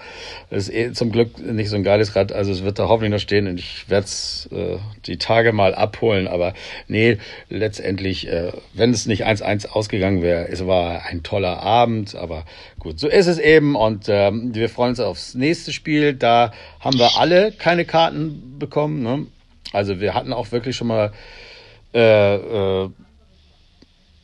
Das 0.51 0.69
ist 0.69 0.73
eh 0.75 0.93
zum 0.93 1.11
Glück 1.11 1.39
nicht 1.39 1.69
so 1.69 1.75
ein 1.75 1.83
geiles 1.83 2.15
Rad. 2.15 2.31
Also 2.31 2.51
es 2.51 2.63
wird 2.63 2.77
da 2.77 2.87
hoffentlich 2.87 3.11
noch 3.11 3.19
stehen 3.19 3.47
und 3.47 3.59
ich 3.59 3.89
werde 3.89 4.05
es 4.05 4.47
äh, 4.51 4.77
die 5.07 5.17
Tage 5.17 5.51
mal 5.51 5.73
abholen. 5.73 6.27
Aber 6.27 6.53
nee, 6.87 7.17
letztendlich, 7.49 8.27
äh, 8.27 8.51
wenn 8.73 8.91
es 8.91 9.07
nicht 9.07 9.25
1-1 9.25 9.69
ausgegangen 9.69 10.21
wäre, 10.21 10.47
es 10.49 10.67
war 10.67 11.03
ein 11.05 11.23
toller 11.23 11.63
Abend. 11.63 12.13
Aber 12.13 12.45
gut, 12.77 12.99
so 12.99 13.07
ist 13.07 13.25
es 13.25 13.39
eben. 13.39 13.75
Und 13.75 14.05
ähm, 14.09 14.53
wir 14.53 14.69
freuen 14.69 14.91
uns 14.91 14.99
aufs 14.99 15.33
nächste 15.33 15.73
Spiel. 15.73 16.13
Da 16.13 16.53
haben 16.79 16.99
wir 16.99 17.17
alle 17.17 17.51
keine 17.51 17.85
Karten 17.85 18.59
bekommen. 18.59 19.01
Ne? 19.01 19.25
Also 19.71 19.99
wir 19.99 20.13
hatten 20.13 20.31
auch 20.31 20.51
wirklich 20.51 20.75
schon 20.75 20.87
mal 20.87 21.11
äh, 21.95 22.35
äh, 22.35 22.89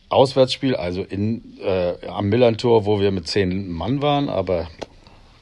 Auswärtsspiel, 0.09 0.75
also 0.75 1.03
in, 1.03 1.59
äh, 1.63 1.93
am 2.07 2.29
Millantor, 2.29 2.85
wo 2.85 2.99
wir 2.99 3.11
mit 3.11 3.27
zehn 3.27 3.69
Mann 3.69 4.01
waren, 4.01 4.27
aber 4.29 4.67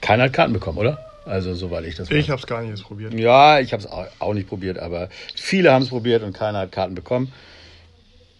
keiner 0.01 0.23
hat 0.23 0.33
Karten 0.33 0.53
bekommen, 0.53 0.77
oder? 0.77 0.99
Also 1.25 1.53
soweit 1.53 1.85
ich 1.85 1.95
das 1.95 2.09
weiß. 2.09 2.17
Ich 2.17 2.29
habe 2.29 2.39
es 2.39 2.47
gar 2.47 2.61
nicht 2.61 2.83
probiert. 2.83 3.13
Ja, 3.13 3.59
ich 3.59 3.73
habe 3.73 3.83
es 3.83 3.89
auch 4.19 4.33
nicht 4.33 4.47
probiert, 4.47 4.79
aber 4.79 5.09
viele 5.35 5.71
haben 5.73 5.83
es 5.83 5.89
probiert 5.89 6.23
und 6.23 6.33
keiner 6.33 6.59
hat 6.59 6.71
Karten 6.71 6.95
bekommen. 6.95 7.33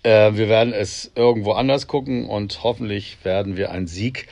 Äh, 0.04 0.34
wir 0.36 0.48
werden 0.48 0.74
es 0.74 1.12
irgendwo 1.16 1.54
anders 1.54 1.88
gucken 1.88 2.28
und 2.30 2.64
hoffentlich 2.64 3.18
werden 3.24 3.58
wir 3.58 3.72
einen 3.72 3.88
Sieg 3.88 4.28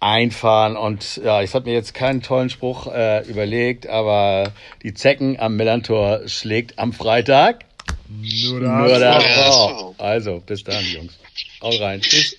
einfahren. 0.00 0.76
Und 0.76 1.20
ja, 1.24 1.42
ich 1.42 1.54
habe 1.54 1.68
mir 1.68 1.74
jetzt 1.74 1.94
keinen 1.94 2.22
tollen 2.22 2.50
Spruch 2.50 2.92
äh, 2.92 3.24
überlegt, 3.28 3.86
aber 3.88 4.52
die 4.82 4.94
Zecken 4.94 5.38
am 5.38 5.56
Millantor 5.56 6.22
schlägt 6.26 6.78
am 6.78 6.92
Freitag 6.92 7.64
Nur 8.08 8.60
nur 8.60 8.98
der 8.98 9.14
HSV. 9.14 9.98
Also, 9.98 10.40
bis 10.40 10.62
dann, 10.64 10.84
Jungs. 10.86 11.14
Haut 11.60 11.80
rein. 11.80 12.00
Tschüss. 12.00 12.36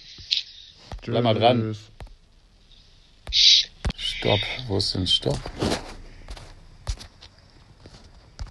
Bleib 1.04 1.24
mal 1.24 1.34
dran. 1.34 1.76
Stopp. 3.32 4.40
Wo 4.68 4.78
ist 4.78 4.96
denn 4.96 5.08
Stopp? 5.08 5.40